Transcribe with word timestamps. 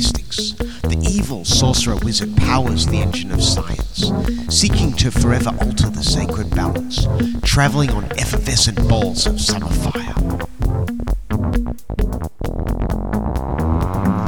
mystics, 0.00 0.52
the 0.88 0.96
evil 1.02 1.44
sorcerer 1.44 1.96
wizard 1.96 2.34
powers 2.38 2.86
the 2.86 2.96
engine 2.96 3.30
of 3.32 3.42
science, 3.42 4.10
seeking 4.48 4.94
to 4.94 5.10
forever 5.10 5.50
alter 5.60 5.90
the 5.90 6.02
sacred 6.02 6.48
balance, 6.56 7.06
traveling 7.42 7.90
on 7.90 8.04
effervescent 8.12 8.78
balls 8.88 9.26
of 9.26 9.38
summer 9.38 9.68
fire. 9.68 10.14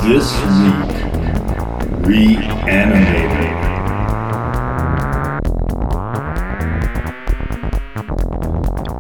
This 0.05 0.29
week, 0.53 0.93
Reanimator. 2.05 3.63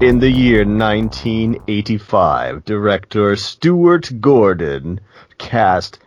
In 0.02 0.20
the 0.20 0.30
year 0.30 0.64
1985, 0.64 2.64
director 2.64 3.36
Stuart 3.36 4.22
Gordon 4.22 5.00
cast 5.36 5.98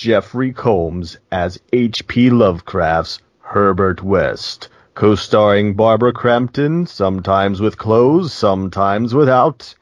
Jeffrey 0.00 0.50
Combs 0.50 1.18
as 1.30 1.60
H.P. 1.74 2.30
Lovecraft's 2.30 3.18
Herbert 3.40 4.02
West, 4.02 4.70
co-starring 4.94 5.74
Barbara 5.74 6.10
Crampton, 6.10 6.86
sometimes 6.86 7.60
with 7.60 7.76
clothes, 7.76 8.32
sometimes 8.32 9.14
without, 9.14 9.74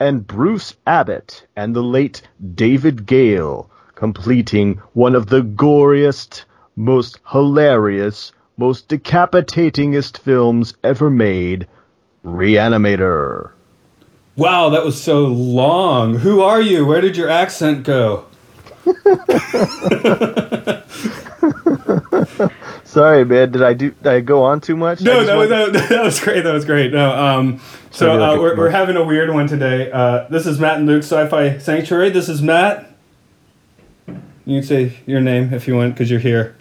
and 0.00 0.26
Bruce 0.26 0.74
Abbott 0.84 1.46
and 1.54 1.76
the 1.76 1.82
late 1.84 2.22
David 2.56 3.06
Gale, 3.06 3.70
completing 3.94 4.82
one 4.94 5.14
of 5.14 5.26
the 5.26 5.42
goriest, 5.42 6.44
most 6.74 7.20
hilarious, 7.30 8.32
most 8.56 8.88
decapitatingest 8.88 10.18
films 10.18 10.74
ever 10.82 11.08
made, 11.08 11.68
Reanimator. 12.24 13.50
Wow, 14.34 14.70
that 14.70 14.84
was 14.84 15.00
so 15.00 15.20
long. 15.20 16.16
Who 16.16 16.40
are 16.40 16.60
you? 16.60 16.84
Where 16.84 17.00
did 17.00 17.16
your 17.16 17.28
accent 17.28 17.84
go? 17.84 18.26
Sorry, 22.84 23.24
man. 23.24 23.52
Did 23.52 23.62
I 23.62 23.74
do? 23.74 23.90
Did 23.90 24.06
I 24.06 24.20
go 24.20 24.42
on 24.44 24.60
too 24.60 24.76
much? 24.76 25.00
No, 25.00 25.24
that 25.24 25.36
was, 25.36 25.50
want- 25.50 25.72
that, 25.72 25.88
that 25.88 26.04
was 26.04 26.20
great. 26.20 26.42
That 26.44 26.52
was 26.52 26.64
great. 26.64 26.92
No, 26.92 27.10
um, 27.16 27.60
so 27.90 28.06
Sounded 28.06 28.26
like 28.26 28.38
uh, 28.38 28.40
we're, 28.40 28.56
we're 28.56 28.70
having 28.70 28.96
a 28.96 29.04
weird 29.04 29.30
one 29.32 29.46
today. 29.46 29.90
Uh, 29.90 30.26
this 30.28 30.46
is 30.46 30.58
Matt 30.58 30.78
and 30.78 30.86
Luke's 30.86 31.06
Sci-Fi 31.06 31.58
Sanctuary. 31.58 32.10
This 32.10 32.28
is 32.28 32.42
Matt. 32.42 32.90
You 34.44 34.60
can 34.60 34.62
say 34.62 34.98
your 35.06 35.20
name 35.20 35.52
if 35.54 35.68
you 35.68 35.76
want 35.76 35.94
because 35.94 36.10
you're 36.10 36.20
here. 36.20 36.56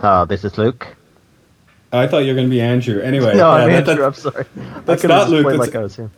Oh, 0.00 0.24
this 0.24 0.44
is 0.44 0.56
Luke. 0.58 0.86
I 1.92 2.06
thought 2.06 2.18
you 2.18 2.32
were 2.32 2.36
going 2.36 2.48
to 2.48 2.50
be 2.50 2.60
Andrew. 2.60 3.00
Anyway, 3.00 3.34
No, 3.34 3.56
yeah, 3.56 3.64
I'm 3.64 3.70
that- 3.70 3.88
Andrew. 3.88 3.94
that- 3.96 4.06
I'm 4.06 4.14
sorry. 4.14 4.44
That's 4.84 5.02
could 5.02 5.08
not 5.08 5.30
Luke, 5.30 5.46
that's- 5.46 5.66
like 5.68 5.74
I 5.76 5.82
was 5.82 5.96
him. 5.96 6.10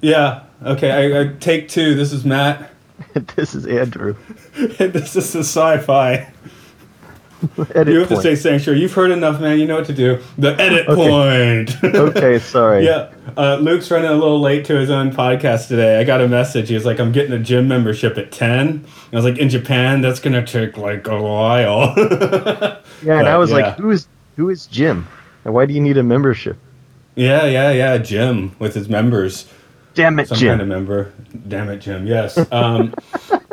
yeah. 0.00 0.44
Okay. 0.64 0.90
I, 1.14 1.20
I 1.20 1.28
take 1.38 1.68
two. 1.68 1.94
This 1.94 2.12
is 2.12 2.24
Matt. 2.24 2.70
this 3.36 3.54
is 3.54 3.66
Andrew. 3.66 4.16
and 4.56 4.92
this 4.92 5.16
is 5.16 5.32
the 5.32 5.40
Sci-Fi. 5.40 6.32
Edit 7.74 7.94
You 7.94 8.00
have 8.00 8.08
to 8.10 8.20
say 8.20 8.34
Sanctuary. 8.34 8.80
You've 8.80 8.92
heard 8.92 9.10
enough, 9.10 9.40
man. 9.40 9.58
You 9.58 9.66
know 9.66 9.76
what 9.76 9.86
to 9.86 9.94
do. 9.94 10.20
The 10.36 10.60
edit 10.60 10.86
point. 10.86 11.82
okay, 11.94 12.38
sorry. 12.38 12.84
Yeah, 12.84 13.10
uh, 13.34 13.56
Luke's 13.56 13.90
running 13.90 14.10
a 14.10 14.14
little 14.14 14.40
late 14.40 14.66
to 14.66 14.78
his 14.78 14.90
own 14.90 15.10
podcast 15.10 15.68
today. 15.68 15.98
I 15.98 16.04
got 16.04 16.20
a 16.20 16.28
message. 16.28 16.68
He 16.68 16.74
was 16.74 16.84
like, 16.84 17.00
"I'm 17.00 17.12
getting 17.12 17.32
a 17.32 17.38
gym 17.38 17.66
membership 17.66 18.18
at 18.18 18.30
10. 18.30 18.84
I 19.10 19.16
was 19.16 19.24
like, 19.24 19.38
"In 19.38 19.48
Japan, 19.48 20.02
that's 20.02 20.20
gonna 20.20 20.46
take 20.46 20.76
like 20.76 21.08
a 21.08 21.20
while." 21.20 21.94
Yeah, 23.02 23.18
and 23.18 23.28
I 23.28 23.38
was 23.38 23.50
yeah. 23.50 23.56
like, 23.56 23.76
who 23.78 23.90
is 23.90 24.06
who 24.36 24.50
is 24.50 24.66
Jim? 24.66 25.08
And 25.44 25.54
why 25.54 25.64
do 25.66 25.72
you 25.72 25.80
need 25.80 25.96
a 25.96 26.02
membership? 26.02 26.58
yeah, 27.16 27.46
yeah, 27.46 27.70
yeah. 27.70 27.98
Jim 27.98 28.54
with 28.58 28.74
his 28.74 28.88
members, 28.88 29.50
Damn 29.94 30.18
it, 30.18 30.28
some 30.28 30.38
Jim. 30.38 30.50
kind 30.50 30.62
of 30.62 30.68
member. 30.68 31.12
Damn 31.48 31.68
it, 31.68 31.78
Jim. 31.78 32.06
Yes. 32.06 32.38
Um, 32.52 32.94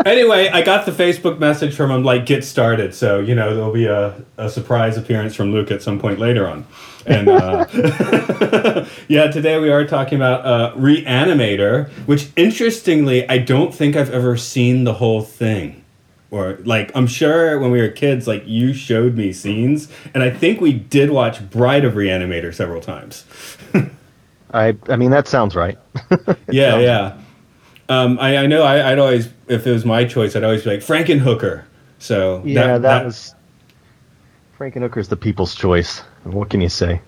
anyway, 0.06 0.50
I 0.50 0.62
got 0.62 0.86
the 0.86 0.92
Facebook 0.92 1.40
message 1.40 1.76
from 1.76 1.92
him. 1.92 2.04
Like, 2.04 2.26
get 2.26 2.44
started. 2.44 2.94
So 2.94 3.20
you 3.20 3.36
know, 3.36 3.56
there'll 3.56 3.74
be 3.74 3.86
a, 3.86 4.22
a 4.38 4.50
surprise 4.50 4.98
appearance 4.98 5.36
from 5.36 5.52
Luke 5.52 5.72
at 5.72 5.82
some 5.82 6.00
point 6.00 6.20
later 6.20 6.48
on. 6.48 6.66
And 7.06 7.30
uh, 7.30 7.66
yeah, 9.08 9.28
today 9.32 9.58
we 9.60 9.70
are 9.72 9.86
talking 9.86 10.18
about 10.18 10.46
uh, 10.46 10.76
Reanimator, 10.76 11.90
which 12.06 12.30
interestingly, 12.36 13.28
I 13.30 13.38
don't 13.38 13.74
think 13.74 13.96
I've 13.96 14.10
ever 14.10 14.36
seen 14.36 14.84
the 14.84 14.94
whole 14.96 15.22
thing. 15.22 15.84
Or 16.30 16.58
like, 16.66 16.92
I'm 16.94 17.08
sure 17.08 17.58
when 17.60 17.72
we 17.72 17.80
were 17.80 17.88
kids, 17.88 18.28
like 18.28 18.44
you 18.46 18.74
showed 18.74 19.16
me 19.16 19.32
scenes, 19.32 19.90
and 20.14 20.22
I 20.22 20.30
think 20.30 20.60
we 20.60 20.74
did 20.74 21.10
watch 21.10 21.50
Bride 21.50 21.86
of 21.86 21.94
Reanimator 21.94 22.54
several 22.54 22.82
times. 22.82 23.24
I 24.54 24.76
I 24.90 24.96
mean 24.96 25.12
that 25.12 25.28
sounds 25.28 25.56
right. 25.56 25.78
Yeah, 26.50 26.80
yeah. 26.80 27.18
Um, 27.90 28.20
I, 28.20 28.38
I 28.38 28.48
know 28.48 28.64
I, 28.64 28.92
I'd 28.92 29.00
always, 29.00 29.30
if 29.48 29.66
it 29.66 29.72
was 29.72 29.86
my 29.86 30.04
choice, 30.04 30.36
I'd 30.36 30.44
always 30.44 30.64
be 30.64 30.72
like 30.72 30.80
Frankenhooker. 30.80 31.64
So 32.00 32.42
yeah, 32.46 32.78
that, 32.78 33.06
was 33.06 33.34
Frankenhooker's 34.58 35.08
the 35.08 35.16
people's 35.18 35.56
choice. 35.56 36.00
What 36.24 36.50
can 36.50 36.62
you 36.62 36.70
say? 36.70 37.02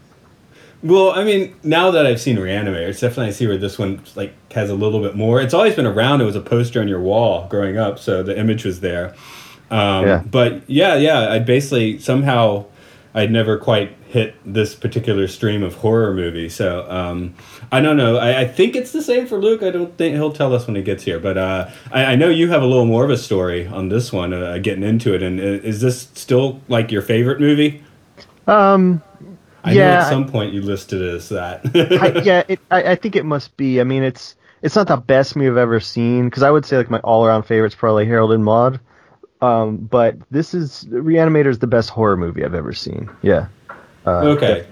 Well, 0.82 1.12
I 1.12 1.26
mean, 1.26 1.56
now 1.64 1.92
that 1.92 2.06
I've 2.06 2.22
seen 2.22 2.38
Reanimator, 2.38 2.88
it's 2.88 3.02
definitely 3.02 3.28
I 3.28 3.32
see 3.32 3.48
where 3.48 3.58
this 3.58 3.78
one 3.78 4.02
like 4.16 4.34
has 4.54 4.70
a 4.70 4.76
little 4.76 5.02
bit 5.02 5.16
more. 5.16 5.42
It's 5.42 5.54
always 5.54 5.76
been 5.76 5.86
around. 5.86 6.22
It 6.22 6.26
was 6.26 6.38
a 6.38 6.42
poster 6.42 6.80
on 6.80 6.88
your 6.88 7.02
wall 7.02 7.48
growing 7.50 7.78
up, 7.78 8.00
so 8.00 8.24
the 8.24 8.38
image 8.40 8.64
was 8.64 8.80
there. 8.80 9.14
Um, 9.70 10.08
Yeah. 10.08 10.24
But 10.26 10.70
yeah, 10.70 10.96
yeah, 10.96 11.30
I 11.30 11.40
basically 11.40 12.00
somehow 12.00 12.66
I'd 13.14 13.32
never 13.32 13.58
quite 13.58 13.94
hit 14.10 14.36
this 14.44 14.74
particular 14.74 15.28
stream 15.28 15.62
of 15.62 15.76
horror 15.76 16.16
movie. 16.16 16.50
So 16.50 16.90
um, 16.90 17.36
I 17.72 17.80
don't 17.80 17.96
know. 17.96 18.18
I, 18.18 18.42
I 18.42 18.48
think 18.48 18.76
it's 18.76 18.92
the 18.92 19.04
same 19.04 19.28
for 19.28 19.38
Luke. 19.38 19.62
I 19.62 19.70
don't 19.70 19.96
think 19.98 20.16
he'll 20.16 20.34
tell 20.34 20.54
us 20.56 20.66
when 20.66 20.76
he 20.76 20.82
gets 20.82 21.04
here. 21.04 21.20
But 21.20 21.38
uh, 21.38 21.70
I, 21.92 22.06
I 22.06 22.16
know 22.16 22.28
you 22.28 22.50
have 22.50 22.64
a 22.64 22.66
little 22.66 22.86
more 22.86 23.06
of 23.06 23.12
a 23.12 23.18
story 23.18 23.68
on 23.68 23.90
this 23.90 24.12
one, 24.12 24.34
uh, 24.34 24.58
getting 24.58 24.84
into 24.84 25.14
it. 25.14 25.22
And 25.22 25.40
uh, 25.40 25.44
is 25.44 25.80
this 25.82 26.10
still 26.16 26.60
like 26.68 26.92
your 26.92 27.04
favorite 27.04 27.40
movie? 27.40 27.84
Um, 28.48 29.04
I 29.64 29.74
know 29.76 29.80
Yeah, 29.80 30.02
at 30.02 30.10
some 30.10 30.28
point 30.28 30.54
you 30.54 30.64
listed 30.64 31.04
it 31.04 31.14
as 31.14 31.30
that. 31.30 31.62
I, 32.02 32.22
yeah, 32.24 32.44
it, 32.48 32.60
I, 32.72 32.92
I 32.92 32.96
think 32.96 33.16
it 33.16 33.26
must 33.26 33.56
be. 33.58 33.80
I 33.80 33.84
mean, 33.84 34.02
it's 34.02 34.36
it's 34.64 34.76
not 34.76 34.88
the 34.88 34.98
best 34.98 35.36
movie 35.36 35.50
I've 35.50 35.58
ever 35.58 35.80
seen 35.80 36.26
because 36.26 36.42
I 36.42 36.50
would 36.50 36.66
say 36.66 36.78
like 36.78 36.90
my 36.90 37.00
all 37.02 37.26
around 37.28 37.44
favorite's 37.44 37.76
probably 37.76 38.08
Harold 38.08 38.32
and 38.32 38.44
Maude. 38.44 38.80
Um, 39.42 39.78
but 39.78 40.18
this 40.32 40.56
is 40.56 40.86
Reanimator 40.90 41.48
is 41.48 41.60
the 41.60 41.68
best 41.68 41.92
horror 41.92 42.18
movie 42.18 42.44
I've 42.44 42.56
ever 42.56 42.74
seen. 42.74 43.08
Yeah. 43.22 43.48
Uh, 44.06 44.20
Okay. 44.30 44.66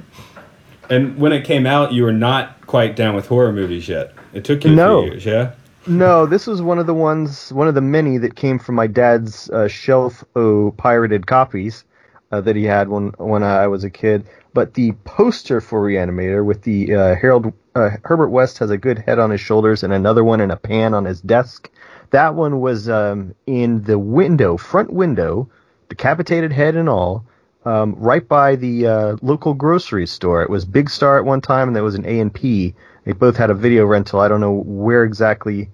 And 0.89 1.17
when 1.17 1.33
it 1.33 1.43
came 1.43 1.65
out, 1.65 1.91
you 1.91 2.03
were 2.03 2.13
not 2.13 2.65
quite 2.65 2.95
down 2.95 3.13
with 3.13 3.27
horror 3.27 3.51
movies 3.51 3.89
yet. 3.89 4.13
It 4.33 4.45
took 4.45 4.63
you 4.63 4.71
a 4.71 4.75
No. 4.75 5.01
few 5.01 5.11
years, 5.11 5.25
yeah? 5.25 5.51
No, 5.85 6.25
this 6.25 6.47
was 6.47 6.61
one 6.61 6.79
of 6.79 6.85
the 6.85 6.93
ones, 6.93 7.51
one 7.51 7.67
of 7.67 7.75
the 7.75 7.81
many 7.81 8.17
that 8.19 8.35
came 8.35 8.57
from 8.59 8.75
my 8.75 8.87
dad's 8.87 9.49
uh, 9.49 9.67
shelf 9.67 10.23
of 10.35 10.75
pirated 10.77 11.27
copies 11.27 11.83
uh, 12.31 12.41
that 12.41 12.55
he 12.55 12.63
had 12.65 12.89
when 12.89 13.07
when 13.17 13.43
I 13.43 13.67
was 13.67 13.83
a 13.83 13.89
kid. 13.89 14.25
But 14.53 14.73
the 14.73 14.91
poster 15.05 15.61
for 15.61 15.81
Reanimator 15.81 16.43
with 16.43 16.63
the 16.63 16.93
uh, 16.95 17.15
Harold 17.15 17.53
uh, 17.75 17.91
Herbert 18.03 18.29
West 18.29 18.57
has 18.59 18.69
a 18.69 18.77
good 18.77 18.99
head 18.99 19.19
on 19.19 19.29
his 19.29 19.39
shoulders 19.41 19.83
and 19.83 19.93
another 19.93 20.23
one 20.23 20.41
in 20.41 20.51
a 20.51 20.57
pan 20.57 20.93
on 20.93 21.05
his 21.05 21.21
desk. 21.21 21.69
That 22.11 22.35
one 22.35 22.59
was 22.59 22.89
um, 22.89 23.33
in 23.45 23.83
the 23.83 23.99
window, 23.99 24.57
front 24.57 24.91
window, 24.91 25.49
decapitated 25.89 26.51
head 26.51 26.75
and 26.75 26.89
all, 26.89 27.25
um, 27.67 27.95
right 27.97 28.25
by 28.25 28.55
the 28.55 28.87
uh, 28.87 29.17
local 29.21 29.53
grocery 29.53 30.07
store. 30.07 30.41
It 30.41 30.49
was 30.49 30.63
Big 30.63 30.89
Star 30.89 31.19
at 31.19 31.25
one 31.25 31.41
time, 31.41 31.67
and 31.67 31.75
there 31.75 31.83
was 31.83 31.95
an 31.95 32.05
A 32.05 32.21
and 32.21 32.33
P. 32.33 32.73
They 33.03 33.11
both 33.11 33.35
had 33.35 33.49
a 33.49 33.53
video 33.53 33.85
rental. 33.85 34.21
I 34.21 34.29
don't 34.29 34.39
know 34.39 34.63
where 34.65 35.03
exactly, 35.03 35.69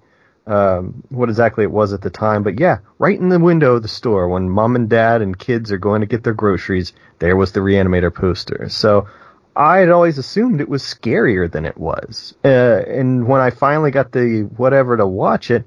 um, 0.48 1.04
what 1.10 1.30
exactly 1.30 1.64
it 1.64 1.72
was 1.72 1.94
at 1.94 2.02
the 2.02 2.10
time, 2.10 2.42
but 2.42 2.60
yeah, 2.60 2.80
right 2.98 3.20
in 3.20 3.30
the 3.30 3.38
window 3.38 3.76
of 3.76 3.84
the 3.84 3.88
store 3.88 4.28
when 4.28 4.50
mom 4.50 4.76
and 4.76 4.90
dad 4.90 5.22
and 5.22 5.38
kids 5.38 5.72
are 5.72 5.78
going 5.78 6.02
to 6.02 6.08
get 6.08 6.24
their 6.24 6.34
groceries, 6.34 6.94
there 7.20 7.36
was 7.36 7.52
the 7.52 7.60
Reanimator 7.60 8.14
poster. 8.14 8.70
So 8.70 9.08
I 9.56 9.78
had 9.78 9.90
always 9.90 10.18
assumed 10.18 10.62
it 10.62 10.70
was 10.70 10.82
scarier 10.82 11.52
than 11.52 11.64
it 11.64 11.78
was, 11.78 12.34
uh, 12.44 12.48
and 12.88 13.28
when 13.28 13.40
I 13.40 13.52
finally 13.52 13.92
got 13.92 14.14
the 14.14 14.50
whatever 14.58 14.98
to 14.98 15.06
watch 15.06 15.52
it, 15.52 15.64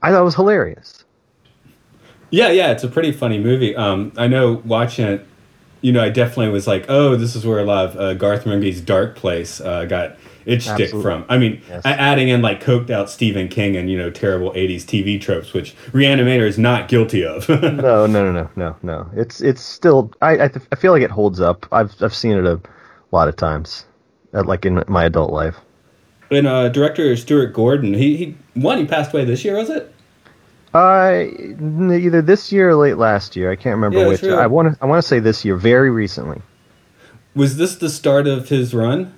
I 0.00 0.10
thought 0.10 0.22
it 0.22 0.24
was 0.24 0.36
hilarious. 0.36 1.04
Yeah, 2.30 2.48
yeah, 2.50 2.72
it's 2.72 2.82
a 2.82 2.88
pretty 2.88 3.12
funny 3.12 3.38
movie. 3.38 3.76
Um, 3.76 4.12
I 4.16 4.26
know 4.26 4.62
watching 4.64 5.06
it 5.06 5.26
you 5.80 5.92
know, 5.92 6.02
I 6.02 6.08
definitely 6.10 6.48
was 6.52 6.66
like, 6.66 6.86
oh, 6.88 7.16
this 7.16 7.36
is 7.36 7.46
where 7.46 7.58
a 7.58 7.64
lot 7.64 7.86
of 7.86 7.96
uh, 7.96 8.14
Garth 8.14 8.44
Marenghi's 8.44 8.80
Dark 8.80 9.14
Place 9.16 9.60
uh, 9.60 9.84
got 9.84 10.16
its 10.46 10.64
stick 10.64 10.90
from. 10.90 11.24
I 11.28 11.38
mean, 11.38 11.60
Yes. 11.68 11.82
adding 11.84 12.28
in 12.28 12.40
like 12.40 12.62
coked 12.62 12.88
out 12.90 13.10
Stephen 13.10 13.48
King 13.48 13.76
and 13.76 13.90
you 13.90 13.98
know 13.98 14.10
terrible 14.10 14.52
'80s 14.52 14.82
TV 14.84 15.20
tropes, 15.20 15.52
which 15.52 15.74
Reanimator 15.92 16.46
is 16.46 16.58
not 16.58 16.88
guilty 16.88 17.24
of. 17.24 17.48
No, 17.62 18.06
no, 18.06 18.06
no, 18.06 18.32
no, 18.32 18.50
no, 18.56 18.76
no. 18.82 19.10
It's 19.14 19.40
it's 19.40 19.60
still. 19.60 20.12
I 20.22 20.44
I, 20.44 20.48
th- 20.48 20.66
I 20.72 20.76
feel 20.76 20.92
like 20.92 21.02
it 21.02 21.10
holds 21.10 21.40
up. 21.40 21.66
I've 21.72 21.94
I've 22.00 22.14
seen 22.14 22.36
it 22.36 22.44
a 22.46 22.60
lot 23.12 23.28
of 23.28 23.36
times, 23.36 23.84
like 24.32 24.64
in 24.64 24.82
my 24.88 25.04
adult 25.04 25.32
life. 25.32 25.56
and 26.30 26.46
uh, 26.46 26.68
director 26.68 27.16
Stuart 27.16 27.52
Gordon, 27.52 27.92
he 27.94 28.16
he 28.16 28.36
one 28.54 28.78
he 28.78 28.84
passed 28.86 29.12
away 29.12 29.24
this 29.24 29.44
year, 29.44 29.56
was 29.56 29.68
it? 29.70 29.92
Uh, 30.76 31.24
either 31.94 32.20
this 32.22 32.52
year 32.52 32.70
or 32.70 32.74
late 32.76 32.98
last 32.98 33.36
year. 33.36 33.50
I 33.50 33.56
can't 33.56 33.76
remember 33.76 34.00
Yeah, 34.00 34.08
which. 34.08 34.20
sure. 34.20 34.40
I 34.40 34.46
want 34.46 34.74
to. 34.74 34.82
I 34.82 34.86
want 34.86 35.02
to 35.02 35.08
say 35.08 35.20
this 35.20 35.44
year, 35.44 35.56
very 35.56 35.90
recently. 35.90 36.42
Was 37.34 37.56
this 37.56 37.76
the 37.76 37.88
start 37.90 38.26
of 38.26 38.48
his 38.48 38.74
run, 38.74 39.12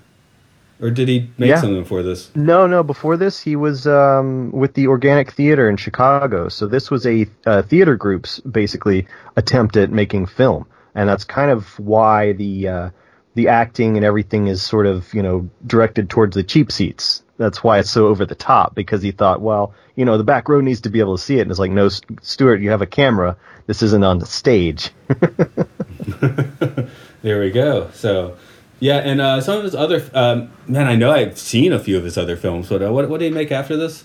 or 0.80 0.90
did 0.90 1.08
he 1.08 1.30
make 1.38 1.48
Yeah. 1.50 1.60
something 1.60 1.80
before 1.82 2.02
this? 2.02 2.30
No, 2.34 2.66
no. 2.66 2.82
Before 2.82 3.16
this, 3.16 3.40
he 3.40 3.56
was 3.56 3.86
um, 3.86 4.50
with 4.52 4.74
the 4.74 4.86
Organic 4.88 5.32
Theater 5.32 5.68
in 5.68 5.76
Chicago. 5.76 6.48
So 6.48 6.66
this 6.66 6.90
was 6.90 7.06
a 7.06 7.26
uh, 7.46 7.62
theater 7.62 7.96
group's 7.96 8.40
basically 8.40 9.06
attempt 9.36 9.76
at 9.76 9.90
making 9.90 10.26
film, 10.26 10.66
and 10.94 11.08
that's 11.08 11.24
kind 11.24 11.50
of 11.50 11.78
why 11.78 12.32
the 12.32 12.68
uh, 12.68 12.90
the 13.34 13.48
acting 13.48 13.96
and 13.96 14.04
everything 14.04 14.46
is 14.48 14.62
sort 14.62 14.86
of 14.86 15.12
you 15.14 15.22
know 15.22 15.48
directed 15.66 16.10
towards 16.10 16.34
the 16.36 16.42
cheap 16.42 16.70
seats. 16.72 17.22
That's 17.38 17.64
why 17.64 17.78
it's 17.78 17.90
so 17.90 18.08
over 18.08 18.26
the 18.26 18.34
top 18.34 18.74
because 18.74 19.00
he 19.00 19.12
thought, 19.12 19.40
well, 19.40 19.72
you 19.96 20.04
know, 20.04 20.18
the 20.18 20.24
back 20.24 20.48
row 20.48 20.60
needs 20.60 20.82
to 20.82 20.90
be 20.90 21.00
able 21.00 21.16
to 21.16 21.22
see 21.22 21.38
it, 21.38 21.42
and 21.42 21.50
it's 21.50 21.58
like, 21.58 21.70
no, 21.70 21.88
Stuart, 21.88 22.60
you 22.60 22.70
have 22.70 22.82
a 22.82 22.86
camera. 22.86 23.36
This 23.66 23.82
isn't 23.82 24.04
on 24.04 24.18
the 24.18 24.26
stage. 24.26 24.90
There 27.22 27.40
we 27.40 27.50
go. 27.50 27.90
So, 27.94 28.36
yeah, 28.80 28.98
and 28.98 29.20
uh, 29.20 29.40
some 29.40 29.58
of 29.58 29.64
his 29.64 29.74
other 29.74 30.08
um, 30.14 30.50
man, 30.68 30.86
I 30.86 30.94
know 30.94 31.10
I've 31.10 31.36
seen 31.36 31.72
a 31.72 31.78
few 31.78 31.96
of 31.96 32.04
his 32.04 32.16
other 32.16 32.36
films, 32.36 32.68
but 32.68 32.82
uh, 32.82 32.92
what 32.92 33.08
what 33.08 33.18
did 33.18 33.26
he 33.26 33.34
make 33.34 33.50
after 33.50 33.76
this? 33.76 34.04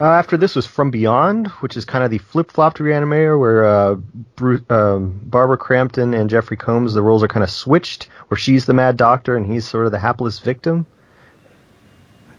Uh, 0.00 0.04
after 0.04 0.36
this 0.36 0.54
was 0.54 0.64
From 0.64 0.92
Beyond, 0.92 1.48
which 1.60 1.76
is 1.76 1.84
kind 1.84 2.04
of 2.04 2.10
the 2.12 2.18
flip-flopped 2.18 2.78
reanimator 2.78 3.38
where 3.38 3.64
uh, 3.64 3.94
Bruce, 4.36 4.62
um, 4.70 5.20
Barbara 5.24 5.56
Crampton 5.56 6.14
and 6.14 6.30
Jeffrey 6.30 6.56
Combs, 6.56 6.94
the 6.94 7.02
roles 7.02 7.24
are 7.24 7.28
kind 7.28 7.42
of 7.42 7.50
switched, 7.50 8.04
where 8.28 8.38
she's 8.38 8.66
the 8.66 8.74
mad 8.74 8.96
doctor 8.96 9.36
and 9.36 9.44
he's 9.44 9.66
sort 9.66 9.86
of 9.86 9.92
the 9.92 9.98
hapless 9.98 10.38
victim. 10.38 10.86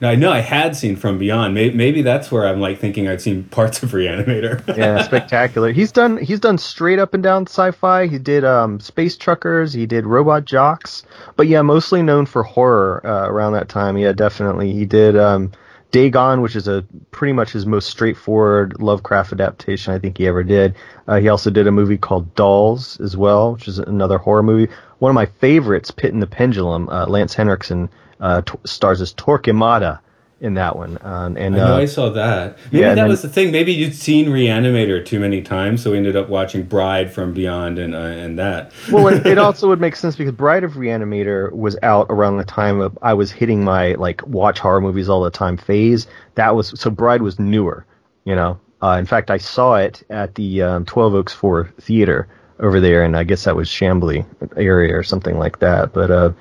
Now 0.02 0.10
I 0.10 0.16
know 0.16 0.32
I 0.32 0.40
had 0.40 0.76
seen 0.76 0.96
From 0.96 1.18
Beyond. 1.18 1.54
Maybe, 1.54 1.76
maybe 1.76 2.02
that's 2.02 2.32
where 2.32 2.48
I'm 2.48 2.60
like 2.60 2.80
thinking 2.80 3.08
I'd 3.08 3.22
seen 3.22 3.44
parts 3.44 3.84
of 3.84 3.92
Reanimator. 3.92 4.66
Yeah, 4.80 5.04
spectacular. 5.04 5.74
He's 5.74 5.92
done 5.92 6.18
he's 6.18 6.40
done 6.40 6.58
straight 6.58 7.00
up 7.00 7.14
and 7.14 7.22
down 7.22 7.48
sci-fi. 7.48 8.08
He 8.08 8.18
did 8.18 8.46
um, 8.46 8.80
Space 8.80 9.18
Truckers. 9.18 9.74
He 9.74 9.86
did 9.86 10.06
Robot 10.06 10.46
Jox. 10.46 11.04
But 11.36 11.48
yeah, 11.48 11.62
mostly 11.62 12.02
known 12.02 12.26
for 12.26 12.44
horror 12.44 13.06
uh, 13.06 13.28
around 13.28 13.54
that 13.54 13.68
time. 13.68 13.98
Yeah, 13.98 14.14
definitely. 14.14 14.72
He 14.72 14.86
did 14.86 15.18
um, 15.18 15.52
Dagon, 15.92 16.42
which 16.42 16.56
is 16.56 16.68
a 16.68 16.86
pretty 17.12 17.34
much 17.34 17.52
his 17.52 17.66
most 17.66 17.90
straightforward 17.90 18.80
Lovecraft 18.80 19.34
adaptation 19.34 19.94
I 19.94 20.00
think 20.00 20.18
he 20.18 20.28
ever 20.28 20.44
did. 20.44 20.76
Uh, 21.08 21.20
he 21.20 21.28
also 21.28 21.50
did 21.50 21.68
a 21.68 21.72
movie 21.72 21.98
called 21.98 22.36
Dolls 22.36 23.00
as 23.02 23.18
well, 23.18 23.54
which 23.54 23.68
is 23.68 23.80
another 23.80 24.18
horror 24.18 24.44
movie. 24.44 24.72
One 25.00 25.10
of 25.10 25.16
my 25.16 25.26
favorites, 25.26 25.92
Pit 25.92 26.14
and 26.14 26.22
the 26.22 26.28
Pendulum. 26.28 26.90
Uh, 26.90 27.08
Lance 27.08 27.34
Henriksen 27.34 27.90
uh, 28.20 28.42
t- 28.42 28.54
stars 28.66 29.02
as 29.02 29.14
Torquemada 29.14 30.00
in 30.42 30.54
that 30.54 30.76
one. 30.78 30.98
Uh, 30.98 31.34
and 31.38 31.56
I 31.56 31.58
know 31.58 31.74
uh, 31.76 31.80
I 31.80 31.86
saw 31.86 32.10
that. 32.12 32.58
Maybe 32.72 32.80
yeah, 32.80 32.90
that 32.90 32.96
then- 32.96 33.08
was 33.10 33.22
the 33.22 33.30
thing. 33.30 33.52
Maybe 33.52 33.74
you'd 33.74 33.94
seen 33.96 34.28
Reanimator 34.28 35.06
too 35.06 35.20
many 35.20 35.42
times, 35.42 35.84
so 35.84 35.92
we 35.92 35.98
ended 35.98 36.16
up 36.16 36.30
watching 36.30 36.64
Bride 36.64 37.12
from 37.12 37.34
Beyond 37.34 37.78
and 37.78 37.94
uh, 37.94 38.00
and 38.00 38.40
that. 38.40 38.72
well, 38.92 39.08
it, 39.08 39.26
it 39.26 39.38
also 39.40 39.68
would 39.68 39.82
make 39.82 39.96
sense 39.96 40.16
because 40.16 40.34
Bride 40.34 40.64
of 40.64 40.74
Reanimator 40.74 41.52
was 41.52 41.78
out 41.84 42.08
around 42.10 42.38
the 42.38 42.46
time 42.46 42.80
of 42.80 42.98
I 43.02 43.14
was 43.14 43.32
hitting 43.32 43.64
my 43.64 43.94
like 43.96 44.26
watch 44.28 44.60
horror 44.60 44.82
movies 44.82 45.10
all 45.10 45.22
the 45.22 45.32
time 45.32 45.58
phase. 45.58 46.08
That 46.36 46.56
was 46.56 46.80
so 46.80 46.90
Bride 46.90 47.22
was 47.22 47.38
newer, 47.40 47.86
you 48.26 48.36
know. 48.36 48.60
Uh, 48.82 48.96
in 48.98 49.06
fact, 49.06 49.30
I 49.30 49.38
saw 49.40 49.76
it 49.76 50.04
at 50.10 50.36
the 50.36 50.62
um, 50.62 50.86
Twelve 50.86 51.14
Oaks 51.14 51.34
Four 51.34 51.66
Theater 51.82 52.30
over 52.62 52.80
there, 52.80 53.04
and 53.04 53.18
I 53.18 53.26
guess 53.26 53.44
that 53.44 53.58
was 53.58 53.68
Chambly 53.70 54.26
area 54.56 54.96
or 54.96 55.04
something 55.04 55.38
like 55.38 55.60
that. 55.60 55.92
But 55.92 56.12
uh, 56.12 56.32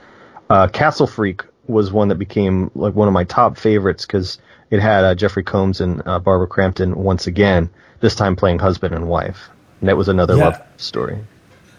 uh, 0.51 0.69
Castle 0.69 1.09
Freak 1.09 1.43
was 1.69 1.93
one 1.93 2.09
that 2.09 2.17
became 2.17 2.71
like 2.75 2.95
one 2.95 3.09
of 3.09 3.15
my 3.15 3.25
top 3.25 3.57
favorites 3.59 4.07
because 4.07 4.39
it 4.71 4.81
had 4.81 5.05
uh, 5.05 5.15
Jeffrey 5.15 5.43
Combs 5.45 5.81
and 5.81 6.03
uh, 6.07 6.19
Barbara 6.19 6.47
Crampton 6.47 6.95
once 6.97 7.27
again, 7.27 7.71
this 8.01 8.15
time 8.15 8.37
playing 8.37 8.59
husband 8.59 8.95
and 8.95 9.09
wife. 9.09 9.49
And 9.81 9.89
that 9.89 9.97
was 9.97 10.09
another 10.09 10.37
Yeah. 10.37 10.45
love 10.45 10.63
story. 10.77 11.19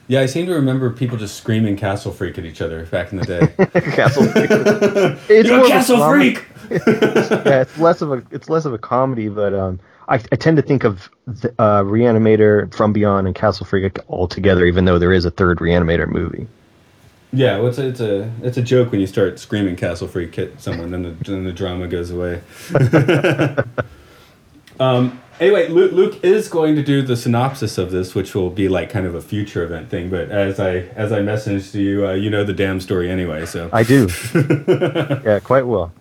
Yeah, 0.07 0.21
I 0.21 0.25
seem 0.25 0.47
to 0.47 0.53
remember 0.53 0.89
people 0.89 1.17
just 1.17 1.35
screaming 1.35 1.75
"Castle 1.75 2.11
Freak" 2.11 2.39
at 2.39 2.45
each 2.45 2.61
other 2.61 2.83
back 2.87 3.11
in 3.11 3.19
the 3.19 3.25
day. 3.25 3.81
Castle 3.91 4.23
Freak. 4.23 4.49
It's 5.29 5.47
You're 5.47 5.57
a 5.59 5.61
of 5.61 5.65
a 5.67 5.69
Castle. 5.69 6.09
Freak. 6.09 6.45
yeah, 6.71 7.61
it's 7.61 7.77
less 7.77 8.01
of 8.01 8.11
a 8.11 8.23
it's 8.31 8.49
less 8.49 8.65
of 8.65 8.73
a 8.73 8.79
comedy, 8.79 9.29
but 9.29 9.53
um, 9.53 9.79
I, 10.07 10.15
I 10.15 10.35
tend 10.35 10.57
to 10.57 10.63
think 10.63 10.83
of 10.83 11.09
the, 11.27 11.53
uh, 11.59 11.83
Reanimator, 11.83 12.73
From 12.73 12.91
Beyond, 12.91 13.27
and 13.27 13.35
Castle 13.35 13.67
Freak 13.67 13.99
all 14.07 14.27
together, 14.27 14.65
even 14.65 14.85
though 14.85 14.97
there 14.97 15.13
is 15.13 15.25
a 15.25 15.31
third 15.31 15.59
Reanimator 15.59 16.07
movie. 16.07 16.47
Yeah, 17.31 17.57
well, 17.57 17.67
it's 17.67 17.77
a, 17.77 17.87
it's 17.87 17.99
a 17.99 18.31
it's 18.41 18.57
a 18.57 18.61
joke 18.61 18.91
when 18.91 18.99
you 18.99 19.07
start 19.07 19.37
screaming 19.39 19.75
"Castle 19.75 20.07
Freak" 20.07 20.37
at 20.39 20.59
someone, 20.59 20.89
then 20.89 21.03
the 21.03 21.11
then 21.11 21.43
the 21.43 21.51
drama 21.51 21.87
goes 21.87 22.09
away. 22.09 22.41
um, 24.79 25.21
anyway, 25.39 25.67
Luke, 25.67 25.91
Luke 25.91 26.23
is 26.23 26.47
going 26.47 26.75
to 26.75 26.83
do 26.83 27.03
the 27.03 27.15
synopsis 27.15 27.77
of 27.77 27.91
this, 27.91 28.15
which 28.15 28.33
will 28.33 28.49
be 28.49 28.67
like 28.67 28.89
kind 28.89 29.05
of 29.05 29.13
a 29.13 29.21
future 29.21 29.63
event 29.63 29.89
thing. 29.89 30.09
But 30.09 30.31
as 30.31 30.59
I 30.59 30.77
as 30.95 31.11
I 31.11 31.19
messaged 31.19 31.71
to 31.73 31.81
you, 31.81 32.07
uh, 32.07 32.13
you 32.13 32.31
know 32.31 32.43
the 32.43 32.53
damn 32.53 32.81
story 32.81 33.11
anyway. 33.11 33.45
So 33.45 33.69
I 33.71 33.83
do. 33.83 34.09
yeah, 35.23 35.39
quite 35.39 35.67
well. 35.67 35.91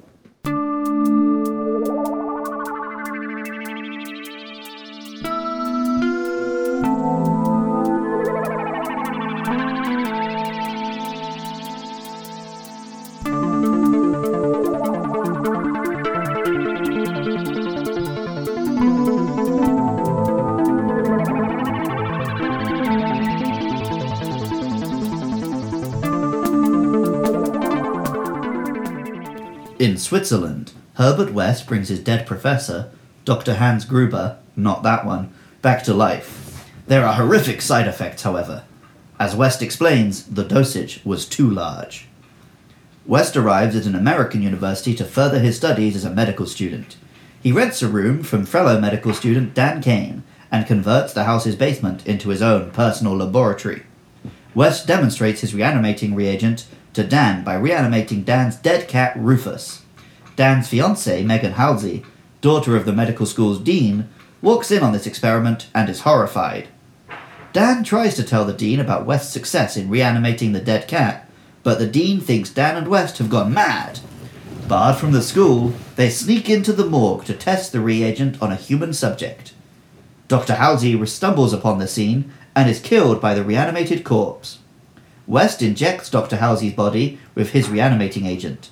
Herbert 31.08 31.32
West 31.32 31.66
brings 31.66 31.88
his 31.88 32.00
dead 32.00 32.26
professor, 32.26 32.90
Dr. 33.24 33.54
Hans 33.54 33.86
Gruber, 33.86 34.36
not 34.54 34.82
that 34.82 35.06
one, 35.06 35.32
back 35.62 35.82
to 35.84 35.94
life. 35.94 36.66
There 36.86 37.02
are 37.02 37.14
horrific 37.14 37.62
side 37.62 37.88
effects, 37.88 38.24
however. 38.24 38.64
As 39.18 39.34
West 39.34 39.62
explains, 39.62 40.24
the 40.24 40.44
dosage 40.44 41.00
was 41.06 41.24
too 41.24 41.48
large. 41.48 42.08
West 43.06 43.38
arrives 43.38 43.74
at 43.74 43.86
an 43.86 43.94
American 43.94 44.42
university 44.42 44.94
to 44.96 45.04
further 45.06 45.38
his 45.38 45.56
studies 45.56 45.96
as 45.96 46.04
a 46.04 46.10
medical 46.10 46.44
student. 46.44 46.98
He 47.42 47.52
rents 47.52 47.80
a 47.80 47.88
room 47.88 48.22
from 48.22 48.44
fellow 48.44 48.78
medical 48.78 49.14
student 49.14 49.54
Dan 49.54 49.80
Cain 49.80 50.24
and 50.52 50.66
converts 50.66 51.14
the 51.14 51.24
house's 51.24 51.56
basement 51.56 52.06
into 52.06 52.28
his 52.28 52.42
own 52.42 52.70
personal 52.70 53.16
laboratory. 53.16 53.84
West 54.54 54.86
demonstrates 54.86 55.40
his 55.40 55.54
reanimating 55.54 56.14
reagent 56.14 56.66
to 56.92 57.02
Dan 57.02 57.44
by 57.44 57.54
reanimating 57.54 58.24
Dan's 58.24 58.56
dead 58.56 58.88
cat 58.88 59.16
Rufus. 59.16 59.84
Dan's 60.38 60.68
fiancée, 60.68 61.24
Megan 61.26 61.54
Halsey, 61.54 62.04
daughter 62.42 62.76
of 62.76 62.84
the 62.84 62.92
medical 62.92 63.26
school's 63.26 63.58
dean, 63.58 64.08
walks 64.40 64.70
in 64.70 64.84
on 64.84 64.92
this 64.92 65.04
experiment 65.04 65.66
and 65.74 65.88
is 65.88 66.02
horrified. 66.02 66.68
Dan 67.52 67.82
tries 67.82 68.14
to 68.14 68.22
tell 68.22 68.44
the 68.44 68.52
dean 68.52 68.78
about 68.78 69.04
West's 69.04 69.32
success 69.32 69.76
in 69.76 69.90
reanimating 69.90 70.52
the 70.52 70.60
dead 70.60 70.86
cat, 70.86 71.28
but 71.64 71.80
the 71.80 71.88
dean 71.88 72.20
thinks 72.20 72.50
Dan 72.50 72.76
and 72.76 72.86
West 72.86 73.18
have 73.18 73.28
gone 73.28 73.52
mad. 73.52 73.98
Barred 74.68 74.94
from 74.94 75.10
the 75.10 75.22
school, 75.22 75.74
they 75.96 76.08
sneak 76.08 76.48
into 76.48 76.72
the 76.72 76.86
morgue 76.86 77.24
to 77.24 77.34
test 77.34 77.72
the 77.72 77.80
reagent 77.80 78.40
on 78.40 78.52
a 78.52 78.54
human 78.54 78.92
subject. 78.92 79.54
Dr. 80.28 80.54
Halsey 80.54 81.04
stumbles 81.06 81.52
upon 81.52 81.80
the 81.80 81.88
scene 81.88 82.32
and 82.54 82.70
is 82.70 82.78
killed 82.78 83.20
by 83.20 83.34
the 83.34 83.42
reanimated 83.42 84.04
corpse. 84.04 84.60
West 85.26 85.62
injects 85.62 86.08
Dr. 86.08 86.36
Halsey's 86.36 86.74
body 86.74 87.18
with 87.34 87.50
his 87.50 87.68
reanimating 87.68 88.24
agent. 88.24 88.70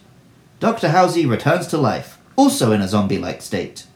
Dr. 0.58 0.88
Halsey 0.88 1.26
returns 1.26 1.66
to 1.66 1.76
life, 1.76 2.18
also 2.34 2.72
in 2.72 2.80
a 2.80 2.88
zombie 2.88 3.18
like 3.18 3.42
state. 3.42 3.86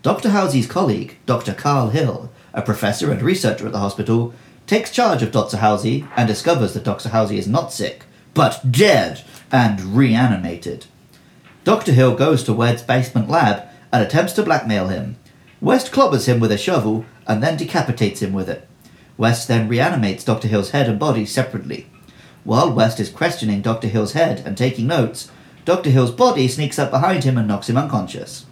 Dr. 0.00 0.30
Halsey's 0.30 0.66
colleague, 0.66 1.18
Dr. 1.26 1.52
Carl 1.52 1.90
Hill, 1.90 2.30
a 2.54 2.62
professor 2.62 3.12
and 3.12 3.20
researcher 3.20 3.66
at 3.66 3.72
the 3.72 3.78
hospital, 3.78 4.32
takes 4.66 4.90
charge 4.90 5.22
of 5.22 5.30
Dr. 5.30 5.58
Halsey 5.58 6.06
and 6.16 6.26
discovers 6.26 6.72
that 6.72 6.84
Dr. 6.84 7.10
Halsey 7.10 7.36
is 7.36 7.46
not 7.46 7.74
sick, 7.74 8.06
but 8.32 8.72
dead 8.72 9.22
and 9.52 9.80
reanimated. 9.96 10.86
Dr. 11.62 11.92
Hill 11.92 12.16
goes 12.16 12.42
to 12.44 12.54
Wed's 12.54 12.82
basement 12.82 13.28
lab 13.28 13.68
and 13.92 14.02
attempts 14.02 14.32
to 14.34 14.42
blackmail 14.42 14.88
him. 14.88 15.16
West 15.60 15.92
clobbers 15.92 16.26
him 16.26 16.40
with 16.40 16.50
a 16.50 16.58
shovel 16.58 17.04
and 17.26 17.42
then 17.42 17.58
decapitates 17.58 18.22
him 18.22 18.32
with 18.32 18.48
it. 18.48 18.66
West 19.18 19.46
then 19.46 19.68
reanimates 19.68 20.24
Dr. 20.24 20.48
Hill's 20.48 20.70
head 20.70 20.88
and 20.88 20.98
body 20.98 21.26
separately. 21.26 21.91
While 22.44 22.72
West 22.72 22.98
is 22.98 23.08
questioning 23.08 23.62
Dr. 23.62 23.88
Hill's 23.88 24.12
head 24.12 24.42
and 24.44 24.56
taking 24.56 24.86
notes, 24.86 25.30
Dr. 25.64 25.90
Hill's 25.90 26.10
body 26.10 26.48
sneaks 26.48 26.78
up 26.78 26.90
behind 26.90 27.24
him 27.24 27.38
and 27.38 27.46
knocks 27.46 27.68
him 27.68 27.76
unconscious. 27.76 28.46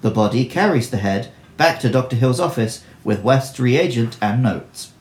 The 0.00 0.10
body 0.10 0.46
carries 0.46 0.90
the 0.90 0.96
head 0.98 1.30
back 1.56 1.78
to 1.80 1.90
Dr. 1.90 2.16
Hill's 2.16 2.40
office 2.40 2.84
with 3.04 3.22
West's 3.22 3.60
reagent 3.60 4.16
and 4.20 4.42
notes. 4.42 4.92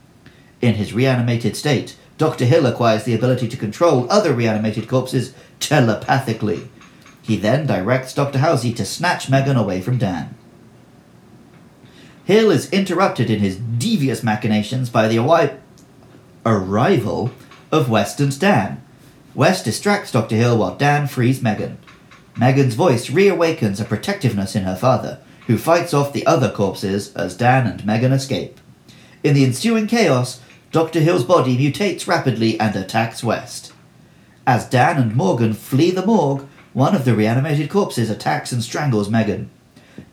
In 0.61 0.75
his 0.75 0.93
reanimated 0.93 1.55
state, 1.55 1.97
Dr. 2.17 2.45
Hill 2.45 2.65
acquires 2.65 3.05
the 3.05 3.15
ability 3.15 3.47
to 3.47 3.57
control 3.57 4.07
other 4.09 4.33
reanimated 4.33 4.87
corpses 4.87 5.33
telepathically. 5.59 6.69
He 7.21 7.37
then 7.37 7.65
directs 7.65 8.13
Dr. 8.13 8.39
Halsey 8.39 8.73
to 8.73 8.85
snatch 8.85 9.29
Megan 9.29 9.57
away 9.57 9.81
from 9.81 9.97
Dan. 9.97 10.35
Hill 12.25 12.51
is 12.51 12.71
interrupted 12.71 13.29
in 13.29 13.39
his 13.39 13.57
devious 13.57 14.23
machinations 14.23 14.89
by 14.89 15.07
the 15.07 15.17
arri- 15.17 15.57
arrival 16.45 17.31
of 17.73 17.89
West 17.89 18.19
and 18.19 18.39
Dan. 18.39 18.83
West 19.33 19.65
distracts 19.65 20.11
Dr. 20.11 20.35
Hill 20.35 20.59
while 20.59 20.75
Dan 20.75 21.07
frees 21.07 21.41
Megan. 21.41 21.79
Megan's 22.37 22.75
voice 22.75 23.09
reawakens 23.09 23.81
a 23.81 23.83
protectiveness 23.83 24.55
in 24.55 24.61
her 24.61 24.75
father, 24.75 25.19
who 25.47 25.57
fights 25.57 25.91
off 25.91 26.13
the 26.13 26.25
other 26.27 26.51
corpses 26.51 27.11
as 27.15 27.35
Dan 27.35 27.65
and 27.65 27.83
Megan 27.83 28.11
escape. 28.11 28.59
In 29.23 29.33
the 29.33 29.43
ensuing 29.43 29.87
chaos, 29.87 30.39
Dr. 30.71 30.99
Hill's 30.99 31.23
body 31.23 31.57
mutates 31.57 32.07
rapidly 32.07 32.59
and 32.59 32.75
attacks 32.75 33.23
West. 33.23 33.73
As 34.45 34.69
Dan 34.69 35.01
and 35.01 35.15
Morgan 35.15 35.53
flee 35.53 35.89
the 35.89 36.05
morgue, 36.05 36.47
one 36.73 36.95
of 36.95 37.05
the 37.05 37.15
reanimated 37.15 37.71
corpses 37.71 38.11
attacks 38.11 38.51
and 38.51 38.63
strangles 38.63 39.09
Megan. 39.09 39.49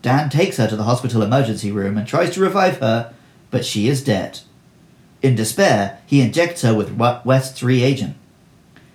Dan 0.01 0.31
takes 0.31 0.57
her 0.57 0.67
to 0.67 0.77
the 0.77 0.85
hospital 0.85 1.23
emergency 1.23 1.71
room 1.71 1.99
and 1.99 2.09
tries 2.09 2.31
to 2.31 2.41
revive 2.41 2.79
her, 2.79 3.13
but 3.51 3.67
she 3.67 3.87
is 3.87 4.03
dead. 4.03 4.41
In 5.23 5.35
despair, 5.35 6.01
he 6.07 6.23
injects 6.23 6.63
her 6.63 6.75
with 6.75 6.97
West's 7.25 7.63
reagent. 7.63 8.17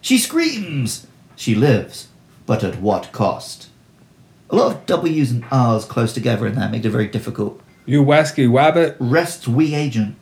She 0.02 0.18
screams! 0.18 1.08
She 1.36 1.54
lives, 1.56 2.08
but 2.46 2.64
at 2.64 2.82
what 2.82 3.12
cost? 3.12 3.70
A 4.50 4.56
lot 4.56 4.76
of 4.76 4.86
W's 4.86 5.32
and 5.32 5.46
R's 5.52 5.86
close 5.86 6.14
together 6.14 6.48
in 6.48 6.56
there 6.56 6.70
makes 6.70 6.86
it 6.86 6.92
very 6.92 7.08
difficult. 7.08 7.62
You 7.86 8.04
wasky 8.04 8.48
wabbit. 8.48 8.96
Rest's 9.00 9.48
reagent. 9.48 10.16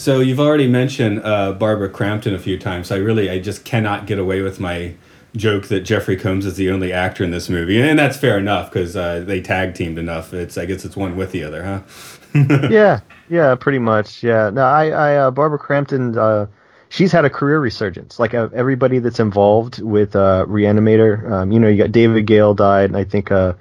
So 0.00 0.20
you've 0.20 0.40
already 0.40 0.66
mentioned 0.66 1.20
uh, 1.26 1.52
Barbara 1.52 1.90
Crampton 1.90 2.34
a 2.34 2.38
few 2.38 2.58
times. 2.58 2.90
I 2.90 2.96
really, 2.96 3.28
I 3.28 3.38
just 3.38 3.66
cannot 3.66 4.06
get 4.06 4.18
away 4.18 4.40
with 4.40 4.58
my 4.58 4.94
joke 5.36 5.66
that 5.66 5.80
Jeffrey 5.80 6.16
Combs 6.16 6.46
is 6.46 6.56
the 6.56 6.70
only 6.70 6.90
actor 6.90 7.22
in 7.22 7.32
this 7.32 7.50
movie, 7.50 7.78
and 7.78 7.98
that's 7.98 8.16
fair 8.16 8.38
enough 8.38 8.72
because 8.72 8.96
uh, 8.96 9.20
they 9.20 9.42
tag 9.42 9.74
teamed 9.74 9.98
enough. 9.98 10.32
It's, 10.32 10.56
I 10.56 10.64
guess, 10.64 10.86
it's 10.86 10.96
one 10.96 11.16
with 11.16 11.32
the 11.32 11.44
other, 11.44 11.62
huh? 11.62 12.68
yeah, 12.70 13.00
yeah, 13.28 13.54
pretty 13.54 13.78
much. 13.78 14.22
Yeah. 14.22 14.48
No, 14.48 14.62
I, 14.62 14.88
I, 14.88 15.16
uh, 15.16 15.30
Barbara 15.30 15.58
Crampton, 15.58 16.16
uh, 16.16 16.46
she's 16.88 17.12
had 17.12 17.26
a 17.26 17.30
career 17.30 17.60
resurgence. 17.60 18.18
Like 18.18 18.32
everybody 18.32 19.00
that's 19.00 19.20
involved 19.20 19.82
with 19.82 20.16
uh, 20.16 20.46
Reanimator, 20.48 21.30
um, 21.30 21.52
you 21.52 21.60
know, 21.60 21.68
you 21.68 21.76
got 21.76 21.92
David 21.92 22.26
Gale 22.26 22.54
died, 22.54 22.88
and 22.88 22.96
I 22.96 23.04
think 23.04 23.30
uh, 23.30 23.52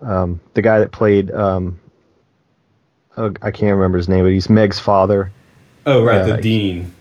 um, 0.00 0.40
the 0.54 0.62
guy 0.62 0.78
that 0.78 0.90
played, 0.90 1.30
um, 1.32 1.78
oh, 3.18 3.34
I 3.42 3.50
can't 3.50 3.76
remember 3.76 3.98
his 3.98 4.08
name, 4.08 4.24
but 4.24 4.32
he's 4.32 4.48
Meg's 4.48 4.78
father. 4.78 5.30
Oh, 5.86 6.04
right, 6.04 6.24
the 6.24 6.36
dean. 6.36 6.92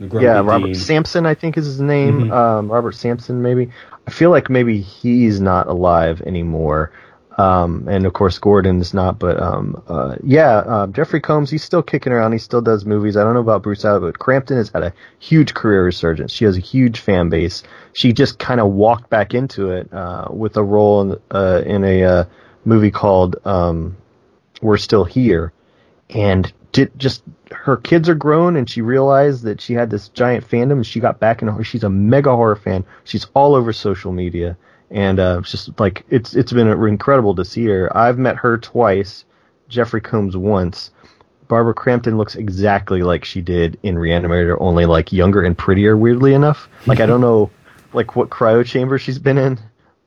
The 0.00 0.20
Yeah, 0.20 0.40
Robert 0.40 0.66
dean. 0.66 0.74
Sampson, 0.74 1.26
I 1.26 1.34
think 1.34 1.56
is 1.56 1.66
his 1.66 1.80
name. 1.80 2.26
Mhm. 2.28 2.32
Um, 2.32 2.70
Robert 2.70 2.94
Sampson, 2.94 3.42
maybe. 3.42 3.70
I 4.06 4.10
feel 4.10 4.30
like 4.30 4.48
maybe 4.48 4.80
he's 4.80 5.40
not 5.40 5.66
alive 5.66 6.22
anymore. 6.24 6.92
Um, 7.36 7.86
and 7.88 8.04
of 8.04 8.14
course 8.14 8.36
Gordon's 8.38 8.92
not, 8.92 9.20
but 9.20 9.40
um, 9.40 9.80
uh, 9.86 10.16
yeah, 10.24 10.56
uh, 10.56 10.86
Jeffrey 10.88 11.20
Combs, 11.20 11.50
he's 11.50 11.62
still 11.62 11.84
kicking 11.84 12.12
around. 12.12 12.32
He 12.32 12.38
still 12.38 12.60
does 12.60 12.84
movies. 12.84 13.16
I 13.16 13.22
don't 13.22 13.34
know 13.34 13.40
about 13.40 13.62
Bruce 13.62 13.84
Abbott, 13.84 14.02
but 14.02 14.18
Crampton 14.18 14.56
has 14.56 14.70
had 14.70 14.82
a 14.82 14.92
huge 15.20 15.54
career 15.54 15.84
resurgence. 15.84 16.32
She 16.32 16.44
has 16.46 16.56
a 16.56 16.60
huge 16.60 16.98
fan 16.98 17.28
base. 17.28 17.62
She 17.92 18.12
just 18.12 18.40
kind 18.40 18.60
of 18.60 18.72
walked 18.72 19.08
back 19.08 19.34
into 19.34 19.70
it 19.70 19.92
uh, 19.92 20.26
with 20.30 20.56
a 20.56 20.64
role 20.64 21.00
in, 21.02 21.16
uh, 21.30 21.62
in 21.64 21.84
a 21.84 22.02
uh, 22.02 22.24
movie 22.64 22.90
called 22.90 23.36
um, 23.44 23.96
"We're 24.60 24.76
Still 24.76 25.04
Here," 25.04 25.52
and 26.10 26.52
did 26.72 26.90
just 26.98 27.22
her 27.50 27.76
kids 27.76 28.08
are 28.08 28.14
grown 28.14 28.56
and 28.56 28.68
she 28.68 28.82
realized 28.82 29.42
that 29.44 29.60
she 29.60 29.74
had 29.74 29.90
this 29.90 30.08
giant 30.08 30.48
fandom 30.48 30.72
and 30.72 30.86
she 30.86 31.00
got 31.00 31.18
back 31.20 31.42
in 31.42 31.48
horror. 31.48 31.64
She's 31.64 31.84
a 31.84 31.90
mega 31.90 32.34
horror 32.34 32.56
fan. 32.56 32.84
She's 33.04 33.26
all 33.34 33.54
over 33.54 33.72
social 33.72 34.12
media 34.12 34.56
and 34.90 35.20
uh, 35.20 35.38
it's 35.40 35.50
just 35.50 35.78
like 35.78 36.04
it's 36.08 36.34
it's 36.34 36.52
been 36.52 36.68
incredible 36.68 37.34
to 37.34 37.44
see 37.44 37.66
her. 37.66 37.94
I've 37.96 38.18
met 38.18 38.36
her 38.36 38.58
twice, 38.58 39.24
Jeffrey 39.68 40.00
Combs 40.00 40.36
once. 40.36 40.90
Barbara 41.46 41.74
Crampton 41.74 42.18
looks 42.18 42.36
exactly 42.36 43.02
like 43.02 43.24
she 43.24 43.40
did 43.40 43.78
in 43.82 43.96
Reanimator, 43.96 44.56
only 44.60 44.84
like 44.84 45.12
younger 45.12 45.42
and 45.42 45.56
prettier. 45.56 45.96
Weirdly 45.96 46.34
enough, 46.34 46.68
like 46.86 47.00
I 47.00 47.06
don't 47.06 47.20
know, 47.20 47.50
like 47.92 48.16
what 48.16 48.30
cryo 48.30 48.64
chamber 48.64 48.98
she's 48.98 49.18
been 49.18 49.38
in, 49.38 49.58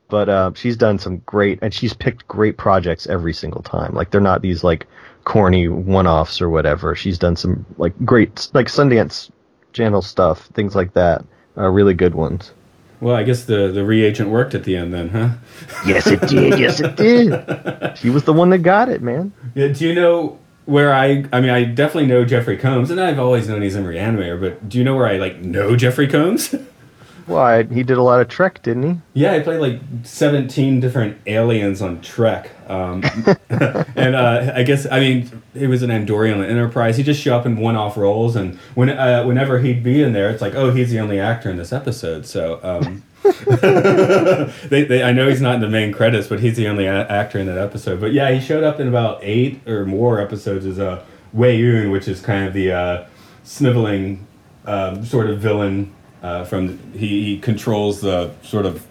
but 0.08 0.28
uh, 0.28 0.52
she's 0.54 0.76
done 0.76 0.98
some 0.98 1.18
great 1.18 1.58
and 1.62 1.72
she's 1.72 1.94
picked 1.94 2.26
great 2.28 2.56
projects 2.56 3.06
every 3.06 3.32
single 3.32 3.62
time. 3.62 3.94
Like 3.94 4.10
they're 4.10 4.20
not 4.20 4.42
these 4.42 4.64
like 4.64 4.86
corny 5.24 5.68
one-offs 5.68 6.40
or 6.40 6.48
whatever. 6.50 6.94
She's 6.94 7.18
done 7.18 7.36
some 7.36 7.64
like 7.78 7.92
great 8.04 8.48
like 8.54 8.66
Sundance 8.66 9.30
channel 9.72 10.02
stuff, 10.02 10.46
things 10.54 10.74
like 10.74 10.94
that. 10.94 11.24
Uh, 11.56 11.68
really 11.68 11.94
good 11.94 12.14
ones. 12.14 12.52
Well, 13.00 13.16
I 13.16 13.24
guess 13.24 13.44
the, 13.44 13.68
the 13.68 13.84
reagent 13.84 14.30
worked 14.30 14.54
at 14.54 14.62
the 14.62 14.76
end 14.76 14.94
then, 14.94 15.08
huh? 15.08 15.30
Yes, 15.84 16.06
it 16.06 16.20
did. 16.28 16.58
Yes, 16.58 16.80
it 16.80 16.96
did. 16.96 17.32
She 17.96 18.10
was 18.10 18.24
the 18.24 18.32
one 18.32 18.50
that 18.50 18.58
got 18.58 18.88
it, 18.88 19.02
man. 19.02 19.32
Yeah, 19.54 19.68
do 19.68 19.86
you 19.86 19.94
know 19.94 20.38
where 20.64 20.94
I? 20.94 21.24
I 21.32 21.40
mean, 21.40 21.50
I 21.50 21.64
definitely 21.64 22.06
know 22.06 22.24
Jeffrey 22.24 22.56
Combs, 22.56 22.90
and 22.90 23.00
I've 23.00 23.18
always 23.18 23.48
known 23.48 23.60
he's 23.60 23.76
a 23.76 23.80
Reanimator. 23.80 24.40
But 24.40 24.68
do 24.68 24.78
you 24.78 24.84
know 24.84 24.96
where 24.96 25.06
I 25.06 25.18
like 25.18 25.40
know 25.40 25.76
Jeffrey 25.76 26.08
Combs? 26.08 26.54
Well, 27.26 27.64
he 27.64 27.82
did 27.82 27.98
a 27.98 28.02
lot 28.02 28.20
of 28.20 28.28
Trek, 28.28 28.62
didn't 28.62 28.82
he? 28.82 29.00
yeah, 29.20 29.32
I 29.32 29.40
played 29.40 29.60
like 29.60 29.80
seventeen 30.04 30.80
different 30.80 31.18
aliens 31.26 31.80
on 31.82 32.00
Trek, 32.00 32.50
um, 32.68 33.02
and 33.50 34.14
uh, 34.14 34.52
I 34.54 34.62
guess 34.62 34.86
I 34.90 35.00
mean 35.00 35.42
he 35.54 35.66
was 35.66 35.82
an 35.82 35.90
Andorian 35.90 36.38
on 36.38 36.44
Enterprise. 36.44 36.96
He 36.96 37.02
just 37.02 37.20
show 37.20 37.36
up 37.36 37.46
in 37.46 37.56
one-off 37.56 37.96
roles, 37.96 38.36
and 38.36 38.56
when 38.74 38.90
uh, 38.90 39.24
whenever 39.24 39.58
he'd 39.60 39.82
be 39.82 40.02
in 40.02 40.12
there, 40.12 40.30
it's 40.30 40.42
like, 40.42 40.54
oh, 40.54 40.72
he's 40.72 40.90
the 40.90 41.00
only 41.00 41.20
actor 41.20 41.50
in 41.50 41.56
this 41.56 41.72
episode. 41.72 42.26
So. 42.26 42.60
Um, 42.62 43.02
they, 43.22 44.84
they, 44.84 45.02
I 45.04 45.12
know 45.12 45.28
he's 45.28 45.40
not 45.40 45.54
in 45.54 45.60
the 45.60 45.68
main 45.68 45.92
credits, 45.92 46.26
but 46.26 46.40
he's 46.40 46.56
the 46.56 46.66
only 46.66 46.86
a- 46.86 47.08
actor 47.08 47.38
in 47.38 47.46
that 47.46 47.56
episode. 47.56 48.00
But 48.00 48.12
yeah, 48.12 48.32
he 48.32 48.40
showed 48.44 48.64
up 48.64 48.80
in 48.80 48.88
about 48.88 49.20
eight 49.22 49.66
or 49.68 49.86
more 49.86 50.20
episodes 50.20 50.66
as 50.66 50.78
a 50.78 51.04
Weyoun, 51.34 51.92
which 51.92 52.08
is 52.08 52.20
kind 52.20 52.48
of 52.48 52.52
the 52.52 52.72
uh, 52.72 53.06
sniveling 53.44 54.26
um, 54.66 55.04
sort 55.04 55.30
of 55.30 55.38
villain. 55.38 55.94
Uh, 56.22 56.44
from 56.44 56.78
he, 56.92 57.24
he 57.24 57.38
controls 57.38 58.00
the 58.00 58.32
sort 58.42 58.64
of 58.64 58.86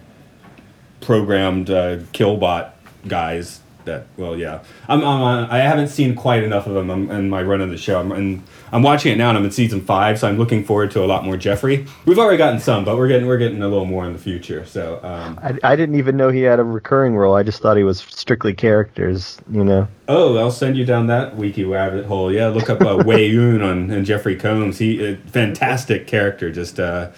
programmed 1.00 1.70
uh, 1.70 1.98
killbot 2.14 2.72
guys. 3.08 3.62
That 3.86 4.08
well, 4.18 4.38
yeah. 4.38 4.64
I'm, 4.88 5.00
I'm 5.00 5.22
on, 5.22 5.50
I 5.50 5.60
haven't 5.60 5.90
seen 5.90 6.16
quite 6.16 6.44
enough 6.44 6.68
of 6.68 6.74
them 6.74 6.90
I'm, 6.90 7.12
in 7.12 7.30
my 7.30 7.42
run 7.42 7.62
of 7.62 7.70
the 7.70 7.78
show. 7.78 8.00
I'm, 8.00 8.12
and 8.12 8.44
I'm 8.72 8.84
watching 8.84 9.12
it 9.12 9.18
now, 9.18 9.30
and 9.30 9.38
I'm 9.38 9.44
in 9.44 9.52
season 9.52 9.82
five, 9.82 10.20
so 10.20 10.30
I'm 10.30 10.38
looking 10.38 10.64
forward 10.64 10.92
to 10.92 11.04
a 11.04 11.06
lot 11.06 11.26
more 11.26 11.36
Jeffrey. 11.36 11.86
We've 12.06 12.20
already 12.20 12.38
gotten 12.38 12.60
some, 12.60 12.86
but 12.86 12.98
we're 12.98 13.08
getting 13.08 13.28
we're 13.28 13.38
getting 13.38 13.62
a 13.62 13.68
little 13.68 13.86
more 13.86 14.06
in 14.06 14.14
the 14.14 14.20
future. 14.20 14.66
So 14.66 15.00
um, 15.04 15.40
I, 15.44 15.58
I 15.64 15.76
didn't 15.76 15.96
even 15.96 16.16
know 16.16 16.30
he 16.30 16.42
had 16.42 16.60
a 16.60 16.64
recurring 16.64 17.16
role. 17.16 17.36
I 17.36 17.44
just 17.44 17.62
thought 17.62 17.76
he 17.76 17.84
was 17.84 18.00
strictly 18.00 18.54
characters, 18.54 19.40
you 19.52 19.64
know. 19.64 19.88
Oh, 20.08 20.38
I'll 20.38 20.52
send 20.52 20.78
you 20.78 20.86
down 20.86 21.08
that 21.08 21.36
wiki 21.36 21.64
rabbit 21.64 22.06
hole. 22.06 22.32
Yeah, 22.32 22.48
look 22.48 22.70
up 22.70 22.82
uh, 22.82 23.04
Wei 23.06 23.28
Yun 23.32 23.62
on 23.62 23.92
and 23.92 24.06
Jeffrey 24.06 24.36
Combs. 24.36 24.78
He 24.78 25.04
a 25.06 25.18
fantastic 25.18 26.08
character. 26.08 26.52
Just 26.52 26.80
uh, 26.80 27.12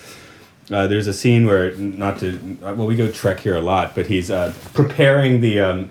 uh, 0.71 0.87
there's 0.87 1.07
a 1.07 1.13
scene 1.13 1.45
where 1.45 1.75
not 1.75 2.19
to 2.19 2.57
well 2.61 2.87
we 2.87 2.95
go 2.95 3.11
Trek 3.11 3.39
here 3.39 3.55
a 3.55 3.61
lot, 3.61 3.93
but 3.93 4.07
he's 4.07 4.31
uh, 4.31 4.53
preparing 4.73 5.41
the. 5.41 5.59
Um, 5.59 5.89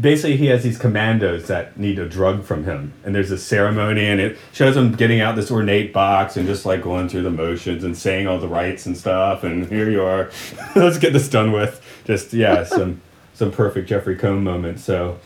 basically, 0.00 0.36
he 0.36 0.46
has 0.46 0.62
these 0.62 0.78
commandos 0.78 1.48
that 1.48 1.78
need 1.78 1.98
a 1.98 2.08
drug 2.08 2.44
from 2.44 2.64
him, 2.64 2.92
and 3.04 3.14
there's 3.14 3.30
a 3.30 3.38
ceremony, 3.38 4.06
and 4.06 4.20
it 4.20 4.38
shows 4.52 4.76
him 4.76 4.92
getting 4.92 5.20
out 5.20 5.36
this 5.36 5.50
ornate 5.50 5.92
box 5.92 6.36
and 6.36 6.46
just 6.46 6.64
like 6.64 6.82
going 6.82 7.08
through 7.08 7.22
the 7.22 7.30
motions 7.30 7.84
and 7.84 7.96
saying 7.96 8.26
all 8.26 8.38
the 8.38 8.48
rites 8.48 8.86
and 8.86 8.96
stuff. 8.96 9.44
And 9.44 9.66
here 9.66 9.90
you 9.90 10.02
are, 10.02 10.30
let's 10.76 10.98
get 10.98 11.12
this 11.12 11.28
done 11.28 11.52
with. 11.52 11.82
Just 12.04 12.32
yeah, 12.32 12.64
some 12.64 13.00
some 13.34 13.50
perfect 13.50 13.88
Jeffrey 13.88 14.16
Combs 14.16 14.44
moments. 14.44 14.84
So. 14.84 15.18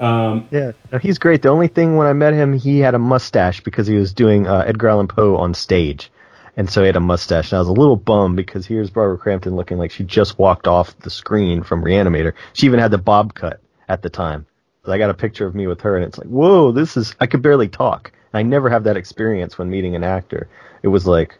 Um, 0.00 0.48
Yeah, 0.50 0.72
no, 0.90 0.98
he's 0.98 1.18
great. 1.18 1.42
The 1.42 1.50
only 1.50 1.68
thing 1.68 1.96
when 1.96 2.08
I 2.08 2.12
met 2.12 2.34
him, 2.34 2.52
he 2.52 2.80
had 2.80 2.94
a 2.94 2.98
mustache 2.98 3.60
because 3.60 3.86
he 3.86 3.94
was 3.94 4.12
doing 4.12 4.48
uh, 4.48 4.64
Edgar 4.66 4.88
Allan 4.88 5.06
Poe 5.06 5.36
on 5.36 5.54
stage, 5.54 6.10
and 6.56 6.68
so 6.68 6.80
he 6.80 6.86
had 6.86 6.96
a 6.96 7.00
mustache. 7.00 7.52
And 7.52 7.58
I 7.58 7.60
was 7.60 7.68
a 7.68 7.72
little 7.72 7.94
bummed 7.94 8.36
because 8.36 8.66
here's 8.66 8.90
Barbara 8.90 9.16
Crampton 9.16 9.54
looking 9.54 9.78
like 9.78 9.92
she 9.92 10.02
just 10.02 10.36
walked 10.36 10.66
off 10.66 10.98
the 10.98 11.10
screen 11.10 11.62
from 11.62 11.84
Reanimator. 11.84 12.32
She 12.54 12.66
even 12.66 12.80
had 12.80 12.90
the 12.90 12.98
bob 12.98 13.34
cut 13.34 13.60
at 13.88 14.02
the 14.02 14.10
time. 14.10 14.46
I 14.86 14.98
got 14.98 15.10
a 15.10 15.14
picture 15.14 15.46
of 15.46 15.54
me 15.54 15.66
with 15.66 15.80
her, 15.80 15.96
and 15.96 16.04
it's 16.04 16.18
like, 16.18 16.26
whoa, 16.26 16.72
this 16.72 16.96
is. 16.96 17.14
I 17.20 17.26
could 17.26 17.42
barely 17.42 17.68
talk. 17.68 18.12
I 18.34 18.42
never 18.42 18.68
have 18.68 18.84
that 18.84 18.96
experience 18.96 19.56
when 19.56 19.70
meeting 19.70 19.94
an 19.94 20.04
actor. 20.04 20.48
It 20.82 20.88
was 20.88 21.06
like, 21.06 21.38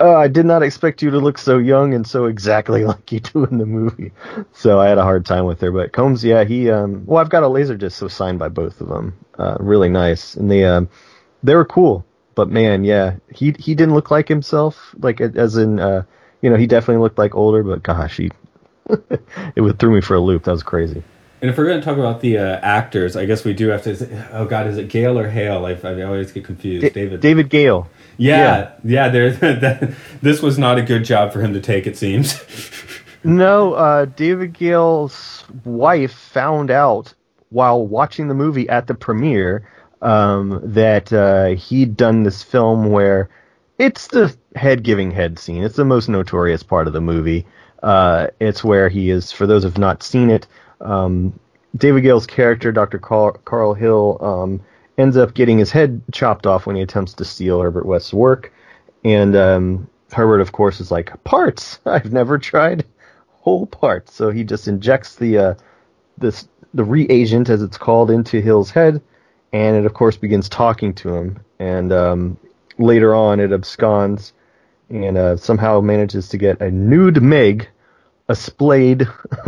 oh, 0.00 0.14
I 0.14 0.28
did 0.28 0.46
not 0.46 0.62
expect 0.62 1.02
you 1.02 1.10
to 1.10 1.18
look 1.18 1.38
so 1.38 1.58
young 1.58 1.94
and 1.94 2.06
so 2.06 2.24
exactly 2.24 2.84
like 2.84 3.12
you 3.12 3.20
do 3.20 3.44
in 3.44 3.58
the 3.58 3.66
movie. 3.66 4.12
So 4.52 4.80
I 4.80 4.88
had 4.88 4.98
a 4.98 5.02
hard 5.02 5.26
time 5.26 5.44
with 5.44 5.60
her. 5.60 5.70
But 5.70 5.92
Combs, 5.92 6.24
yeah, 6.24 6.44
he. 6.44 6.70
Um, 6.70 7.04
well, 7.06 7.20
I've 7.20 7.30
got 7.30 7.42
a 7.42 7.48
laser 7.48 7.76
disc 7.76 7.98
so 7.98 8.08
signed 8.08 8.38
by 8.38 8.48
both 8.48 8.80
of 8.80 8.88
them. 8.88 9.18
Uh, 9.38 9.56
really 9.60 9.88
nice, 9.88 10.34
and 10.34 10.50
they 10.50 10.64
um, 10.64 10.88
they 11.42 11.54
were 11.54 11.64
cool. 11.64 12.04
But 12.34 12.48
man, 12.48 12.84
yeah, 12.84 13.16
he 13.32 13.54
he 13.58 13.74
didn't 13.74 13.94
look 13.94 14.10
like 14.10 14.26
himself. 14.26 14.94
Like 14.98 15.20
as 15.20 15.56
in, 15.56 15.78
uh, 15.78 16.04
you 16.40 16.50
know, 16.50 16.56
he 16.56 16.66
definitely 16.66 17.02
looked 17.02 17.18
like 17.18 17.34
older. 17.34 17.62
But 17.62 17.82
gosh, 17.82 18.16
he 18.16 18.30
it 18.88 19.78
threw 19.78 19.94
me 19.94 20.00
for 20.00 20.14
a 20.14 20.20
loop. 20.20 20.44
That 20.44 20.52
was 20.52 20.62
crazy. 20.62 21.02
And 21.44 21.50
if 21.50 21.58
we're 21.58 21.66
going 21.66 21.78
to 21.78 21.84
talk 21.84 21.98
about 21.98 22.22
the 22.22 22.38
uh, 22.38 22.56
actors, 22.62 23.16
I 23.16 23.26
guess 23.26 23.44
we 23.44 23.52
do 23.52 23.68
have 23.68 23.82
to. 23.82 23.90
It, 23.90 24.10
oh 24.32 24.46
God, 24.46 24.66
is 24.66 24.78
it 24.78 24.88
Gale 24.88 25.18
or 25.18 25.28
Hale? 25.28 25.66
I, 25.66 25.72
I 25.72 26.00
always 26.04 26.32
get 26.32 26.42
confused. 26.42 26.86
Da- 26.86 26.88
David. 26.88 27.20
David 27.20 27.50
Gale. 27.50 27.86
Yeah, 28.16 28.72
yeah. 28.82 29.10
There. 29.10 29.30
that, 29.56 29.94
this 30.22 30.40
was 30.40 30.58
not 30.58 30.78
a 30.78 30.82
good 30.82 31.04
job 31.04 31.34
for 31.34 31.42
him 31.42 31.52
to 31.52 31.60
take. 31.60 31.86
It 31.86 31.98
seems. 31.98 32.42
No, 33.26 33.72
uh, 33.72 34.04
David 34.04 34.52
Gale's 34.52 35.44
wife 35.64 36.12
found 36.12 36.70
out 36.70 37.14
while 37.48 37.86
watching 37.86 38.28
the 38.28 38.34
movie 38.34 38.68
at 38.68 38.86
the 38.86 38.94
premiere 38.94 39.66
um, 40.02 40.60
that 40.62 41.10
uh, 41.10 41.54
he'd 41.56 41.96
done 41.96 42.22
this 42.22 42.42
film 42.42 42.90
where 42.90 43.30
it's 43.78 44.08
the 44.08 44.36
head 44.54 44.82
giving 44.82 45.10
head 45.10 45.38
scene. 45.38 45.62
It's 45.62 45.76
the 45.76 45.86
most 45.86 46.10
notorious 46.10 46.62
part 46.62 46.86
of 46.86 46.92
the 46.92 47.00
movie. 47.00 47.46
Uh, 47.82 48.26
it's 48.40 48.62
where 48.62 48.90
he 48.90 49.08
is, 49.08 49.32
for 49.32 49.46
those 49.46 49.62
who've 49.62 49.78
not 49.78 50.02
seen 50.02 50.28
it, 50.28 50.46
um, 50.80 51.38
David 51.76 52.02
Gale's 52.02 52.26
character, 52.26 52.72
Dr. 52.72 52.98
Carl, 52.98 53.32
Carl 53.44 53.74
Hill, 53.74 54.18
um, 54.20 54.60
ends 54.96 55.16
up 55.16 55.34
getting 55.34 55.58
his 55.58 55.70
head 55.70 56.02
chopped 56.12 56.46
off 56.46 56.66
when 56.66 56.76
he 56.76 56.82
attempts 56.82 57.14
to 57.14 57.24
steal 57.24 57.60
Herbert 57.60 57.86
West's 57.86 58.12
work. 58.12 58.52
And 59.04 59.34
um, 59.36 59.88
Herbert, 60.12 60.40
of 60.40 60.52
course, 60.52 60.80
is 60.80 60.90
like, 60.90 61.22
parts! 61.24 61.78
I've 61.86 62.12
never 62.12 62.38
tried 62.38 62.84
whole 63.40 63.66
parts. 63.66 64.14
So 64.14 64.30
he 64.30 64.44
just 64.44 64.68
injects 64.68 65.16
the 65.16 65.38
uh, 65.38 65.54
this 66.18 66.48
the 66.72 66.84
reagent, 66.84 67.50
as 67.50 67.62
it's 67.62 67.78
called, 67.78 68.10
into 68.10 68.40
Hill's 68.40 68.70
head, 68.70 69.00
and 69.52 69.76
it, 69.76 69.86
of 69.86 69.94
course, 69.94 70.16
begins 70.16 70.48
talking 70.48 70.94
to 70.94 71.14
him. 71.14 71.40
And 71.60 71.92
um, 71.92 72.36
later 72.78 73.14
on, 73.14 73.38
it 73.38 73.52
absconds 73.52 74.32
and 74.90 75.16
uh, 75.16 75.36
somehow 75.36 75.80
manages 75.80 76.28
to 76.30 76.38
get 76.38 76.60
a 76.60 76.70
nude 76.70 77.22
Meg 77.22 77.68
a 78.28 78.34
splayed 78.34 79.06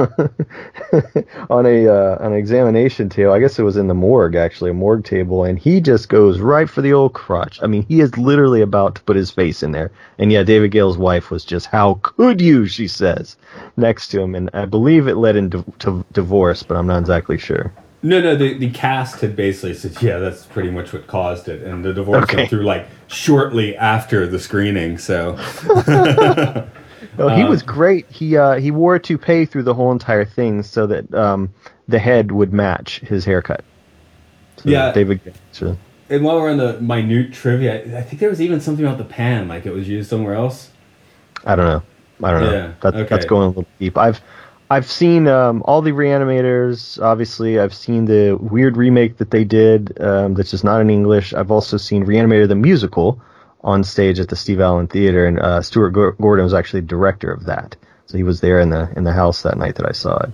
on 1.50 1.64
a 1.66 1.88
uh, 1.88 2.18
an 2.21 2.35
examination 2.35 3.09
table. 3.09 3.33
I 3.33 3.38
guess 3.40 3.59
it 3.59 3.62
was 3.62 3.76
in 3.76 3.87
the 3.88 3.95
morgue 3.95 4.35
actually, 4.35 4.71
a 4.71 4.75
morgue 4.75 5.04
table, 5.04 5.45
and 5.45 5.59
he 5.59 5.80
just 5.80 6.09
goes 6.11 6.40
right 6.40 6.68
for 6.68 6.83
the 6.83 6.92
old 6.92 7.14
crotch. 7.14 7.59
I 7.62 7.66
mean, 7.66 7.87
he 7.88 8.00
is 8.00 8.16
literally 8.18 8.61
about 8.61 8.97
to 8.97 9.02
put 9.02 9.16
his 9.16 9.30
face 9.30 9.62
in 9.62 9.73
there. 9.73 9.90
And 10.18 10.30
yeah, 10.30 10.42
David 10.42 10.73
Gale's 10.73 10.99
wife 10.99 11.30
was 11.30 11.45
just, 11.45 11.66
"How 11.66 11.99
could 12.02 12.40
you?" 12.40 12.66
she 12.66 12.87
says 12.87 13.37
next 13.78 14.09
to 14.09 14.21
him, 14.21 14.35
and 14.35 14.50
I 14.52 14.66
believe 14.66 15.09
it 15.09 15.16
led 15.16 15.37
into 15.37 15.64
to 15.78 16.04
divorce, 16.12 16.62
but 16.62 16.76
I'm 16.76 16.87
not 16.87 16.99
exactly 16.99 17.38
sure. 17.38 17.73
No, 18.02 18.21
no. 18.21 18.37
The 18.37 18.59
the 18.59 18.71
cast 18.71 19.23
had 19.23 19.35
basically 19.37 19.73
said, 19.73 20.00
yeah, 20.02 20.18
that's 20.18 20.45
pretty 20.45 20.71
much 20.71 20.92
what 20.92 21.06
caused 21.06 21.49
it, 21.49 21.62
and 21.62 21.83
the 21.83 21.95
divorce 21.95 22.25
Okay. 22.25 22.37
came 22.37 22.49
through 22.49 22.64
like 22.64 22.87
shortly 23.06 23.75
after 23.75 24.26
the 24.26 24.38
screening. 24.38 24.99
So. 24.99 25.38
Oh, 27.18 27.28
he 27.28 27.44
was 27.44 27.62
great. 27.62 28.06
He 28.10 28.36
uh, 28.36 28.54
he 28.56 28.70
wore 28.70 28.94
a 28.94 29.00
toupee 29.00 29.46
through 29.46 29.64
the 29.64 29.75
whole 29.75 29.92
entire 29.92 30.25
thing 30.25 30.62
so 30.62 30.86
that 30.86 31.12
um, 31.14 31.52
the 31.88 31.98
head 31.98 32.32
would 32.32 32.52
match 32.52 33.00
his 33.00 33.25
haircut. 33.25 33.64
So 34.58 34.68
Yeah. 34.70 34.92
David. 34.92 35.20
So, 35.52 35.76
And 36.08 36.25
while 36.25 36.36
we're 36.36 36.50
on 36.50 36.58
the 36.58 36.80
minute 36.80 37.32
trivia, 37.32 37.98
I 37.98 38.02
think 38.02 38.20
there 38.20 38.30
was 38.30 38.40
even 38.40 38.60
something 38.60 38.84
about 38.84 38.98
the 38.98 39.04
pan, 39.04 39.48
like 39.48 39.66
it 39.66 39.72
was 39.72 39.88
used 39.88 40.08
somewhere 40.08 40.34
else. 40.34 40.70
I 41.44 41.56
don't 41.56 41.66
know. 41.66 41.82
I 42.26 42.30
don't 42.30 42.40
know. 42.42 42.52
Yeah, 42.52 42.73
That, 42.80 42.95
okay. 42.95 43.08
That's 43.08 43.26
going 43.26 43.45
a 43.45 43.49
little 43.49 43.66
deep. 43.78 43.99
I've 43.99 44.21
I've 44.71 44.90
seen 44.90 45.28
um, 45.28 45.62
all 45.64 45.80
the 45.80 45.92
reanimators. 45.92 47.00
Obviously, 47.00 47.60
I've 47.60 47.75
seen 47.75 48.06
the 48.06 48.36
weird 48.40 48.76
remake 48.76 49.19
that 49.19 49.30
they 49.30 49.45
did. 49.45 50.00
Um, 50.00 50.34
that's 50.34 50.50
just 50.50 50.64
not 50.64 50.80
in 50.80 50.90
English. 50.90 51.34
I've 51.34 51.50
also 51.50 51.76
seen 51.76 52.04
Reanimator 52.04 52.49
the 52.49 52.56
musical 52.56 53.21
on 53.62 53.84
stage 53.84 54.21
at 54.21 54.28
the 54.28 54.36
Steve 54.36 54.60
Allen 54.60 54.86
Theater, 54.86 55.26
and 55.26 55.38
uh, 55.38 55.62
Stuart 55.62 55.90
Gor- 55.90 56.12
Gordon 56.12 56.45
was 56.45 56.54
actually 56.54 56.82
director 56.82 57.32
of 57.32 57.47
that. 57.47 57.76
So 58.06 58.16
he 58.16 58.23
was 58.23 58.40
there 58.40 58.60
in 58.60 58.71
the 58.71 58.92
in 58.97 59.04
the 59.04 59.12
house 59.12 59.42
that 59.42 59.58
night 59.58 59.76
that 59.76 59.86
I 59.86 59.92
saw 59.92 60.16
it. 60.19 60.30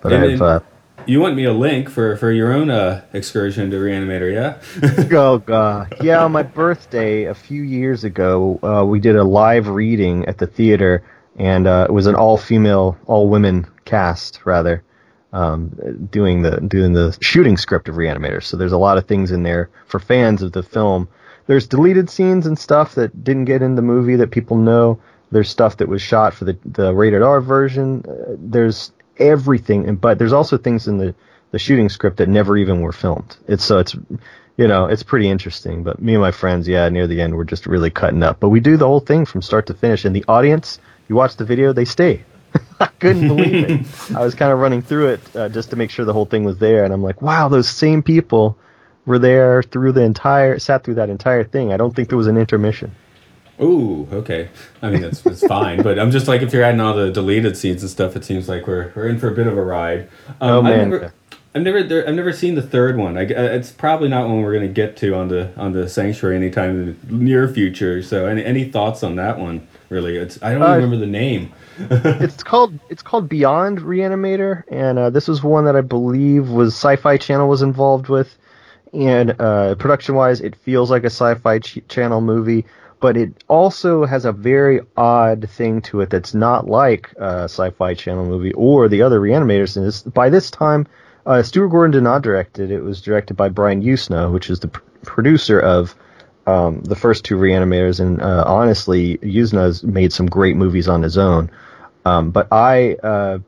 But 0.00 0.12
And 0.12 0.24
I've 0.24 0.42
uh, 0.42 0.60
You 1.06 1.20
want 1.20 1.34
me 1.34 1.44
a 1.44 1.52
link 1.52 1.90
for, 1.90 2.16
for 2.16 2.30
your 2.30 2.52
own 2.52 2.70
uh, 2.70 3.04
excursion 3.12 3.70
to 3.70 3.76
Reanimator, 3.76 4.32
yeah? 4.32 5.08
oh 5.18 5.38
god, 5.38 5.94
yeah. 6.00 6.24
On 6.24 6.30
my 6.30 6.44
birthday 6.44 7.24
a 7.24 7.34
few 7.34 7.62
years 7.62 8.04
ago, 8.04 8.60
uh, 8.62 8.84
we 8.84 9.00
did 9.00 9.16
a 9.16 9.24
live 9.24 9.68
reading 9.68 10.26
at 10.26 10.38
the 10.38 10.46
theater, 10.46 11.02
and 11.36 11.66
uh, 11.66 11.86
it 11.88 11.92
was 11.92 12.06
an 12.06 12.14
all-female, 12.14 12.96
all-women 13.06 13.66
cast 13.84 14.40
rather, 14.44 14.84
um, 15.32 16.08
doing 16.10 16.42
the 16.42 16.60
doing 16.60 16.92
the 16.92 17.16
shooting 17.20 17.56
script 17.56 17.88
of 17.88 17.96
Reanimator. 17.96 18.42
So 18.42 18.56
there's 18.56 18.72
a 18.72 18.78
lot 18.78 18.98
of 18.98 19.06
things 19.06 19.32
in 19.32 19.42
there 19.42 19.70
for 19.86 19.98
fans 19.98 20.42
of 20.42 20.52
the 20.52 20.62
film. 20.62 21.08
There's 21.46 21.66
deleted 21.66 22.10
scenes 22.10 22.46
and 22.46 22.58
stuff 22.58 22.94
that 22.96 23.24
didn't 23.24 23.44
get 23.44 23.62
in 23.62 23.74
the 23.76 23.82
movie 23.82 24.16
that 24.16 24.30
people 24.30 24.56
know. 24.56 25.00
There's 25.30 25.48
stuff 25.48 25.78
that 25.78 25.88
was 25.88 26.02
shot 26.02 26.34
for 26.34 26.44
the 26.44 26.58
the 26.64 26.94
rated 26.94 27.22
R 27.22 27.40
version. 27.40 28.04
Uh, 28.08 28.36
there's 28.38 28.92
everything, 29.18 29.88
and 29.88 30.00
but 30.00 30.18
there's 30.18 30.32
also 30.32 30.56
things 30.56 30.88
in 30.88 30.98
the 30.98 31.14
the 31.52 31.58
shooting 31.58 31.88
script 31.88 32.18
that 32.18 32.28
never 32.28 32.56
even 32.56 32.80
were 32.80 32.92
filmed. 32.92 33.36
It's 33.46 33.64
so 33.64 33.78
it's 33.78 33.94
you 34.56 34.68
know 34.68 34.86
it's 34.86 35.02
pretty 35.02 35.28
interesting. 35.28 35.82
But 35.82 36.00
me 36.00 36.14
and 36.14 36.22
my 36.22 36.32
friends, 36.32 36.68
yeah, 36.68 36.88
near 36.88 37.06
the 37.06 37.20
end, 37.20 37.36
we're 37.36 37.44
just 37.44 37.66
really 37.66 37.90
cutting 37.90 38.22
up. 38.22 38.40
But 38.40 38.50
we 38.50 38.60
do 38.60 38.76
the 38.76 38.86
whole 38.86 39.00
thing 39.00 39.24
from 39.24 39.42
start 39.42 39.66
to 39.66 39.74
finish, 39.74 40.04
and 40.04 40.14
the 40.14 40.24
audience, 40.28 40.78
you 41.08 41.16
watch 41.16 41.36
the 41.36 41.44
video, 41.44 41.72
they 41.72 41.84
stay. 41.84 42.24
I 42.80 42.86
couldn't 42.86 43.28
believe 43.36 43.70
it. 43.70 44.16
I 44.16 44.22
was 44.24 44.34
kind 44.34 44.52
of 44.52 44.58
running 44.58 44.82
through 44.82 45.08
it 45.08 45.36
uh, 45.36 45.48
just 45.48 45.70
to 45.70 45.76
make 45.76 45.90
sure 45.90 46.04
the 46.04 46.12
whole 46.12 46.26
thing 46.26 46.44
was 46.44 46.58
there, 46.58 46.84
and 46.84 46.92
I'm 46.92 47.02
like, 47.02 47.22
wow, 47.22 47.48
those 47.48 47.68
same 47.68 48.02
people 48.02 48.58
were 49.06 49.18
there 49.18 49.62
through 49.62 49.92
the 49.92 50.02
entire, 50.02 50.58
sat 50.58 50.84
through 50.84 50.94
that 50.96 51.08
entire 51.10 51.44
thing. 51.44 51.72
I 51.72 51.76
don't 51.76 51.94
think 51.96 52.08
there 52.10 52.18
was 52.18 52.26
an 52.26 52.36
intermission. 52.36 52.94
Ooh, 53.60 54.06
okay. 54.12 54.50
I 54.82 54.90
mean, 54.90 55.00
that's, 55.00 55.22
that's 55.22 55.46
fine. 55.46 55.82
But 55.82 55.98
I'm 55.98 56.10
just 56.10 56.28
like, 56.28 56.42
if 56.42 56.52
you're 56.52 56.62
adding 56.62 56.80
all 56.80 56.92
the 56.94 57.10
deleted 57.10 57.56
scenes 57.56 57.82
and 57.82 57.90
stuff, 57.90 58.14
it 58.14 58.24
seems 58.24 58.48
like 58.48 58.66
we're, 58.66 58.92
we're 58.94 59.08
in 59.08 59.18
for 59.18 59.28
a 59.28 59.34
bit 59.34 59.46
of 59.46 59.56
a 59.56 59.64
ride. 59.64 60.08
Um, 60.40 60.50
Oh, 60.56 60.62
man. 60.62 60.80
I've 60.80 60.88
never, 60.88 61.14
I've 61.54 61.62
never, 61.62 61.82
there, 61.82 62.06
I've 62.06 62.14
never 62.14 62.34
seen 62.34 62.54
the 62.54 62.60
third 62.62 62.98
one. 62.98 63.16
I, 63.16 63.22
uh, 63.22 63.42
it's 63.44 63.72
probably 63.72 64.08
not 64.10 64.28
one 64.28 64.42
we're 64.42 64.52
going 64.52 64.66
to 64.66 64.72
get 64.72 64.94
to 64.98 65.14
on 65.14 65.28
the 65.28 65.50
on 65.56 65.72
the 65.72 65.88
Sanctuary 65.88 66.36
anytime 66.36 66.70
in 66.70 66.98
the 67.08 67.14
near 67.14 67.48
future. 67.48 68.02
So, 68.02 68.26
any 68.26 68.44
any 68.44 68.64
thoughts 68.70 69.02
on 69.02 69.16
that 69.16 69.38
one? 69.38 69.66
Really, 69.88 70.18
it's 70.18 70.38
I 70.42 70.52
don't 70.52 70.62
Uh, 70.62 70.74
remember 70.74 70.98
the 70.98 71.06
name. 71.06 71.54
it's 71.78 72.42
called 72.42 72.78
it's 72.90 73.00
called 73.02 73.26
Beyond 73.30 73.78
Reanimator, 73.80 74.64
and 74.70 74.98
uh, 74.98 75.08
this 75.08 75.28
was 75.28 75.42
one 75.42 75.64
that 75.64 75.76
I 75.76 75.80
believe 75.80 76.50
was 76.50 76.74
Sci-Fi 76.74 77.16
Channel 77.16 77.48
was 77.48 77.62
involved 77.62 78.08
with. 78.08 78.36
And 78.96 79.38
uh, 79.38 79.74
production-wise, 79.74 80.40
it 80.40 80.56
feels 80.56 80.90
like 80.90 81.02
a 81.02 81.12
Sci-Fi 81.12 81.58
ch- 81.58 81.80
Channel 81.86 82.22
movie, 82.22 82.64
but 82.98 83.16
it 83.16 83.44
also 83.46 84.06
has 84.06 84.24
a 84.24 84.32
very 84.32 84.80
odd 84.96 85.50
thing 85.50 85.82
to 85.82 86.00
it 86.00 86.08
that's 86.08 86.32
not 86.32 86.66
like 86.66 87.12
a 87.18 87.44
Sci-Fi 87.44 87.92
Channel 87.92 88.24
movie 88.24 88.54
or 88.54 88.88
the 88.88 89.02
other 89.02 89.20
Reanimators. 89.20 89.76
And 89.76 90.14
by 90.14 90.30
this 90.30 90.50
time, 90.50 90.86
uh, 91.26 91.42
Stuart 91.42 91.68
Gordon 91.68 91.90
did 91.90 92.04
not 92.04 92.22
direct 92.22 92.58
it. 92.58 92.70
It 92.70 92.80
was 92.80 93.02
directed 93.02 93.34
by 93.34 93.50
Brian 93.50 93.82
Yuzna, 93.82 94.32
which 94.32 94.48
is 94.48 94.60
the 94.60 94.68
pr- 94.68 94.80
producer 95.02 95.60
of 95.60 95.94
um, 96.46 96.80
the 96.80 96.96
first 96.96 97.24
two 97.24 97.36
Reanimators, 97.36 98.00
and 98.00 98.22
uh, 98.22 98.44
honestly, 98.46 99.18
has 99.22 99.82
made 99.82 100.12
some 100.12 100.26
great 100.26 100.56
movies 100.56 100.88
on 100.88 101.02
his 101.02 101.18
own. 101.18 101.50
Um, 102.04 102.30
but 102.30 102.48
I 102.52 102.94
uh, 102.94 103.38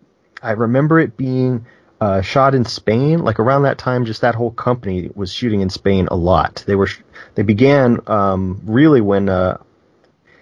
I 0.42 0.50
remember 0.50 0.98
it 0.98 1.16
being 1.16 1.64
uh, 2.00 2.20
shot 2.20 2.54
in 2.54 2.64
Spain, 2.64 3.20
like 3.24 3.40
around 3.40 3.62
that 3.62 3.78
time. 3.78 4.04
Just 4.04 4.20
that 4.20 4.34
whole 4.34 4.52
company 4.52 5.10
was 5.14 5.32
shooting 5.32 5.60
in 5.60 5.70
Spain 5.70 6.08
a 6.10 6.16
lot. 6.16 6.62
They 6.66 6.76
were 6.76 6.88
they 7.34 7.42
began 7.42 8.00
um, 8.06 8.60
really 8.64 9.00
when 9.00 9.28
uh, 9.28 9.58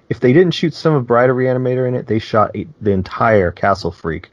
if 0.08 0.20
they 0.20 0.32
didn't 0.32 0.52
shoot 0.52 0.74
some 0.74 0.94
of 0.94 1.06
Bride 1.06 1.30
of 1.30 1.36
Reanimator 1.36 1.88
in 1.88 1.94
it, 1.94 2.06
they 2.06 2.18
shot 2.18 2.54
a, 2.54 2.66
the 2.80 2.92
entire 2.92 3.50
Castle 3.50 3.90
Freak 3.90 4.30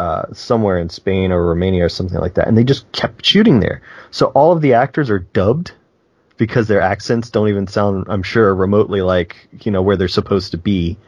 uh, 0.00 0.32
somewhere 0.32 0.78
in 0.78 0.88
Spain 0.88 1.30
or 1.32 1.46
Romania 1.46 1.84
or 1.84 1.88
something 1.88 2.18
like 2.18 2.34
that, 2.34 2.48
and 2.48 2.58
they 2.58 2.64
just 2.64 2.90
kept 2.92 3.24
shooting 3.24 3.60
there. 3.60 3.82
So 4.10 4.26
all 4.26 4.52
of 4.52 4.60
the 4.60 4.74
actors 4.74 5.08
are 5.08 5.20
dubbed 5.20 5.72
because 6.36 6.68
their 6.68 6.82
accents 6.82 7.30
don't 7.30 7.48
even 7.48 7.66
sound, 7.66 8.06
I'm 8.08 8.22
sure, 8.22 8.54
remotely 8.54 9.02
like 9.02 9.48
you 9.62 9.70
know 9.70 9.82
where 9.82 9.96
they're 9.96 10.08
supposed 10.08 10.50
to 10.50 10.58
be. 10.58 10.98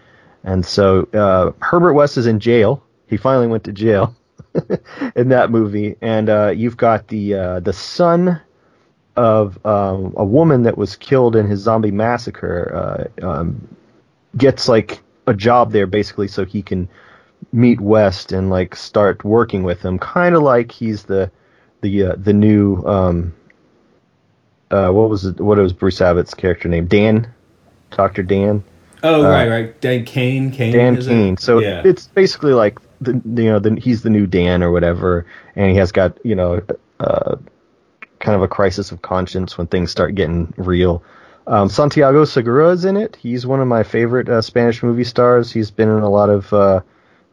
And 0.44 0.64
so 0.64 1.08
uh, 1.12 1.50
Herbert 1.60 1.94
West 1.94 2.16
is 2.16 2.26
in 2.26 2.38
jail. 2.38 2.84
He 3.08 3.16
finally 3.16 3.48
went 3.48 3.64
to 3.64 3.72
jail 3.72 4.14
in 5.16 5.28
that 5.28 5.50
movie, 5.50 5.96
and 6.00 6.28
uh, 6.28 6.52
you've 6.54 6.76
got 6.76 7.08
the 7.08 7.34
uh, 7.34 7.60
the 7.60 7.72
son 7.72 8.40
of 9.16 9.64
um, 9.66 10.14
a 10.16 10.24
woman 10.24 10.62
that 10.62 10.78
was 10.78 10.96
killed 10.96 11.36
in 11.36 11.46
his 11.46 11.60
zombie 11.60 11.90
massacre. 11.90 13.08
Uh, 13.22 13.26
um, 13.26 13.68
gets 14.36 14.68
like 14.68 15.00
a 15.26 15.34
job 15.34 15.72
there 15.72 15.86
basically 15.86 16.28
so 16.28 16.44
he 16.44 16.62
can 16.62 16.88
meet 17.52 17.80
West 17.80 18.32
and 18.32 18.50
like 18.50 18.76
start 18.76 19.24
working 19.24 19.62
with 19.62 19.82
him, 19.82 19.98
kind 19.98 20.34
of 20.34 20.42
like 20.42 20.70
he's 20.70 21.04
the 21.04 21.30
the 21.80 22.04
uh, 22.04 22.14
the 22.16 22.32
new 22.32 22.82
um 22.84 23.34
uh 24.70 24.90
what 24.90 25.08
was 25.08 25.24
it, 25.24 25.40
what 25.40 25.58
was 25.58 25.72
Bruce 25.72 26.00
Abbott's 26.00 26.34
character 26.34 26.68
name 26.68 26.86
Dan 26.86 27.32
Doctor 27.90 28.22
Dan 28.22 28.64
Oh, 29.02 29.24
Uh, 29.24 29.30
right, 29.30 29.48
right. 29.48 29.80
Dan 29.80 30.04
Cain. 30.04 30.50
Cain. 30.50 30.72
Dan 30.72 30.96
is 30.96 31.06
it? 31.06 31.10
Cain. 31.10 31.36
So 31.36 31.60
yeah. 31.60 31.82
it's 31.84 32.08
basically 32.08 32.52
like 32.52 32.78
the 33.00 33.12
you 33.12 33.58
know 33.58 33.76
he's 33.76 34.02
the 34.02 34.10
new 34.10 34.26
Dan 34.26 34.62
or 34.62 34.70
whatever, 34.70 35.26
and 35.56 35.70
he 35.70 35.76
has 35.76 35.92
got 35.92 36.18
you 36.24 36.34
know 36.34 36.62
uh, 37.00 37.36
kind 38.18 38.36
of 38.36 38.42
a 38.42 38.48
crisis 38.48 38.92
of 38.92 39.02
conscience 39.02 39.56
when 39.56 39.66
things 39.66 39.90
start 39.90 40.14
getting 40.14 40.52
real. 40.56 41.02
Um, 41.46 41.68
Santiago 41.68 42.24
Segura 42.24 42.70
is 42.70 42.84
in 42.84 42.96
it. 42.96 43.16
He's 43.16 43.46
one 43.46 43.60
of 43.60 43.68
my 43.68 43.82
favorite 43.82 44.28
uh, 44.28 44.42
Spanish 44.42 44.82
movie 44.82 45.04
stars. 45.04 45.50
He's 45.50 45.70
been 45.70 45.88
in 45.88 46.02
a 46.02 46.10
lot 46.10 46.28
of 46.28 46.52
uh, 46.52 46.80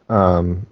um, 0.08 0.66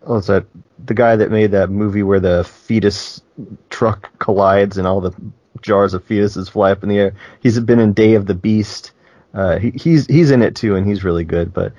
what 0.00 0.16
was 0.16 0.26
that? 0.26 0.46
The 0.84 0.94
guy 0.94 1.16
that 1.16 1.30
made 1.30 1.52
that 1.52 1.70
movie 1.70 2.02
where 2.02 2.20
the 2.20 2.44
fetus 2.44 3.22
truck 3.70 4.18
collides 4.18 4.76
and 4.76 4.86
all 4.86 5.00
the 5.00 5.14
jars 5.62 5.94
of 5.94 6.06
fetuses 6.06 6.50
fly 6.50 6.72
up 6.72 6.82
in 6.82 6.88
the 6.88 6.98
air. 6.98 7.14
He's 7.40 7.58
been 7.60 7.78
in 7.78 7.92
Day 7.92 8.14
of 8.14 8.26
the 8.26 8.34
Beast. 8.34 8.92
Uh, 9.32 9.58
he, 9.58 9.70
he's 9.70 10.06
he's 10.06 10.30
in 10.30 10.42
it 10.42 10.54
too, 10.54 10.76
and 10.76 10.86
he's 10.86 11.04
really 11.04 11.24
good. 11.24 11.52
But 11.52 11.72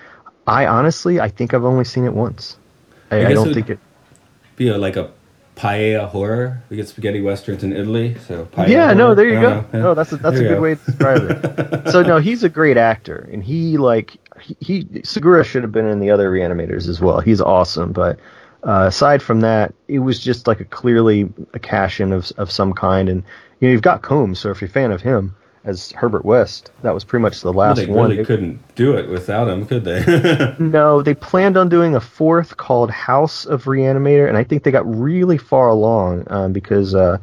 I 0.47 0.67
honestly, 0.67 1.19
I 1.19 1.29
think 1.29 1.53
I've 1.53 1.65
only 1.65 1.85
seen 1.85 2.05
it 2.05 2.13
once. 2.13 2.57
I, 3.11 3.17
I 3.17 3.27
I, 3.29 3.33
don't 3.33 3.49
it- 3.49 3.53
think 3.53 3.69
it. 3.69 3.79
be 4.55 4.67
a, 4.69 4.77
like 4.77 4.95
a 4.95 5.11
paella 5.55 6.07
horror. 6.07 6.61
We 6.69 6.75
get 6.77 6.87
spaghetti 6.87 7.21
westerns 7.21 7.63
in 7.63 7.71
Italy, 7.73 8.15
so 8.27 8.45
paella 8.45 8.67
yeah, 8.67 8.93
no, 8.93 9.15
there 9.15 9.25
you 9.27 9.39
go. 9.39 9.61
know. 9.61 9.65
No, 9.73 9.93
that's 9.93 10.11
a, 10.11 10.17
that's 10.17 10.37
There 10.37 10.45
a 10.45 10.49
good 10.49 10.55
go. 10.55 10.61
way 10.61 10.75
to 10.75 10.85
describe 10.85 11.21
it. 11.29 11.87
so 11.91 12.01
no, 12.03 12.17
he's 12.17 12.43
a 12.43 12.49
great 12.49 12.77
actor, 12.77 13.27
and 13.31 13.43
he 13.43 13.77
like 13.77 14.17
he, 14.41 14.55
he 14.59 15.01
Segura 15.03 15.43
should 15.43 15.63
have 15.63 15.71
been 15.71 15.87
in 15.87 15.99
the 15.99 16.11
other 16.11 16.29
reanimators 16.31 16.87
as 16.89 16.99
well. 16.99 17.21
He's 17.21 17.41
awesome, 17.41 17.91
but 17.93 18.19
uh, 18.63 18.85
aside 18.87 19.21
from 19.23 19.41
that, 19.41 19.73
it 19.87 19.99
was 19.99 20.19
just 20.19 20.45
like 20.47 20.59
a 20.59 20.65
clearly 20.65 21.31
a 21.53 21.59
cash 21.59 21.99
in 22.01 22.11
of 22.11 22.31
of 22.37 22.51
some 22.51 22.73
kind. 22.73 23.07
And 23.09 23.23
you 23.59 23.67
know, 23.67 23.71
you've 23.71 23.81
got 23.81 24.01
Combs, 24.01 24.39
so 24.39 24.49
if 24.51 24.59
you're 24.61 24.69
a 24.69 24.71
fan 24.71 24.91
of 24.91 25.01
him 25.01 25.35
as 25.65 25.91
Herbert 25.91 26.23
West, 26.23 26.71
that 26.83 26.93
was 26.93 27.03
pretty 27.03 27.21
much 27.23 27.41
the 27.41 27.51
Well, 27.51 27.67
last 27.69 27.77
they 27.77 27.87
one. 27.87 28.11
really 28.11 28.23
couldn't 28.23 28.75
do 28.75 28.95
it 28.95 29.09
without 29.09 29.47
him, 29.49 29.65
could 29.65 29.83
they? 29.83 30.55
No, 30.59 31.01
they 31.01 31.13
planned 31.15 31.57
on 31.57 31.69
doing 31.69 31.95
a 31.95 31.99
fourth 31.99 32.55
called 32.55 32.91
House 32.91 33.45
of 33.45 33.63
Reanimator, 33.65 34.27
and 34.29 34.37
I 34.37 34.43
think 34.43 34.63
they 34.63 34.71
got 34.71 34.85
really 34.87 35.37
far 35.39 35.67
along 35.69 36.25
um, 36.29 36.53
because 36.53 36.93
uh, 36.95 37.17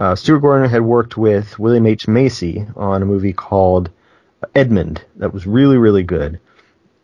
uh, 0.00 0.14
Stuart 0.14 0.40
Gordon 0.40 0.70
had 0.70 0.82
worked 0.82 1.16
with 1.16 1.58
William 1.58 1.86
H. 1.86 2.06
Macy 2.08 2.64
on 2.76 3.02
a 3.02 3.06
movie 3.06 3.32
called 3.32 3.90
Edmond 4.54 5.04
that 5.16 5.34
was 5.34 5.46
really, 5.46 5.76
really 5.76 6.02
good. 6.04 6.40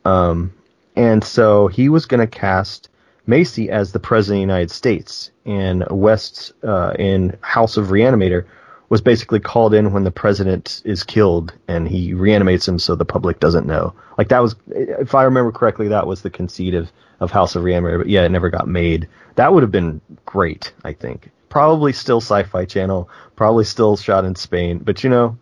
Um, 0.04 0.52
and 0.96 1.22
so 1.22 1.66
he 1.68 1.88
was 1.88 2.06
going 2.06 2.20
to 2.20 2.26
cast 2.26 2.88
Macy 3.26 3.68
as 3.70 3.92
the 3.92 4.00
President 4.00 4.36
of 4.36 4.48
the 4.48 4.52
United 4.52 4.70
States, 4.70 5.30
and 5.44 5.84
West 5.90 6.52
uh, 6.62 6.94
in 6.98 7.36
House 7.40 7.76
of 7.76 7.88
Reanimator 7.88 8.46
was 8.88 9.00
basically 9.00 9.40
called 9.40 9.74
in 9.74 9.92
when 9.92 10.04
the 10.04 10.10
president 10.10 10.80
is 10.84 11.04
killed 11.04 11.52
and 11.68 11.88
he 11.88 12.14
reanimates 12.14 12.66
him 12.66 12.78
so 12.78 12.94
the 12.94 13.04
public 13.04 13.38
doesn't 13.40 13.66
know. 13.66 13.94
Like 14.16 14.28
that 14.28 14.40
was, 14.40 14.56
if 14.68 15.14
I 15.14 15.24
remember 15.24 15.52
correctly, 15.52 15.88
that 15.88 16.06
was 16.06 16.22
the 16.22 16.30
conceit 16.30 16.74
of, 16.74 16.90
of 17.20 17.30
House 17.30 17.54
of 17.54 17.64
Reanimator, 17.64 17.98
but 17.98 18.08
yeah, 18.08 18.24
it 18.24 18.30
never 18.30 18.48
got 18.48 18.66
made. 18.66 19.08
That 19.34 19.52
would 19.52 19.62
have 19.62 19.72
been 19.72 20.00
great, 20.24 20.72
I 20.84 20.92
think. 20.92 21.30
Probably 21.50 21.92
still 21.92 22.20
Sci-Fi 22.20 22.64
Channel, 22.64 23.08
probably 23.36 23.64
still 23.64 23.96
shot 23.96 24.24
in 24.24 24.34
Spain, 24.36 24.78
but 24.78 25.04
you 25.04 25.10
know, 25.10 25.38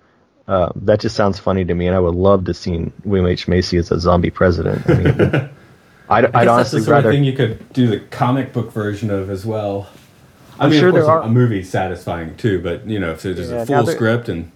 uh, 0.49 0.71
that 0.77 1.01
just 1.01 1.17
sounds 1.17 1.39
funny 1.39 1.65
to 1.65 1.75
me, 1.75 1.87
and 1.89 1.97
I 1.97 2.01
would 2.01 2.15
love 2.15 2.45
to 2.45 2.55
see 2.55 2.93
William 3.05 3.27
H 3.27 3.49
Macy 3.49 3.79
as 3.79 3.91
a 3.91 3.99
zombie 3.99 4.31
president. 4.31 4.89
I 4.89 4.95
mean, 4.95 5.11
I'd, 5.21 5.51
I 6.09 6.17
I'd 6.17 6.23
guess 6.23 6.33
that's 6.33 6.33
the 6.33 6.51
honestly 6.51 6.81
sort 6.83 6.93
rather. 6.93 7.09
of 7.09 7.15
thing 7.15 7.25
you 7.25 7.33
could 7.33 7.73
do 7.73 7.89
the 7.89 7.99
comic 7.99 8.53
book 8.53 8.73
version 8.73 9.11
of 9.11 9.29
as 9.29 9.45
well. 9.45 9.89
I 10.59 10.65
I'm 10.65 10.71
mean, 10.71 10.81
sure 10.81 10.89
of 10.89 10.95
course, 10.95 11.07
there 11.07 11.15
are- 11.15 11.23
a 11.23 11.29
movie's 11.29 11.69
satisfying 11.71 12.37
too, 12.37 12.61
but 12.63 12.87
you 12.87 12.99
know, 12.99 13.11
if 13.13 13.23
there's 13.23 13.51
Yeah, 13.51 13.63
a 13.63 13.67
full 13.67 13.87
script 13.87 14.29
and 14.29 14.51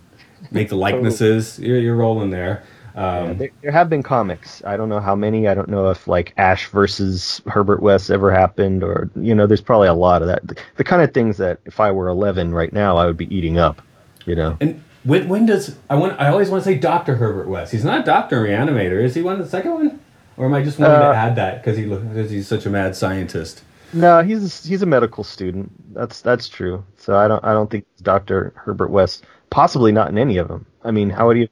make 0.50 0.68
the 0.68 0.76
likenesses, 0.86 1.58
you're, 1.58 1.78
you're 1.78 1.96
rolling 1.96 2.30
there. 2.30 2.62
Yeah, 2.94 3.18
Um, 3.18 3.38
there, 3.38 3.50
there 3.62 3.70
have 3.72 3.88
been 3.88 4.02
comics. 4.02 4.62
I 4.66 4.76
don't 4.76 4.88
know 4.88 4.98
how 5.00 5.14
many. 5.14 5.46
I 5.46 5.54
don't 5.54 5.68
know 5.68 5.90
if 5.90 6.08
like 6.08 6.32
Ash 6.36 6.66
versus 6.68 7.40
Herbert 7.46 7.80
West 7.82 8.10
ever 8.10 8.30
happened, 8.32 8.82
or 8.82 9.08
you 9.14 9.34
know, 9.34 9.46
there's 9.46 9.60
probably 9.60 9.88
a 9.88 9.94
lot 9.94 10.22
of 10.22 10.28
that. 10.28 10.46
The, 10.46 10.56
the 10.76 10.84
kind 10.84 11.00
of 11.02 11.12
things 11.14 11.36
that 11.36 11.60
if 11.66 11.78
I 11.80 11.92
were 11.92 12.08
11 12.08 12.52
right 12.52 12.72
now, 12.72 12.96
I 12.96 13.06
would 13.06 13.16
be 13.16 13.32
eating 13.34 13.58
up. 13.58 13.80
You 14.26 14.34
know. 14.34 14.56
and 14.60 14.82
when, 15.04 15.28
when 15.28 15.46
does 15.46 15.76
I 15.88 15.94
want? 15.96 16.20
I 16.20 16.28
always 16.28 16.50
want 16.50 16.62
to 16.64 16.70
say 16.70 16.76
Doctor 16.76 17.14
Herbert 17.16 17.48
West. 17.48 17.72
He's 17.72 17.84
not 17.84 18.04
Doctor 18.04 18.42
Reanimator. 18.44 19.02
Is 19.02 19.14
he 19.14 19.22
one 19.22 19.34
of 19.34 19.44
the 19.44 19.48
second 19.50 19.72
one? 19.72 20.00
Or 20.36 20.46
am 20.46 20.54
I 20.54 20.62
just 20.62 20.78
wanting 20.78 20.96
Uh, 20.96 21.12
to 21.12 21.16
add 21.18 21.36
that 21.36 21.62
because 21.62 21.78
he 21.78 21.84
because 21.84 22.30
he's 22.30 22.48
such 22.48 22.66
a 22.66 22.70
mad 22.70 22.96
scientist? 22.96 23.62
No, 23.92 24.22
he's 24.22 24.64
he's 24.64 24.82
a 24.82 24.86
medical 24.86 25.24
student. 25.24 25.72
That's 25.94 26.20
that's 26.20 26.48
true. 26.48 26.84
So 26.96 27.16
I 27.16 27.28
don't 27.28 27.44
I 27.44 27.52
don't 27.52 27.70
think 27.70 27.86
it's 27.92 28.02
Dr. 28.02 28.52
Herbert 28.56 28.90
West. 28.90 29.24
Possibly 29.50 29.92
not 29.92 30.08
in 30.08 30.18
any 30.18 30.36
of 30.36 30.48
them. 30.48 30.66
I 30.84 30.90
mean, 30.90 31.10
how 31.10 31.26
would 31.26 31.36
he? 31.36 31.50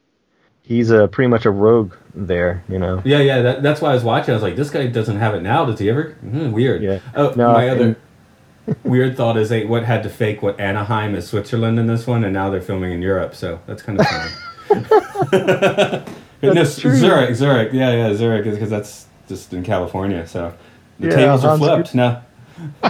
He's 0.62 0.90
a 0.90 1.08
pretty 1.08 1.28
much 1.28 1.46
a 1.46 1.50
rogue 1.50 1.94
there. 2.14 2.62
You 2.68 2.78
know. 2.78 3.02
Yeah, 3.04 3.20
yeah. 3.20 3.42
That, 3.42 3.62
that's 3.62 3.80
why 3.80 3.90
I 3.90 3.94
was 3.94 4.04
watching. 4.04 4.32
I 4.32 4.34
was 4.34 4.42
like, 4.42 4.56
this 4.56 4.70
guy 4.70 4.86
doesn't 4.86 5.16
have 5.16 5.34
it 5.34 5.42
now. 5.42 5.64
Does 5.64 5.78
he 5.78 5.88
ever? 5.90 6.12
Hmm, 6.20 6.52
weird. 6.52 6.82
Yeah. 6.82 7.00
Oh, 7.14 7.32
No, 7.36 7.52
my 7.52 7.68
other 7.68 7.96
weird 8.84 9.16
thought 9.16 9.36
is 9.36 9.48
they 9.48 9.64
what 9.64 9.84
had 9.84 10.02
to 10.04 10.10
fake 10.10 10.42
what 10.42 10.60
Anaheim 10.60 11.14
is 11.14 11.26
Switzerland 11.28 11.78
in 11.78 11.86
this 11.86 12.06
one, 12.06 12.22
and 12.22 12.34
now 12.34 12.50
they're 12.50 12.60
filming 12.62 12.92
in 12.92 13.02
Europe. 13.02 13.34
So 13.34 13.60
that's 13.66 13.82
kind 13.82 13.98
of 13.98 14.06
funny. 14.06 14.30
no, 16.42 16.64
true. 16.64 16.94
Zurich, 16.94 17.34
Zurich. 17.34 17.72
Yeah, 17.72 17.90
yeah, 17.92 18.14
Zurich 18.14 18.46
is 18.46 18.54
because 18.54 18.70
that's 18.70 19.06
just 19.26 19.52
in 19.52 19.64
California. 19.64 20.26
So 20.26 20.54
the 21.00 21.08
Yeah, 21.08 21.16
tables 21.16 21.44
are 21.44 21.56
flipped 21.58 21.94
now. 21.94 22.22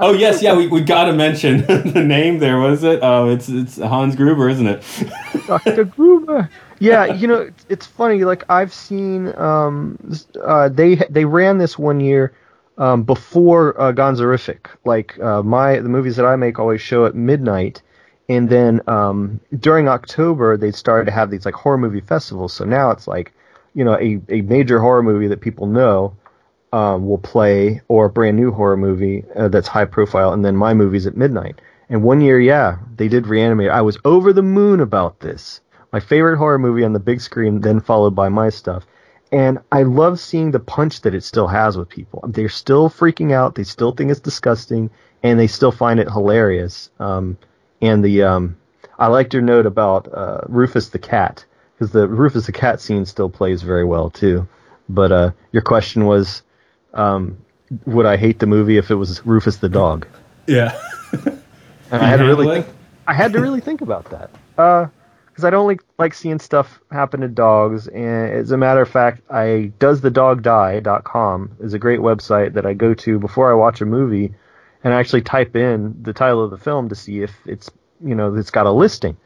oh 0.00 0.14
yes, 0.16 0.42
yeah. 0.42 0.56
We, 0.56 0.66
we 0.66 0.80
got 0.80 1.04
to 1.04 1.12
mention 1.12 1.62
the 1.66 2.02
name 2.04 2.38
there. 2.38 2.58
Was 2.58 2.84
it? 2.84 3.00
Oh, 3.02 3.28
it's 3.28 3.48
it's 3.48 3.76
Hans 3.76 4.16
Gruber, 4.16 4.48
isn't 4.48 4.66
it? 4.66 4.82
Dr. 5.46 5.84
Gruber. 5.84 6.50
Yeah, 6.78 7.06
you 7.06 7.26
know, 7.26 7.40
it's, 7.40 7.66
it's 7.68 7.86
funny. 7.86 8.24
Like 8.24 8.44
I've 8.50 8.72
seen, 8.72 9.36
um, 9.38 9.98
uh, 10.42 10.68
they 10.68 10.96
they 11.08 11.24
ran 11.24 11.58
this 11.58 11.78
one 11.78 12.00
year 12.00 12.32
um, 12.78 13.02
before 13.02 13.80
uh, 13.80 13.92
Gonzorific. 13.92 14.68
Like 14.84 15.18
uh, 15.20 15.42
my 15.42 15.78
the 15.78 15.88
movies 15.88 16.16
that 16.16 16.26
I 16.26 16.36
make 16.36 16.58
always 16.58 16.80
show 16.80 17.06
at 17.06 17.14
midnight, 17.14 17.82
and 18.28 18.48
then 18.48 18.80
um, 18.88 19.40
during 19.58 19.88
October 19.88 20.56
they 20.56 20.70
started 20.70 21.06
to 21.06 21.12
have 21.12 21.30
these 21.30 21.44
like 21.44 21.54
horror 21.54 21.78
movie 21.78 22.00
festivals. 22.00 22.52
So 22.52 22.64
now 22.64 22.90
it's 22.90 23.06
like, 23.06 23.32
you 23.74 23.84
know, 23.84 23.94
a 23.94 24.20
a 24.28 24.42
major 24.42 24.80
horror 24.80 25.02
movie 25.02 25.28
that 25.28 25.40
people 25.40 25.66
know 25.66 26.14
um, 26.72 27.06
will 27.06 27.18
play, 27.18 27.80
or 27.88 28.06
a 28.06 28.10
brand 28.10 28.36
new 28.36 28.50
horror 28.50 28.76
movie 28.76 29.24
uh, 29.34 29.48
that's 29.48 29.68
high 29.68 29.84
profile, 29.84 30.32
and 30.32 30.44
then 30.44 30.56
my 30.56 30.74
movies 30.74 31.06
at 31.06 31.16
midnight. 31.16 31.60
And 31.88 32.02
one 32.02 32.20
year, 32.20 32.40
yeah, 32.40 32.78
they 32.96 33.08
did 33.08 33.26
reanimate. 33.26 33.70
I 33.70 33.82
was 33.82 33.98
over 34.04 34.32
the 34.32 34.42
moon 34.42 34.80
about 34.80 35.20
this. 35.20 35.60
My 35.92 36.00
favorite 36.00 36.38
horror 36.38 36.58
movie 36.58 36.84
on 36.84 36.92
the 36.92 36.98
big 36.98 37.20
screen, 37.20 37.60
then 37.60 37.80
followed 37.80 38.14
by 38.14 38.28
my 38.28 38.50
stuff. 38.50 38.84
And 39.32 39.58
I 39.72 39.82
love 39.82 40.20
seeing 40.20 40.50
the 40.50 40.60
punch 40.60 41.02
that 41.02 41.14
it 41.14 41.24
still 41.24 41.46
has 41.46 41.76
with 41.76 41.88
people. 41.88 42.24
They're 42.28 42.48
still 42.48 42.88
freaking 42.88 43.32
out. 43.32 43.54
They 43.54 43.64
still 43.64 43.92
think 43.92 44.10
it's 44.10 44.20
disgusting, 44.20 44.90
and 45.22 45.38
they 45.38 45.46
still 45.46 45.72
find 45.72 45.98
it 46.00 46.10
hilarious. 46.10 46.90
Um, 46.98 47.38
and 47.80 48.04
the 48.04 48.22
um, 48.22 48.56
I 48.98 49.08
liked 49.08 49.34
your 49.34 49.42
note 49.42 49.66
about 49.66 50.12
uh, 50.12 50.40
Rufus 50.48 50.88
the 50.88 50.98
cat 50.98 51.44
because 51.74 51.92
the 51.92 52.08
Rufus 52.08 52.46
the 52.46 52.52
cat 52.52 52.80
scene 52.80 53.04
still 53.04 53.28
plays 53.28 53.62
very 53.62 53.84
well 53.84 54.10
too. 54.10 54.48
But 54.88 55.12
uh, 55.12 55.30
your 55.52 55.62
question 55.62 56.06
was, 56.06 56.42
um, 56.96 57.38
would 57.84 58.06
I 58.06 58.16
hate 58.16 58.40
the 58.40 58.46
movie 58.46 58.76
if 58.78 58.90
it 58.90 58.96
was 58.96 59.24
Rufus 59.24 59.58
the 59.58 59.68
dog? 59.68 60.06
Yeah. 60.46 60.76
And 61.88 62.02
I 62.02 62.08
had 62.08 62.16
to 62.16 62.24
really 62.24 62.46
think. 62.62 62.66
I 63.06 63.14
had 63.14 63.32
to 63.34 63.40
really 63.40 63.60
think 63.60 63.80
about 63.80 64.10
that. 64.10 64.28
Because 64.56 65.44
I 65.44 65.50
don't 65.50 65.68
like, 65.68 65.82
like 65.98 66.14
seeing 66.14 66.40
stuff 66.40 66.80
happen 66.90 67.20
to 67.20 67.28
dogs. 67.28 67.86
And 67.86 68.32
as 68.32 68.50
a 68.50 68.56
matter 68.56 68.80
of 68.80 68.88
fact, 68.90 69.22
I 69.30 69.70
doesthedogdie.com 69.78 71.56
is 71.60 71.74
a 71.74 71.78
great 71.78 72.00
website 72.00 72.54
that 72.54 72.66
I 72.66 72.72
go 72.74 72.94
to 72.94 73.18
before 73.20 73.50
I 73.50 73.54
watch 73.54 73.80
a 73.80 73.86
movie, 73.86 74.34
and 74.82 74.92
I 74.94 74.98
actually 74.98 75.22
type 75.22 75.54
in 75.56 75.94
the 76.02 76.12
title 76.12 76.42
of 76.44 76.50
the 76.50 76.58
film 76.58 76.88
to 76.88 76.94
see 76.94 77.22
if 77.22 77.32
it's 77.46 77.70
you 78.04 78.14
know 78.14 78.34
it's 78.34 78.50
got 78.50 78.66
a 78.66 78.72
listing 78.72 79.16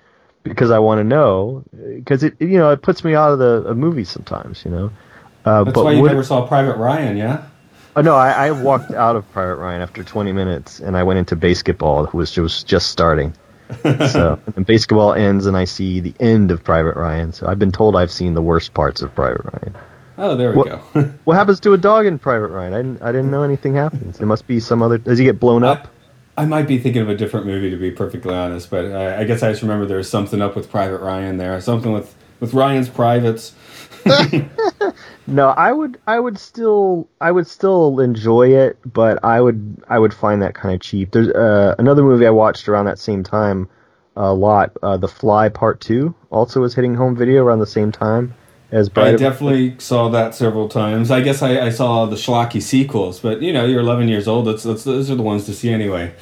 because 0.43 0.71
I 0.71 0.79
want 0.79 0.99
to 0.99 1.05
know 1.05 1.65
because 1.73 2.23
it 2.23 2.35
you 2.41 2.59
know 2.59 2.71
it 2.71 2.83
puts 2.83 3.05
me 3.05 3.15
out 3.15 3.33
of 3.33 3.39
the 3.39 3.65
a 3.69 3.75
movie 3.75 4.05
sometimes 4.05 4.65
you 4.65 4.71
know. 4.71 4.91
Uh, 5.45 5.65
That's 5.65 5.75
but 5.75 5.85
why 5.85 5.93
you 5.93 6.03
would- 6.03 6.11
never 6.11 6.23
saw 6.25 6.47
Private 6.47 6.77
Ryan, 6.77 7.17
yeah? 7.17 7.47
Oh, 7.97 8.03
no, 8.03 8.15
I, 8.15 8.47
I 8.47 8.51
walked 8.53 8.93
out 8.93 9.17
of 9.17 9.31
Private 9.33 9.57
Ryan 9.57 9.83
after 9.83 10.05
20 10.05 10.33
minutes, 10.33 10.79
and 10.81 10.97
I 10.97 11.03
went 11.03 11.19
into 11.19 11.35
basketball, 11.37 12.07
which 12.07 12.37
was 12.39 12.63
just 12.63 12.91
starting. 12.91 13.35
so, 13.83 14.39
and 14.57 14.65
basketball 14.67 15.13
ends, 15.13 15.47
and 15.47 15.57
I 15.57 15.65
see 15.65 16.01
the 16.01 16.15
end 16.21 16.51
of 16.51 16.63
Private 16.63 16.97
Ryan. 16.97 17.33
So 17.33 17.47
I've 17.49 17.59
been 17.59 17.73
told 17.73 17.97
I've 17.97 18.11
seen 18.11 18.35
the 18.35 18.43
worst 18.43 18.75
parts 18.75 19.03
of 19.03 19.15
Private 19.15 19.45
Ryan. 19.45 19.75
Oh, 20.19 20.37
there 20.37 20.51
we 20.51 20.57
What- 20.57 20.67
go. 20.95 21.13
What 21.25 21.35
happens 21.37 21.61
to 21.61 21.73
a 21.73 21.79
dog 21.79 22.07
in 22.07 22.19
Private 22.19 22.49
Ryan? 22.49 22.75
I 22.75 22.77
didn't, 22.79 23.03
I 23.03 23.13
didn't 23.13 23.31
know 23.31 23.43
anything 23.43 23.75
happens. 23.75 24.19
There 24.19 24.27
must 24.27 24.47
be 24.47 24.61
some 24.61 24.83
other. 24.83 24.99
Does 24.99 25.19
he 25.19 25.25
get 25.25 25.41
blown 25.41 25.65
up? 25.65 25.89
I 26.37 26.47
might 26.47 26.67
be 26.69 26.79
thinking 26.79 27.03
of 27.03 27.09
a 27.09 27.17
different 27.17 27.47
movie 27.47 27.71
to 27.71 27.77
be 27.77 27.91
perfectly 27.91 28.35
honest, 28.35 28.71
but 28.71 28.87
I, 28.87 29.21
I 29.21 29.25
guess 29.25 29.43
I 29.43 29.51
just 29.51 29.63
remember 29.63 29.85
there 29.87 29.99
was 29.99 30.09
something 30.09 30.41
up 30.41 30.57
with 30.57 30.71
Private 30.71 31.01
Ryan 31.01 31.37
there, 31.39 31.61
something 31.61 31.93
with 31.93 32.15
with 32.39 32.55
Ryan's 32.55 32.89
privates. 32.89 33.53
No, 35.27 35.51
I 35.51 35.73
would 35.73 35.99
I 36.09 36.19
would 36.19 36.39
still 36.39 37.09
I 37.21 37.31
would 37.31 37.47
still 37.47 38.01
enjoy 38.01 38.49
it, 38.49 38.79
but 38.93 39.23
I 39.25 39.41
would 39.41 39.81
I 39.89 39.99
would 39.99 40.13
find 40.13 40.43
that 40.43 40.55
kind 40.55 40.75
of 40.75 40.81
cheap. 40.81 41.13
There's 41.13 41.29
uh, 41.29 41.77
another 41.79 42.03
movie 42.03 42.27
I 42.27 42.31
watched 42.31 42.69
around 42.69 42.87
that 42.87 42.99
same 42.99 43.23
time 43.23 43.69
a 44.17 44.35
lot. 44.35 44.77
Uh, 44.83 44.97
the 44.97 45.07
Fly 45.07 45.49
Part 45.49 45.81
Two 45.81 46.15
also 46.31 46.61
was 46.61 46.75
hitting 46.75 46.95
home 46.97 47.17
video 47.17 47.45
around 47.45 47.61
the 47.61 47.67
same 47.67 47.93
time 47.93 48.35
as 48.73 48.91
I 48.97 49.11
of- 49.11 49.21
definitely 49.21 49.77
saw 49.79 50.09
that 50.09 50.35
several 50.35 50.69
times. 50.69 51.11
I 51.13 51.21
guess 51.21 51.43
I, 51.43 51.61
I 51.67 51.71
saw 51.71 52.07
the 52.07 52.17
schlocky 52.17 52.61
sequels, 52.61 53.21
but 53.21 53.41
you 53.41 53.53
know, 53.53 53.65
you're 53.65 53.81
11 53.81 54.09
years 54.09 54.27
old. 54.27 54.47
That's, 54.47 54.63
that's 54.65 54.85
those 54.85 55.11
are 55.11 55.17
the 55.17 55.23
ones 55.23 55.45
to 55.47 55.53
see 55.55 55.71
anyway. 55.71 56.13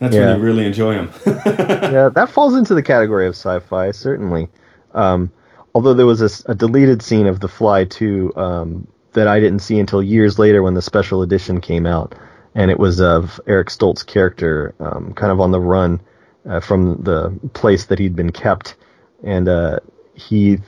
That's 0.00 0.14
Yeah. 0.14 0.26
when 0.30 0.38
you 0.38 0.42
really 0.44 0.66
enjoy 0.66 0.94
them. 0.94 1.10
yeah, 1.26 2.08
that 2.14 2.30
falls 2.30 2.54
into 2.54 2.74
the 2.74 2.82
category 2.82 3.26
of 3.26 3.34
sci-fi, 3.34 3.90
certainly. 3.90 4.48
Um, 4.92 5.30
although 5.74 5.94
there 5.94 6.06
was 6.06 6.44
a 6.46 6.54
deleted 6.54 7.02
scene 7.02 7.26
of 7.26 7.40
The 7.40 7.48
Fly 7.48 7.84
2 7.84 8.32
um, 8.36 8.86
that 9.12 9.28
I 9.28 9.40
didn't 9.40 9.60
see 9.60 9.78
until 9.78 10.02
years 10.02 10.38
later 10.38 10.62
when 10.62 10.74
the 10.74 10.82
special 10.82 11.22
edition 11.22 11.60
came 11.60 11.86
out, 11.86 12.14
and 12.54 12.70
it 12.70 12.78
was 12.78 13.00
of 13.00 13.40
Eric 13.46 13.68
Stoltz's 13.68 14.02
character, 14.02 14.74
um, 14.80 15.12
kind 15.14 15.32
of 15.32 15.40
on 15.40 15.50
the 15.50 15.60
run 15.60 16.00
uh, 16.48 16.60
from 16.60 17.02
the 17.02 17.38
place 17.54 17.86
that 17.86 17.98
he'd 17.98 18.16
been 18.16 18.32
kept, 18.32 18.76
and 19.24 19.48
uh, 19.48 19.80
he 20.14 20.58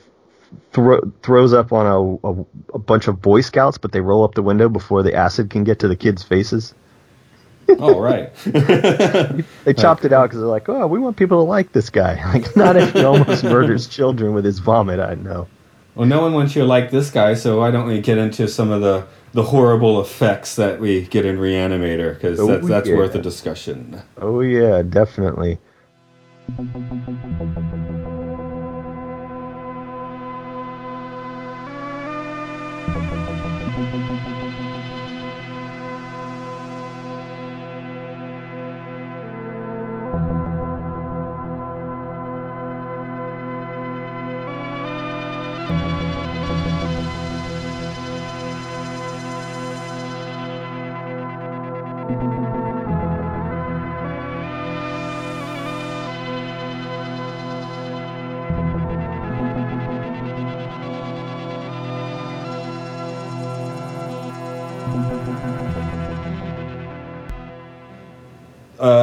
thro- 0.71 1.11
throws 1.23 1.53
up 1.53 1.71
on 1.71 1.85
a, 1.85 2.27
a, 2.27 2.45
a 2.75 2.79
bunch 2.79 3.07
of 3.07 3.21
Boy 3.21 3.41
Scouts, 3.41 3.77
but 3.77 3.91
they 3.91 4.01
roll 4.01 4.23
up 4.23 4.35
the 4.35 4.43
window 4.43 4.69
before 4.69 5.03
the 5.03 5.13
acid 5.13 5.49
can 5.49 5.63
get 5.63 5.79
to 5.79 5.87
the 5.87 5.95
kids' 5.95 6.23
faces. 6.23 6.73
Oh, 7.79 7.99
right. 7.99 8.31
They 9.65 9.73
chopped 9.73 10.05
it 10.05 10.13
out 10.13 10.27
because 10.29 10.39
they're 10.39 10.47
like, 10.47 10.69
oh, 10.69 10.87
we 10.87 10.99
want 10.99 11.17
people 11.17 11.37
to 11.43 11.49
like 11.49 11.71
this 11.73 11.89
guy. 11.89 12.21
Like, 12.33 12.55
not 12.55 12.75
if 12.77 12.93
he 12.93 13.03
almost 13.03 13.43
murders 13.43 13.87
children 13.87 14.33
with 14.33 14.45
his 14.45 14.59
vomit. 14.59 14.99
I 14.99 15.15
know. 15.15 15.47
Well, 15.95 16.07
no 16.07 16.21
one 16.21 16.33
wants 16.33 16.55
you 16.55 16.61
to 16.61 16.67
like 16.67 16.91
this 16.91 17.09
guy, 17.09 17.33
so 17.33 17.59
why 17.59 17.71
don't 17.71 17.87
we 17.87 17.99
get 18.01 18.17
into 18.17 18.47
some 18.47 18.69
of 18.71 18.81
the, 18.81 19.05
the 19.33 19.43
horrible 19.43 19.99
effects 19.99 20.55
that 20.55 20.79
we 20.79 21.03
get 21.07 21.25
in 21.25 21.37
Reanimator? 21.37 22.13
Because 22.13 22.39
Oh, 22.39 22.47
that's, 22.47 22.67
that's 22.67 22.89
yeah. 22.89 22.95
worth 22.97 23.15
a 23.15 23.21
discussion. 23.21 24.01
Oh 24.17 24.41
yeah, 24.41 24.83
definitely. 24.83 25.59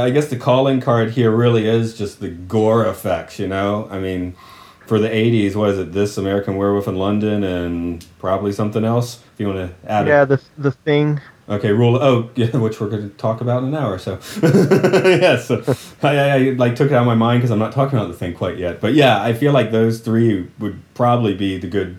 I 0.05 0.11
guess 0.11 0.29
the 0.29 0.37
calling 0.37 0.81
card 0.81 1.11
here 1.13 1.31
really 1.31 1.67
is 1.67 1.97
just 1.97 2.21
the 2.21 2.29
gore 2.29 2.87
effects, 2.87 3.39
you 3.39 3.49
know? 3.49 3.89
I 3.91 3.99
mean, 3.99 4.35
for 4.87 4.99
the 4.99 5.09
80s, 5.09 5.55
what 5.57 5.71
is 5.71 5.79
it? 5.79 5.93
This 5.93 6.17
American 6.19 6.57
Werewolf 6.57 6.87
in 6.89 6.97
London 6.97 7.43
and 7.43 8.05
probably 8.19 8.53
something 8.53 8.85
else? 8.85 9.21
If 9.35 9.41
you 9.41 9.49
want 9.49 9.59
to 9.71 9.91
add 9.91 10.07
Yeah, 10.07 10.23
it. 10.23 10.27
the 10.27 10.41
the 10.59 10.71
thing. 10.71 11.21
Okay, 11.49 11.73
rule. 11.73 11.97
Oh, 11.97 12.31
yeah, 12.37 12.47
which 12.57 12.81
we're 12.81 12.89
going 12.89 13.11
to 13.11 13.17
talk 13.17 13.41
about 13.41 13.63
in 13.63 13.69
an 13.71 13.75
hour 13.75 13.95
or 13.95 13.99
so. 13.99 14.19
yes, 14.43 15.51
I, 15.51 15.67
I, 16.03 16.35
I 16.37 16.39
like 16.51 16.77
took 16.77 16.91
it 16.91 16.95
out 16.95 17.01
of 17.03 17.07
my 17.07 17.15
mind 17.15 17.41
because 17.41 17.51
I'm 17.51 17.59
not 17.59 17.73
talking 17.73 17.99
about 17.99 18.09
the 18.09 18.15
thing 18.17 18.35
quite 18.35 18.57
yet. 18.59 18.81
But 18.81 18.95
yeah, 18.95 19.23
I 19.23 19.33
feel 19.35 19.53
like 19.53 19.71
those 19.71 20.01
three 20.01 20.49
would 20.59 20.81
probably 20.95 21.35
be 21.35 21.59
the 21.59 21.67
good 21.67 21.99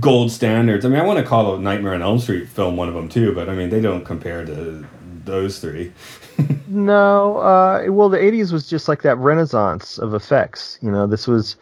gold 0.00 0.30
standards. 0.30 0.84
I 0.84 0.88
mean, 0.88 0.98
I 0.98 1.04
want 1.04 1.18
to 1.18 1.24
call 1.24 1.54
a 1.54 1.58
Nightmare 1.58 1.94
on 1.94 2.02
Elm 2.02 2.18
Street 2.18 2.48
film 2.48 2.76
one 2.76 2.88
of 2.88 2.94
them 2.94 3.08
too, 3.08 3.34
but 3.34 3.48
I 3.48 3.54
mean, 3.54 3.70
they 3.70 3.80
don't 3.80 4.04
compare 4.04 4.44
to 4.44 4.84
those 5.24 5.58
three. 5.58 5.92
No, 6.68 7.36
uh, 7.36 7.84
well, 7.88 8.08
the 8.08 8.16
'80s 8.16 8.50
was 8.50 8.66
just 8.66 8.88
like 8.88 9.02
that 9.02 9.18
renaissance 9.18 9.98
of 9.98 10.14
effects. 10.14 10.78
You 10.80 10.90
know, 10.90 11.06
this 11.06 11.28
was 11.28 11.56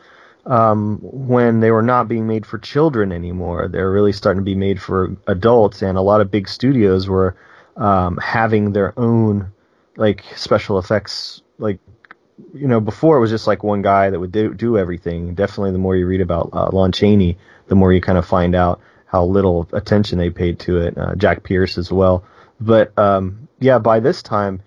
um, 0.47 0.99
when 1.03 1.59
they 1.59 1.73
were 1.73 1.83
not 1.83 2.07
being 2.07 2.29
made 2.29 2.47
for 2.47 2.59
children 2.59 3.11
anymore. 3.11 3.67
They 3.67 3.81
were 3.81 3.93
really 3.93 4.13
starting 4.13 4.41
to 4.41 4.45
be 4.45 4.55
made 4.55 4.81
for 4.81 5.17
adults, 5.27 5.83
and 5.83 5.99
a 5.99 6.01
lot 6.01 6.21
of 6.21 6.31
big 6.31 6.49
studios 6.49 7.09
were 7.09 7.37
um, 7.77 8.19
having 8.19 8.73
their 8.73 8.97
own 8.97 9.53
like 9.97 10.25
special 10.37 10.79
effects. 10.79 11.43
Like, 11.59 11.81
you 12.55 12.69
know, 12.69 12.81
before 12.81 13.17
it 13.17 13.21
was 13.21 13.31
just 13.31 13.47
like 13.49 13.65
one 13.65 13.83
guy 13.83 14.11
that 14.11 14.21
would 14.21 14.33
do 14.33 14.55
do 14.55 14.79
everything. 14.79 15.35
Definitely, 15.35 15.73
the 15.73 15.79
more 15.79 15.97
you 15.97 16.07
read 16.07 16.21
about 16.21 16.51
uh, 16.53 16.71
Lon 16.73 16.93
Chaney, 16.93 17.37
the 17.67 17.75
more 17.75 17.93
you 17.93 18.01
kind 18.01 18.19
of 18.19 18.27
find 18.27 18.55
out 18.55 18.81
how 19.07 19.25
little 19.25 19.69
attention 19.73 20.19
they 20.19 20.31
paid 20.31 20.61
to 20.61 20.79
it. 20.79 20.97
Uh, 20.97 21.17
Jack 21.17 21.43
Pierce 21.43 21.79
as 21.79 21.91
well, 21.91 22.25
but 22.61 22.97
um, 22.99 23.49
yeah, 23.59 23.79
by 23.79 24.01
this 24.01 24.23
time 24.23 24.63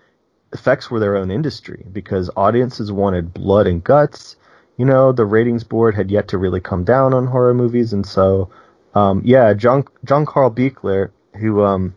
effects 0.53 0.89
were 0.89 0.99
their 0.99 1.15
own 1.15 1.31
industry 1.31 1.85
because 1.91 2.29
audiences 2.35 2.91
wanted 2.91 3.33
blood 3.33 3.67
and 3.67 3.83
guts. 3.83 4.35
You 4.77 4.85
know, 4.85 5.11
the 5.11 5.25
ratings 5.25 5.63
board 5.63 5.95
had 5.95 6.09
yet 6.09 6.29
to 6.29 6.37
really 6.37 6.59
come 6.59 6.83
down 6.83 7.13
on 7.13 7.27
horror 7.27 7.53
movies, 7.53 7.93
and 7.93 8.05
so 8.05 8.49
um, 8.95 9.21
yeah, 9.23 9.53
John 9.53 9.85
John 10.03 10.25
Carl 10.25 10.51
Buechler, 10.51 11.11
who 11.39 11.63
um, 11.63 11.93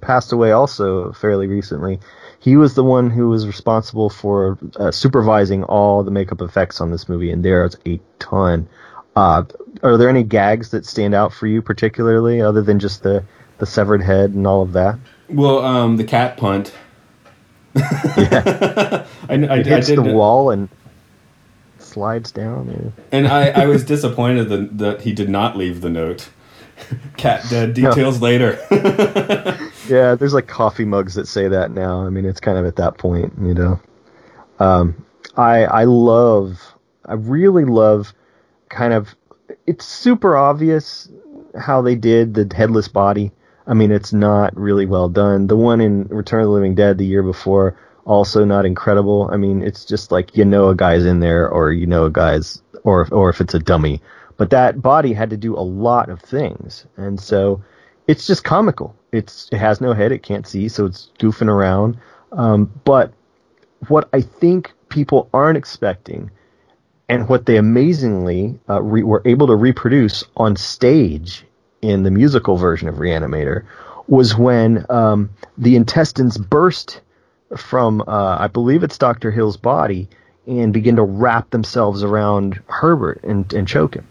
passed 0.00 0.32
away 0.32 0.52
also 0.52 1.12
fairly 1.12 1.46
recently, 1.46 2.00
he 2.38 2.56
was 2.56 2.74
the 2.74 2.84
one 2.84 3.10
who 3.10 3.28
was 3.28 3.46
responsible 3.46 4.10
for 4.10 4.58
uh, 4.76 4.90
supervising 4.90 5.64
all 5.64 6.02
the 6.02 6.10
makeup 6.10 6.40
effects 6.40 6.80
on 6.80 6.90
this 6.90 7.08
movie, 7.08 7.30
and 7.30 7.44
there's 7.44 7.76
a 7.86 8.00
ton. 8.18 8.68
Uh, 9.16 9.44
are 9.82 9.96
there 9.96 10.08
any 10.08 10.22
gags 10.22 10.70
that 10.70 10.86
stand 10.86 11.14
out 11.14 11.32
for 11.32 11.46
you 11.46 11.60
particularly, 11.60 12.40
other 12.40 12.62
than 12.62 12.78
just 12.78 13.02
the 13.02 13.24
the 13.58 13.66
severed 13.66 14.02
head 14.02 14.30
and 14.30 14.46
all 14.46 14.62
of 14.62 14.72
that? 14.72 14.98
Well, 15.28 15.64
um, 15.64 15.96
the 15.96 16.04
cat 16.04 16.36
punt. 16.36 16.72
Yeah. 17.74 19.06
I, 19.28 19.34
I, 19.34 19.36
I 19.36 19.56
It 19.58 19.66
hits 19.66 19.86
did 19.88 19.98
the 19.98 20.02
wall 20.14 20.50
and 20.50 20.68
slides 21.78 22.32
down. 22.32 22.68
Yeah. 22.70 23.04
And 23.12 23.28
I, 23.28 23.48
I 23.50 23.66
was 23.66 23.84
disappointed 23.84 24.48
that, 24.48 24.78
that 24.78 25.00
he 25.02 25.12
did 25.12 25.28
not 25.28 25.56
leave 25.56 25.80
the 25.80 25.90
note. 25.90 26.28
Cat 27.16 27.44
dead. 27.50 27.74
Details 27.74 28.20
later. 28.20 28.58
Yeah, 29.88 30.16
there's 30.16 30.34
like 30.34 30.48
coffee 30.48 30.84
mugs 30.84 31.14
that 31.14 31.26
say 31.26 31.48
that 31.48 31.70
now. 31.70 32.04
I 32.04 32.10
mean, 32.10 32.26
it's 32.26 32.40
kind 32.40 32.58
of 32.58 32.66
at 32.66 32.76
that 32.76 32.98
point, 32.98 33.32
you 33.40 33.54
know. 33.54 33.80
Um, 34.58 35.02
I 35.36 35.64
I 35.64 35.84
love, 35.84 36.60
I 37.06 37.14
really 37.14 37.64
love, 37.64 38.12
kind 38.68 38.92
of. 38.92 39.14
It's 39.66 39.86
super 39.86 40.36
obvious 40.36 41.08
how 41.58 41.80
they 41.80 41.94
did 41.94 42.34
the 42.34 42.54
headless 42.54 42.86
body. 42.86 43.32
I 43.68 43.74
mean, 43.74 43.92
it's 43.92 44.14
not 44.14 44.56
really 44.56 44.86
well 44.86 45.10
done. 45.10 45.46
The 45.46 45.56
one 45.56 45.82
in 45.82 46.04
Return 46.04 46.40
of 46.40 46.46
the 46.46 46.52
Living 46.52 46.74
Dead 46.74 46.96
the 46.96 47.04
year 47.04 47.22
before, 47.22 47.78
also 48.06 48.44
not 48.46 48.64
incredible. 48.64 49.28
I 49.30 49.36
mean, 49.36 49.62
it's 49.62 49.84
just 49.84 50.10
like 50.10 50.36
you 50.36 50.44
know 50.46 50.70
a 50.70 50.74
guy's 50.74 51.04
in 51.04 51.20
there, 51.20 51.48
or 51.48 51.70
you 51.70 51.86
know 51.86 52.06
a 52.06 52.10
guy's, 52.10 52.62
or 52.82 53.06
or 53.12 53.28
if 53.28 53.42
it's 53.42 53.54
a 53.54 53.58
dummy. 53.58 54.00
But 54.38 54.50
that 54.50 54.80
body 54.80 55.12
had 55.12 55.30
to 55.30 55.36
do 55.36 55.54
a 55.54 55.60
lot 55.60 56.08
of 56.08 56.20
things, 56.20 56.86
and 56.96 57.20
so 57.20 57.62
it's 58.06 58.26
just 58.26 58.42
comical. 58.42 58.96
It's 59.12 59.50
it 59.52 59.58
has 59.58 59.82
no 59.82 59.92
head, 59.92 60.12
it 60.12 60.22
can't 60.22 60.46
see, 60.46 60.68
so 60.68 60.86
it's 60.86 61.10
goofing 61.18 61.48
around. 61.48 61.98
Um, 62.32 62.72
but 62.84 63.12
what 63.88 64.08
I 64.14 64.22
think 64.22 64.72
people 64.88 65.28
aren't 65.34 65.58
expecting, 65.58 66.30
and 67.06 67.28
what 67.28 67.44
they 67.44 67.58
amazingly 67.58 68.58
uh, 68.66 68.80
re- 68.82 69.02
were 69.02 69.22
able 69.26 69.48
to 69.48 69.56
reproduce 69.56 70.24
on 70.38 70.56
stage 70.56 71.44
in 71.82 72.02
the 72.02 72.10
musical 72.10 72.56
version 72.56 72.88
of 72.88 72.96
Reanimator, 72.96 73.64
was 74.06 74.36
when 74.36 74.86
um, 74.90 75.30
the 75.56 75.76
intestines 75.76 76.38
burst 76.38 77.00
from, 77.56 78.02
uh, 78.06 78.36
I 78.38 78.46
believe 78.48 78.82
it's 78.82 78.98
Doctor 78.98 79.30
Hill's 79.30 79.56
body, 79.56 80.08
and 80.46 80.72
begin 80.72 80.96
to 80.96 81.02
wrap 81.02 81.50
themselves 81.50 82.02
around 82.02 82.60
Herbert 82.68 83.20
and, 83.22 83.52
and 83.52 83.68
choke 83.68 83.94
him. 83.94 84.06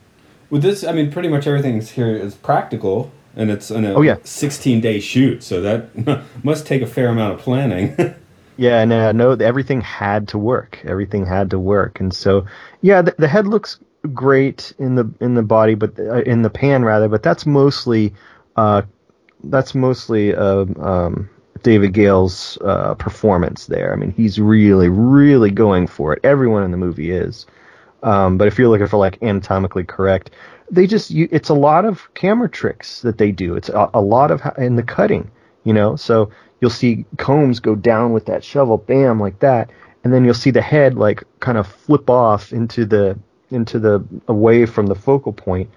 With 0.50 0.62
this, 0.62 0.84
I 0.84 0.92
mean, 0.92 1.12
pretty 1.12 1.30
much 1.30 1.48
everything's 1.48 1.90
here 1.92 2.16
is 2.16 2.36
practical, 2.36 3.12
and 3.36 3.50
it's 3.52 3.70
in 3.72 3.86
a 3.86 3.94
Oh, 3.94 4.02
yeah. 4.02 4.18
16 4.24 4.82
day 4.82 5.00
shoot, 5.00 5.44
so 5.44 5.62
that 5.62 6.24
must 6.44 6.66
take 6.66 6.82
a 6.82 6.88
fair 6.88 7.10
amount 7.10 7.34
of 7.34 7.40
planning. 7.40 8.16
Yeah, 8.60 8.82
and 8.82 8.92
uh, 8.92 9.12
no, 9.12 9.34
everything 9.34 9.82
had 9.82 10.30
to 10.30 10.40
work. 10.40 10.80
Everything 10.84 11.28
had 11.28 11.52
to 11.52 11.60
work, 11.60 12.00
and 12.00 12.12
so 12.12 12.48
yeah, 12.82 13.04
the, 13.04 13.14
the 13.20 13.28
head 13.28 13.46
looks 13.46 13.78
great 14.14 14.74
in 14.80 14.96
the 14.96 15.12
in 15.20 15.36
the 15.36 15.44
body, 15.44 15.76
but 15.76 16.00
uh, 16.00 16.22
in 16.22 16.42
the 16.42 16.50
pan 16.50 16.84
rather. 16.84 17.08
But 17.08 17.24
that's 17.24 17.46
mostly 17.46 18.14
uh, 18.56 18.84
that's 19.44 19.76
mostly 19.76 20.36
uh, 20.36 20.66
um, 20.80 21.30
David 21.64 21.94
Gale's 21.94 22.58
uh, 22.62 22.94
performance 22.96 23.66
there. 23.66 23.94
I 23.94 23.96
mean, 23.96 24.12
he's 24.12 24.40
really, 24.40 24.90
really 24.90 25.52
going 25.52 25.88
for 25.88 26.14
it. 26.14 26.20
Everyone 26.24 26.64
in 26.64 26.72
the 26.72 26.78
movie 26.78 27.12
is. 27.12 27.46
Um, 28.04 28.38
but 28.38 28.48
if 28.48 28.58
you're 28.58 28.70
looking 28.70 28.88
for 28.88 28.98
like 28.98 29.22
anatomically 29.22 29.84
correct, 29.84 30.32
they 30.70 30.88
just 30.88 31.10
you, 31.12 31.28
it's 31.32 31.50
a 31.50 31.54
lot 31.54 31.86
of 31.86 32.14
camera 32.14 32.50
tricks 32.50 33.02
that 33.02 33.18
they 33.18 33.32
do. 33.32 33.56
It's 33.56 33.70
a, 33.70 33.90
a 33.94 34.02
lot 34.02 34.32
of 34.32 34.42
in 34.58 34.76
the 34.76 34.84
cutting, 34.84 35.32
you 35.64 35.74
know. 35.74 35.96
So 35.96 36.30
you'll 36.62 36.70
see 36.70 37.06
Combs 37.18 37.60
go 37.60 37.76
down 37.76 38.14
with 38.14 38.26
that 38.28 38.44
shovel, 38.44 38.78
bam, 38.78 39.20
like 39.20 39.40
that, 39.40 39.72
and 40.04 40.14
then 40.14 40.26
you'll 40.26 40.34
see 40.34 40.52
the 40.52 40.62
head 40.62 40.96
like 40.96 41.24
kind 41.40 41.58
of 41.58 41.68
flip 41.68 42.10
off 42.10 42.54
into 42.54 42.86
the 42.86 43.18
into 43.52 43.80
the 43.80 44.04
away 44.28 44.66
from 44.66 44.88
the 44.88 44.96
focal 44.96 45.34
point 45.34 45.70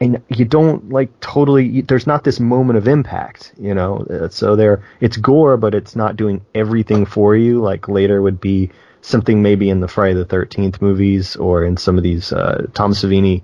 and 0.00 0.22
you 0.28 0.44
don't 0.46 0.88
like 0.88 1.10
totally 1.20 1.82
there's 1.82 2.06
not 2.06 2.24
this 2.24 2.40
moment 2.40 2.78
of 2.78 2.88
impact 2.88 3.52
you 3.58 3.74
know 3.74 3.98
Uh, 4.10 4.28
so 4.28 4.56
there 4.56 4.82
it's 5.00 5.16
gore 5.18 5.56
but 5.58 5.74
it's 5.74 5.94
not 5.94 6.16
doing 6.16 6.40
everything 6.54 7.04
for 7.04 7.36
you 7.36 7.60
like 7.60 7.88
later 7.88 8.22
would 8.22 8.40
be 8.40 8.70
something 9.02 9.42
maybe 9.42 9.68
in 9.68 9.80
the 9.80 9.88
friday 9.88 10.14
the 10.14 10.24
13th 10.24 10.80
movies 10.80 11.36
or 11.36 11.64
in 11.64 11.76
some 11.76 11.96
of 11.98 12.02
these 12.02 12.32
uh, 12.32 12.66
tom 12.72 12.92
savini 12.92 13.42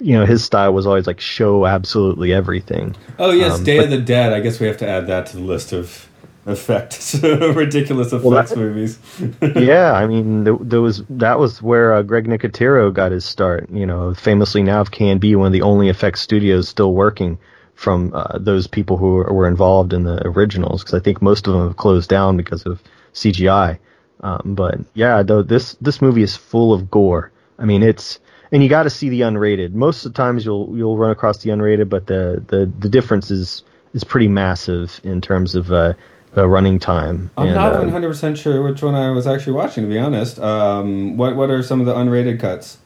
you 0.00 0.14
know 0.18 0.24
his 0.24 0.42
style 0.44 0.72
was 0.72 0.86
always 0.86 1.06
like 1.06 1.20
show 1.20 1.66
absolutely 1.66 2.32
everything 2.32 2.94
Oh 3.18 3.32
yes, 3.32 3.58
Um, 3.58 3.64
Day 3.64 3.78
but- 3.78 3.84
of 3.86 3.90
the 3.90 3.98
Dead. 4.00 4.32
I 4.32 4.40
guess 4.40 4.60
we 4.60 4.66
have 4.68 4.76
to 4.78 4.88
add 4.88 5.08
that 5.08 5.26
to 5.26 5.36
the 5.36 5.42
list 5.42 5.72
of 5.72 6.07
effects, 6.48 7.14
ridiculous 7.22 8.12
effects 8.12 8.50
that- 8.50 8.58
movies. 8.58 8.98
yeah, 9.56 9.92
I 9.92 10.06
mean, 10.06 10.44
th- 10.44 10.58
there 10.60 10.80
was 10.80 11.02
that 11.10 11.38
was 11.38 11.62
where 11.62 11.94
uh, 11.94 12.02
Greg 12.02 12.26
Nicotero 12.26 12.92
got 12.92 13.12
his 13.12 13.24
start. 13.24 13.68
You 13.70 13.86
know, 13.86 14.14
famously 14.14 14.62
now 14.62 14.80
of 14.80 14.90
KNB, 14.90 15.36
one 15.36 15.46
of 15.46 15.52
the 15.52 15.62
only 15.62 15.88
effects 15.88 16.20
studios 16.20 16.68
still 16.68 16.94
working 16.94 17.38
from 17.74 18.12
uh, 18.12 18.38
those 18.38 18.66
people 18.66 18.96
who 18.96 19.14
were, 19.14 19.32
were 19.32 19.48
involved 19.48 19.92
in 19.92 20.02
the 20.02 20.20
originals, 20.26 20.82
because 20.82 20.98
I 20.98 21.02
think 21.02 21.22
most 21.22 21.46
of 21.46 21.52
them 21.52 21.68
have 21.68 21.76
closed 21.76 22.08
down 22.10 22.36
because 22.36 22.66
of 22.66 22.82
CGI. 23.14 23.78
Um, 24.20 24.54
but 24.56 24.78
yeah, 24.94 25.22
though 25.22 25.42
this 25.42 25.74
this 25.80 26.02
movie 26.02 26.22
is 26.22 26.36
full 26.36 26.72
of 26.72 26.90
gore. 26.90 27.30
I 27.58 27.64
mean, 27.64 27.82
it's 27.82 28.18
and 28.50 28.62
you 28.62 28.68
got 28.68 28.84
to 28.84 28.90
see 28.90 29.08
the 29.08 29.20
unrated. 29.22 29.72
Most 29.74 30.04
of 30.04 30.12
the 30.12 30.16
times 30.16 30.44
you'll 30.44 30.76
you'll 30.76 30.96
run 30.96 31.10
across 31.10 31.38
the 31.38 31.50
unrated, 31.50 31.88
but 31.88 32.06
the 32.06 32.42
the 32.48 32.70
the 32.78 32.88
difference 32.88 33.30
is 33.30 33.62
is 33.94 34.04
pretty 34.04 34.28
massive 34.28 35.00
in 35.04 35.20
terms 35.20 35.54
of 35.54 35.72
uh, 35.72 35.94
uh, 36.38 36.46
running 36.46 36.78
time. 36.78 37.30
I'm 37.36 37.48
And, 37.48 37.56
not 37.56 37.74
uh, 37.74 37.80
100 37.80 38.08
percent 38.08 38.38
sure 38.38 38.62
which 38.62 38.82
one 38.82 38.94
I 38.94 39.10
was 39.10 39.26
actually 39.26 39.54
watching. 39.54 39.84
To 39.84 39.88
be 39.88 39.98
honest, 39.98 40.38
um, 40.38 41.16
what 41.16 41.36
what 41.36 41.50
are 41.50 41.62
some 41.62 41.80
of 41.80 41.86
the 41.86 41.94
unrated 41.94 42.40
cuts? 42.40 42.78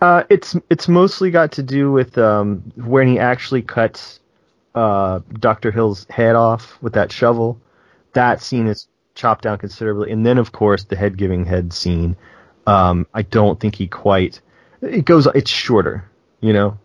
Uh, 0.00 0.24
it's 0.28 0.56
it's 0.70 0.88
mostly 0.88 1.30
got 1.30 1.52
to 1.52 1.62
do 1.62 1.90
with 1.90 2.18
um, 2.18 2.62
when 2.76 3.08
he 3.08 3.18
actually 3.18 3.62
cuts 3.62 4.20
uh, 4.74 5.20
Doctor 5.38 5.70
Hill's 5.70 6.06
head 6.10 6.36
off 6.36 6.80
with 6.82 6.92
that 6.92 7.10
shovel. 7.10 7.60
That 8.12 8.42
scene 8.42 8.66
is 8.66 8.86
chopped 9.14 9.42
down 9.42 9.58
considerably, 9.58 10.10
and 10.10 10.24
then 10.24 10.38
of 10.38 10.52
course 10.52 10.84
the 10.84 10.96
head 10.96 11.16
giving 11.16 11.44
head 11.44 11.72
scene. 11.72 12.16
Um, 12.66 13.06
I 13.14 13.22
don't 13.22 13.58
think 13.58 13.74
he 13.74 13.86
quite. 13.86 14.40
It 14.82 15.04
goes. 15.04 15.26
It's 15.34 15.50
shorter, 15.50 16.04
you 16.40 16.52
know. 16.52 16.78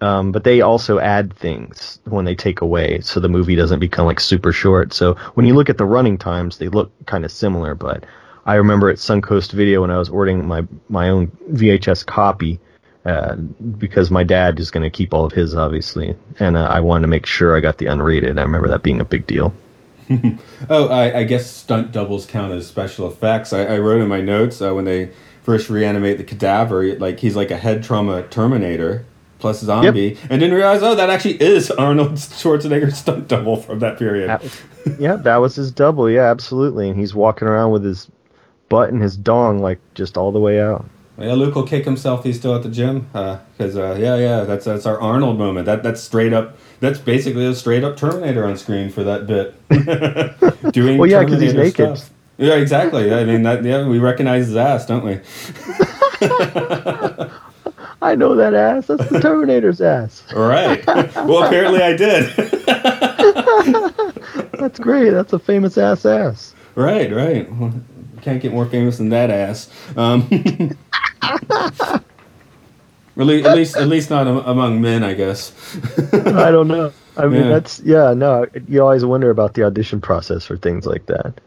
Um, 0.00 0.30
but 0.30 0.44
they 0.44 0.60
also 0.60 1.00
add 1.00 1.34
things 1.36 1.98
when 2.04 2.24
they 2.24 2.36
take 2.36 2.60
away, 2.60 3.00
so 3.00 3.18
the 3.18 3.28
movie 3.28 3.56
doesn't 3.56 3.80
become 3.80 4.06
like 4.06 4.20
super 4.20 4.52
short. 4.52 4.92
So 4.92 5.14
when 5.34 5.44
you 5.44 5.54
look 5.54 5.68
at 5.68 5.78
the 5.78 5.84
running 5.84 6.18
times, 6.18 6.58
they 6.58 6.68
look 6.68 6.92
kind 7.06 7.24
of 7.24 7.32
similar. 7.32 7.74
But 7.74 8.04
I 8.46 8.54
remember 8.54 8.90
at 8.90 8.98
Suncoast 8.98 9.52
Video 9.52 9.80
when 9.80 9.90
I 9.90 9.98
was 9.98 10.08
ordering 10.08 10.46
my 10.46 10.66
my 10.88 11.08
own 11.08 11.28
VHS 11.50 12.06
copy, 12.06 12.60
uh, 13.04 13.34
because 13.36 14.10
my 14.10 14.22
dad 14.22 14.60
is 14.60 14.70
going 14.70 14.84
to 14.84 14.90
keep 14.90 15.12
all 15.12 15.24
of 15.24 15.32
his, 15.32 15.54
obviously, 15.54 16.14
and 16.38 16.56
uh, 16.56 16.64
I 16.66 16.78
wanted 16.80 17.02
to 17.02 17.08
make 17.08 17.26
sure 17.26 17.56
I 17.56 17.60
got 17.60 17.78
the 17.78 17.86
unrated. 17.86 18.38
I 18.38 18.42
remember 18.42 18.68
that 18.68 18.82
being 18.82 19.00
a 19.00 19.04
big 19.04 19.26
deal. 19.26 19.52
Oh, 20.70 20.88
I, 20.88 21.18
I 21.18 21.24
guess 21.24 21.50
stunt 21.50 21.92
doubles 21.92 22.26
count 22.26 22.52
as 22.52 22.66
special 22.66 23.06
effects. 23.08 23.52
I, 23.52 23.64
I 23.64 23.78
wrote 23.78 24.00
in 24.00 24.08
my 24.08 24.20
notes 24.20 24.60
uh, 24.60 24.74
when 24.74 24.84
they 24.84 25.10
first 25.42 25.70
reanimate 25.70 26.18
the 26.18 26.24
cadaver, 26.24 26.94
like 26.96 27.20
he's 27.20 27.36
like 27.36 27.50
a 27.50 27.56
head 27.56 27.82
trauma 27.82 28.22
Terminator 28.24 29.06
plus 29.38 29.60
zombie, 29.60 30.16
and 30.30 30.40
didn't 30.40 30.54
realize 30.54 30.82
oh 30.82 30.94
that 30.94 31.10
actually 31.10 31.40
is 31.42 31.70
Arnold 31.70 32.12
Schwarzenegger's 32.12 32.98
stunt 32.98 33.28
double 33.28 33.56
from 33.56 33.78
that 33.80 33.98
period. 33.98 34.28
That 34.28 34.42
was, 34.42 34.60
yeah, 34.98 35.16
that 35.16 35.36
was 35.36 35.54
his 35.56 35.70
double. 35.70 36.08
Yeah, 36.10 36.30
absolutely. 36.30 36.88
And 36.88 36.98
he's 36.98 37.14
walking 37.14 37.46
around 37.48 37.72
with 37.72 37.84
his 37.84 38.08
butt 38.68 38.90
and 38.90 39.00
his 39.02 39.16
dong 39.16 39.60
like 39.60 39.78
just 39.94 40.16
all 40.16 40.32
the 40.32 40.40
way 40.40 40.60
out. 40.60 40.84
Yeah, 41.20 41.32
Luke 41.32 41.54
will 41.56 41.66
kick 41.66 41.84
himself. 41.84 42.22
He's 42.22 42.38
still 42.38 42.54
at 42.54 42.62
the 42.62 42.68
gym 42.68 43.08
because 43.12 43.76
uh, 43.76 43.96
yeah, 43.98 44.16
yeah, 44.16 44.44
that's 44.44 44.64
that's 44.66 44.86
our 44.86 45.00
Arnold 45.00 45.36
moment. 45.38 45.66
That 45.66 45.82
that's 45.82 46.00
straight 46.00 46.32
up. 46.32 46.56
That's 46.80 46.98
basically 47.00 47.44
a 47.44 47.54
straight 47.56 47.82
up 47.82 47.96
Terminator 47.96 48.44
on 48.46 48.56
screen 48.56 48.88
for 48.88 49.02
that 49.02 49.26
bit. 49.26 49.52
Doing 50.72 50.96
Well, 50.96 51.10
yeah, 51.10 51.24
'cause 51.24 51.40
he's 51.40 51.54
naked. 51.54 51.74
stuff. 51.98 52.10
Yeah, 52.36 52.54
exactly. 52.54 53.12
I 53.12 53.24
mean 53.24 53.42
that. 53.42 53.64
Yeah, 53.64 53.84
we 53.88 53.98
recognize 53.98 54.46
his 54.46 54.54
ass, 54.54 54.86
don't 54.86 55.04
we? 55.04 55.18
I 58.00 58.14
know 58.14 58.36
that 58.36 58.54
ass. 58.54 58.86
That's 58.86 59.08
the 59.10 59.20
Terminator's 59.20 59.80
ass. 59.80 60.22
Right. 60.34 60.84
well, 60.86 61.42
apparently 61.44 61.82
I 61.82 61.96
did. 61.96 62.30
That's 64.58 64.78
great. 64.78 65.10
That's 65.10 65.32
a 65.32 65.38
famous 65.38 65.78
ass 65.78 66.04
ass. 66.06 66.54
right, 66.74 67.12
right. 67.12 67.50
Well, 67.56 67.72
Can't 68.22 68.40
get 68.42 68.52
more 68.52 68.66
famous 68.66 68.98
than 68.98 69.08
that 69.10 69.30
ass. 69.30 69.70
Um, 69.96 70.22
at, 71.22 72.02
least, 73.16 73.46
at 73.46 73.56
least, 73.56 73.76
at 73.76 73.88
least 73.88 74.10
not 74.10 74.26
among 74.26 74.80
men, 74.80 75.04
I 75.04 75.14
guess. 75.14 75.52
I 76.12 76.50
don't 76.50 76.68
know. 76.68 76.92
I 77.16 77.26
mean, 77.26 77.42
Yeah. 77.44 77.48
that's 77.48 77.80
yeah. 77.80 78.14
No, 78.14 78.46
you 78.68 78.80
always 78.82 79.04
wonder 79.04 79.30
about 79.30 79.54
the 79.54 79.64
audition 79.64 80.00
process 80.00 80.44
for 80.44 80.56
things 80.56 80.86
like 80.86 81.06
that. 81.06 81.40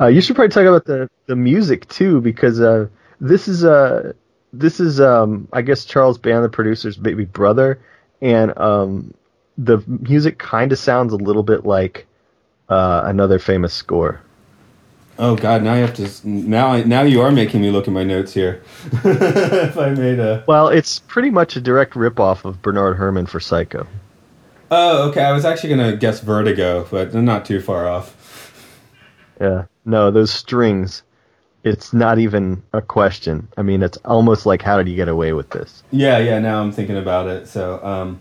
Uh, 0.00 0.06
you 0.06 0.20
should 0.20 0.36
probably 0.36 0.52
talk 0.52 0.66
about 0.66 0.84
the 0.84 1.08
the 1.26 1.36
music 1.36 1.88
too, 1.88 2.20
because 2.20 2.60
uh, 2.60 2.86
this 3.20 3.48
is 3.48 3.64
uh 3.64 4.12
this 4.52 4.80
is 4.80 5.00
um 5.00 5.48
I 5.52 5.62
guess 5.62 5.84
Charles 5.84 6.18
Band, 6.18 6.44
the 6.44 6.48
producer's 6.48 6.96
baby 6.96 7.24
brother, 7.24 7.80
and 8.20 8.56
um 8.58 9.14
the 9.58 9.82
music 9.86 10.38
kind 10.38 10.72
of 10.72 10.78
sounds 10.78 11.12
a 11.12 11.16
little 11.16 11.42
bit 11.42 11.66
like 11.66 12.06
uh, 12.68 13.02
another 13.04 13.38
famous 13.38 13.74
score. 13.74 14.20
Oh 15.18 15.34
God! 15.34 15.64
Now 15.64 15.72
I 15.72 15.78
have 15.78 15.94
to. 15.94 16.28
Now, 16.28 16.68
I, 16.68 16.84
now 16.84 17.02
you 17.02 17.20
are 17.22 17.32
making 17.32 17.60
me 17.60 17.70
look 17.70 17.88
at 17.88 17.92
my 17.92 18.04
notes 18.04 18.32
here. 18.32 18.62
if 18.92 19.76
I 19.76 19.90
made 19.90 20.20
a. 20.20 20.44
Well, 20.46 20.68
it's 20.68 21.00
pretty 21.00 21.30
much 21.30 21.56
a 21.56 21.60
direct 21.60 21.94
ripoff 21.94 22.44
of 22.44 22.62
Bernard 22.62 22.96
Herrmann 22.96 23.26
for 23.26 23.40
Psycho. 23.40 23.86
Oh, 24.70 25.08
okay. 25.08 25.24
I 25.24 25.32
was 25.32 25.44
actually 25.44 25.70
gonna 25.70 25.96
guess 25.96 26.20
Vertigo, 26.20 26.86
but 26.88 27.12
I'm 27.14 27.24
not 27.24 27.44
too 27.44 27.60
far 27.60 27.88
off. 27.88 28.14
Yeah. 29.40 29.64
No, 29.84 30.12
those 30.12 30.30
strings. 30.30 31.02
It's 31.68 31.92
not 31.92 32.18
even 32.18 32.62
a 32.72 32.80
question. 32.82 33.46
I 33.56 33.62
mean, 33.62 33.82
it's 33.82 33.98
almost 33.98 34.46
like, 34.46 34.62
how 34.62 34.76
did 34.78 34.88
you 34.88 34.96
get 34.96 35.08
away 35.08 35.32
with 35.32 35.50
this? 35.50 35.82
Yeah, 35.90 36.18
yeah. 36.18 36.38
Now 36.38 36.60
I'm 36.62 36.72
thinking 36.72 36.96
about 36.96 37.28
it. 37.28 37.46
So, 37.48 37.82
um, 37.84 38.20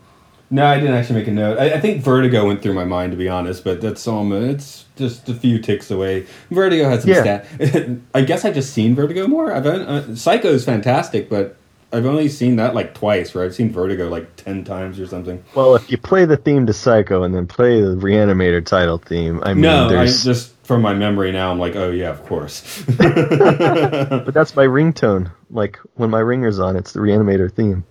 no, 0.49 0.65
I 0.65 0.79
didn't 0.79 0.95
actually 0.95 1.19
make 1.19 1.27
a 1.27 1.31
note. 1.31 1.57
I, 1.59 1.73
I 1.73 1.79
think 1.81 2.01
Vertigo 2.03 2.47
went 2.47 2.61
through 2.61 2.73
my 2.73 2.85
mind 2.85 3.11
to 3.11 3.17
be 3.17 3.27
honest, 3.27 3.63
but 3.63 3.81
that's 3.81 4.07
um, 4.07 4.31
it's 4.31 4.85
just 4.95 5.27
a 5.27 5.33
few 5.33 5.59
ticks 5.59 5.91
away. 5.91 6.25
Vertigo 6.51 6.89
has 6.89 7.01
some 7.01 7.11
Yeah. 7.11 7.21
stat. 7.21 7.97
I 8.13 8.21
guess 8.21 8.45
I've 8.45 8.53
just 8.53 8.73
seen 8.73 8.95
Vertigo 8.95 9.27
more. 9.27 9.51
I've 9.51 9.65
uh, 9.65 10.15
Psycho 10.15 10.47
is 10.49 10.63
fantastic, 10.63 11.29
but 11.29 11.57
I've 11.91 12.05
only 12.05 12.29
seen 12.29 12.55
that 12.57 12.73
like 12.75 12.93
twice. 12.93 13.33
Where 13.33 13.43
I've 13.43 13.55
seen 13.55 13.71
Vertigo 13.71 14.07
like 14.09 14.35
ten 14.37 14.63
times 14.63 14.99
or 15.01 15.07
something. 15.07 15.43
Well, 15.55 15.75
if 15.75 15.91
you 15.91 15.97
play 15.97 16.23
the 16.25 16.37
theme 16.37 16.65
to 16.67 16.73
Psycho 16.73 17.23
and 17.23 17.35
then 17.35 17.45
play 17.47 17.81
the 17.81 17.95
Reanimator 17.95 18.65
title 18.65 18.97
theme, 18.99 19.41
I 19.43 19.53
mean, 19.53 19.61
No, 19.63 19.85
I 19.85 19.89
there's. 19.89 20.23
just 20.23 20.56
from 20.67 20.81
my 20.81 20.93
memory 20.93 21.31
now, 21.31 21.49
I'm 21.49 21.59
like, 21.59 21.75
oh 21.75 21.89
yeah, 21.91 22.09
of 22.09 22.23
course. 22.25 22.83
But 22.97 24.33
that's 24.33 24.55
my 24.55 24.65
ringtone. 24.65 25.31
Like 25.49 25.77
when 25.95 26.09
my 26.09 26.19
ringer's 26.19 26.59
on, 26.59 26.75
it's 26.75 26.91
the 26.91 26.99
Reanimator 26.99 27.51
theme. 27.51 27.85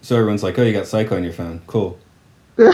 so 0.00 0.16
everyone's 0.16 0.42
like, 0.42 0.58
oh, 0.58 0.62
you 0.62 0.72
got 0.72 0.86
Psycho 0.86 1.16
on 1.16 1.24
your 1.24 1.32
phone. 1.32 1.60
Cool. 1.66 1.98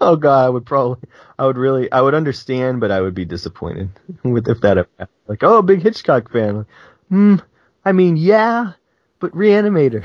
Oh 0.00 0.14
god, 0.14 0.46
I 0.46 0.48
would 0.48 0.64
probably, 0.64 1.08
I 1.40 1.44
would 1.46 1.56
really, 1.56 1.90
I 1.90 2.00
would 2.00 2.14
understand, 2.14 2.78
but 2.80 2.92
I 2.92 3.00
would 3.00 3.14
be 3.16 3.24
disappointed 3.24 3.88
with 4.22 4.48
if 4.48 4.60
that 4.60 4.76
happened. 4.76 5.08
Like, 5.26 5.42
oh, 5.42 5.60
big 5.60 5.82
Hitchcock 5.82 6.30
fan. 6.30 6.58
Like, 6.58 6.66
Hmm. 7.08 7.36
I 7.84 7.90
mean, 7.90 8.16
yeah, 8.16 8.72
but 9.18 9.32
Reanimator. 9.32 10.04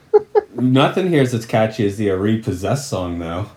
Nothing 0.54 1.08
here 1.08 1.22
is 1.22 1.34
as 1.34 1.46
catchy 1.46 1.84
as 1.84 1.96
the 1.96 2.10
Repossessed 2.10 2.88
song, 2.88 3.18
though. 3.18 3.50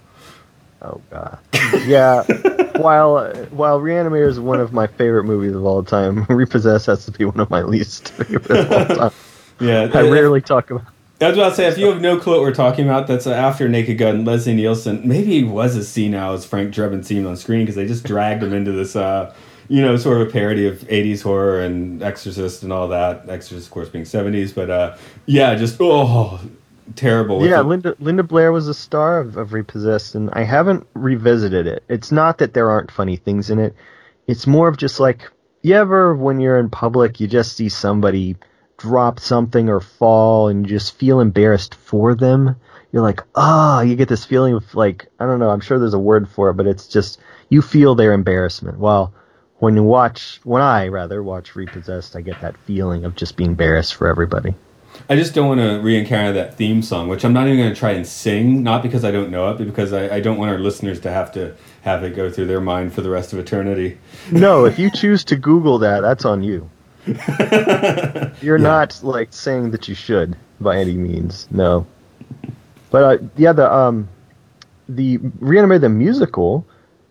Oh 0.81 1.01
god. 1.09 1.39
Yeah. 1.85 2.23
while 2.81 3.33
while 3.51 3.79
Reanimator 3.79 4.27
is 4.27 4.39
one 4.39 4.59
of 4.59 4.73
my 4.73 4.87
favorite 4.87 5.23
movies 5.23 5.55
of 5.55 5.63
all 5.63 5.83
time, 5.83 6.25
Repossess 6.29 6.85
has 6.87 7.05
to 7.05 7.11
be 7.11 7.25
one 7.25 7.39
of 7.39 7.49
my 7.49 7.61
least 7.61 8.09
favorite 8.09 8.51
of 8.51 8.71
all 8.71 8.95
time. 8.95 9.11
Yeah, 9.59 9.91
I 9.93 10.09
rarely 10.09 10.41
talk 10.41 10.71
about. 10.71 10.87
I 11.21 11.27
was 11.27 11.37
about 11.37 11.49
to 11.49 11.55
say, 11.55 11.67
if 11.67 11.77
you 11.77 11.85
have 11.85 12.01
no 12.01 12.17
clue 12.17 12.33
what 12.33 12.41
we're 12.41 12.51
talking 12.51 12.83
about, 12.85 13.05
that's 13.05 13.27
after 13.27 13.69
Naked 13.69 13.99
Gun. 13.99 14.25
Leslie 14.25 14.55
Nielsen, 14.55 15.07
maybe 15.07 15.33
he 15.33 15.43
was 15.43 15.75
as 15.75 15.87
senile 15.87 16.33
as 16.33 16.45
Frank 16.45 16.73
Drebin 16.73 17.05
seemed 17.05 17.27
on 17.27 17.37
screen 17.37 17.59
because 17.59 17.75
they 17.75 17.85
just 17.85 18.03
dragged 18.03 18.41
him 18.41 18.53
into 18.53 18.71
this, 18.71 18.95
uh, 18.95 19.31
you 19.67 19.83
know, 19.83 19.97
sort 19.97 20.19
of 20.19 20.27
a 20.27 20.31
parody 20.31 20.65
of 20.65 20.79
'80s 20.79 21.21
horror 21.21 21.61
and 21.61 22.01
Exorcist 22.01 22.63
and 22.63 22.73
all 22.73 22.87
that. 22.87 23.29
Exorcist, 23.29 23.67
of 23.67 23.71
course, 23.71 23.87
being 23.87 24.03
'70s, 24.03 24.55
but 24.55 24.71
uh, 24.71 24.97
yeah, 25.27 25.53
just 25.53 25.77
oh, 25.79 26.39
terrible. 26.95 27.45
Yeah, 27.45 27.57
the- 27.57 27.63
Linda 27.63 27.95
Linda 27.99 28.23
Blair 28.23 28.51
was 28.51 28.67
a 28.67 28.73
star 28.73 29.19
of, 29.19 29.37
of 29.37 29.53
Repossessed, 29.53 30.15
and 30.15 30.29
I 30.33 30.43
haven't 30.43 30.87
revisited 30.93 31.67
it. 31.67 31.83
It's 31.89 32.11
not 32.11 32.39
that 32.39 32.53
there 32.53 32.69
aren't 32.69 32.91
funny 32.91 33.17
things 33.17 33.49
in 33.49 33.59
it. 33.59 33.75
It's 34.27 34.47
more 34.47 34.67
of 34.67 34.77
just 34.77 34.99
like 34.99 35.29
you 35.61 35.75
ever 35.75 36.15
when 36.15 36.39
you're 36.39 36.59
in 36.59 36.69
public, 36.69 37.19
you 37.19 37.27
just 37.27 37.55
see 37.57 37.69
somebody 37.69 38.35
drop 38.77 39.19
something 39.19 39.69
or 39.69 39.79
fall 39.79 40.47
and 40.47 40.65
you 40.65 40.77
just 40.77 40.95
feel 40.97 41.19
embarrassed 41.19 41.75
for 41.75 42.15
them. 42.15 42.55
You're 42.91 43.03
like, 43.03 43.21
ah, 43.35 43.81
you 43.81 43.95
get 43.95 44.09
this 44.09 44.25
feeling 44.25 44.55
of 44.55 44.73
like, 44.75 45.07
I 45.19 45.25
don't 45.25 45.39
know, 45.39 45.49
I'm 45.49 45.59
sure 45.61 45.77
there's 45.79 45.93
a 45.93 45.99
word 45.99 46.27
for 46.27 46.49
it, 46.49 46.55
but 46.55 46.65
it's 46.67 46.87
just, 46.87 47.19
you 47.49 47.61
feel 47.61 47.93
their 47.95 48.11
embarrassment. 48.11 48.79
Well, 48.79 49.13
when 49.59 49.75
you 49.75 49.83
watch, 49.83 50.41
when 50.43 50.63
I 50.63 50.87
rather 50.87 51.21
watch 51.21 51.55
Repossessed, 51.55 52.15
I 52.15 52.21
get 52.21 52.41
that 52.41 52.57
feeling 52.57 53.05
of 53.05 53.15
just 53.15 53.37
being 53.37 53.51
embarrassed 53.51 53.93
for 53.93 54.07
everybody. 54.07 54.55
I 55.11 55.17
just 55.17 55.35
don't 55.35 55.49
want 55.49 55.59
to 55.59 55.81
re-encounter 55.81 56.31
that 56.31 56.55
theme 56.55 56.81
song, 56.81 57.09
which 57.09 57.25
I'm 57.25 57.33
not 57.33 57.45
even 57.45 57.59
going 57.59 57.73
to 57.73 57.77
try 57.77 57.91
and 57.91 58.07
sing, 58.07 58.63
not 58.63 58.81
because 58.81 59.03
I 59.03 59.11
don't 59.11 59.29
know 59.29 59.51
it, 59.51 59.57
but 59.57 59.67
because 59.67 59.91
I, 59.91 60.07
I 60.15 60.19
don't 60.21 60.37
want 60.37 60.51
our 60.51 60.57
listeners 60.57 61.01
to 61.01 61.11
have 61.11 61.33
to 61.33 61.53
have 61.81 62.05
it 62.05 62.15
go 62.15 62.31
through 62.31 62.45
their 62.45 62.61
mind 62.61 62.93
for 62.93 63.01
the 63.01 63.09
rest 63.09 63.33
of 63.33 63.39
eternity. 63.39 63.97
No, 64.31 64.63
if 64.63 64.79
you 64.79 64.89
choose 64.89 65.25
to 65.25 65.35
Google 65.35 65.79
that, 65.79 65.99
that's 65.99 66.23
on 66.23 66.43
you. 66.43 66.69
You're 68.41 68.57
not 68.57 69.01
like 69.03 69.33
saying 69.33 69.71
that 69.71 69.89
you 69.89 69.95
should 69.95 70.37
by 70.61 70.77
any 70.77 70.95
means. 70.95 71.45
No, 71.51 71.85
but 72.89 73.03
uh, 73.03 73.17
yeah, 73.35 73.51
the 73.51 73.69
um, 73.69 74.07
the 74.87 75.17
reanimated 75.41 75.81
the 75.81 75.89
musical, 75.89 76.65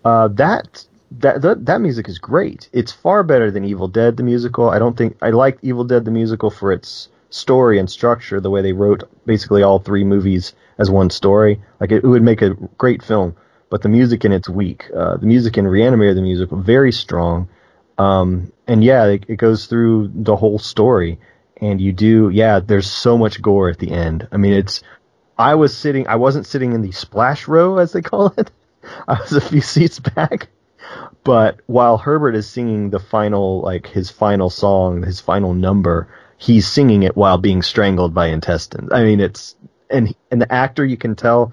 uh, 0.07 0.29
that 0.29 0.87
that 1.19 1.43
that 1.43 1.67
that 1.67 1.83
music 1.83 2.09
is 2.09 2.19
great. 2.19 2.71
It's 2.73 2.93
far 2.93 3.23
better 3.23 3.51
than 3.51 3.67
Evil 3.67 3.89
Dead 3.89 4.17
the 4.17 4.23
musical. 4.23 4.71
I 4.71 4.79
don't 4.79 4.97
think 4.97 5.19
I 5.21 5.29
like 5.29 5.59
Evil 5.61 5.85
Dead 5.85 6.07
the 6.07 6.11
musical 6.11 6.49
for 6.49 6.73
its 6.73 7.11
story 7.31 7.79
and 7.79 7.89
structure, 7.89 8.41
the 8.41 8.51
way 8.51 8.63
they 8.63 8.73
wrote 8.73 9.09
basically 9.25 9.63
all 9.63 9.79
three 9.79 10.05
movies 10.05 10.53
as 10.79 10.91
one 10.91 11.11
story. 11.11 11.61
Like 11.81 11.93
it, 11.93 12.05
it 12.05 12.07
would 12.07 12.23
make 12.23 12.43
a 12.43 12.55
great 12.77 13.03
film, 13.03 13.37
but 13.71 13.83
the 13.83 13.89
music 13.89 14.25
in 14.25 14.33
it's 14.33 14.49
weak. 14.49 14.91
Uh, 14.95 15.17
the 15.17 15.27
music 15.27 15.57
in 15.57 15.65
Reanimator 15.65 16.15
the 16.15 16.23
music 16.23 16.51
very 16.51 16.93
strong. 16.93 17.49
Um, 17.99 18.53
and 18.67 18.83
yeah, 18.83 19.07
it, 19.07 19.25
it 19.29 19.37
goes 19.37 19.67
through 19.67 20.11
the 20.15 20.37
whole 20.37 20.59
story. 20.59 21.19
And 21.57 21.81
you 21.81 21.93
do, 21.93 22.31
yeah, 22.31 22.61
there's 22.61 22.91
so 22.91 23.19
much 23.19 23.43
gore 23.43 23.69
at 23.69 23.79
the 23.79 23.91
end. 23.91 24.27
I 24.33 24.39
mean, 24.39 24.55
it's, 24.55 24.83
I 25.39 25.55
was 25.55 25.77
sitting, 25.77 26.09
I 26.09 26.17
wasn't 26.17 26.47
sitting 26.47 26.73
in 26.73 26.83
the 26.83 26.93
splash 26.93 27.49
row, 27.49 27.79
as 27.79 27.93
they 27.93 28.03
call 28.03 28.35
it. 28.37 28.51
I 29.09 29.21
was 29.21 29.33
a 29.33 29.41
few 29.41 29.61
seats 29.61 29.99
back. 29.99 30.49
But 31.23 31.61
while 31.67 31.99
Herbert 31.99 32.35
is 32.35 32.49
singing 32.49 32.91
the 32.91 32.99
final, 32.99 33.61
like 33.61 33.87
his 33.87 34.11
final 34.11 34.49
song, 34.49 35.03
his 35.03 35.21
final 35.21 35.53
number, 35.53 36.09
he's 36.41 36.67
singing 36.67 37.03
it 37.03 37.17
while 37.17 37.39
being 37.39 37.63
strangled 37.63 38.15
by 38.15 38.27
intestines. 38.27 38.91
I 38.93 39.05
mean, 39.05 39.21
it's, 39.21 39.55
and, 39.91 40.15
and 40.31 40.41
the 40.41 40.51
actor, 40.51 40.85
you 40.85 40.97
can 40.97 41.15
tell, 41.15 41.53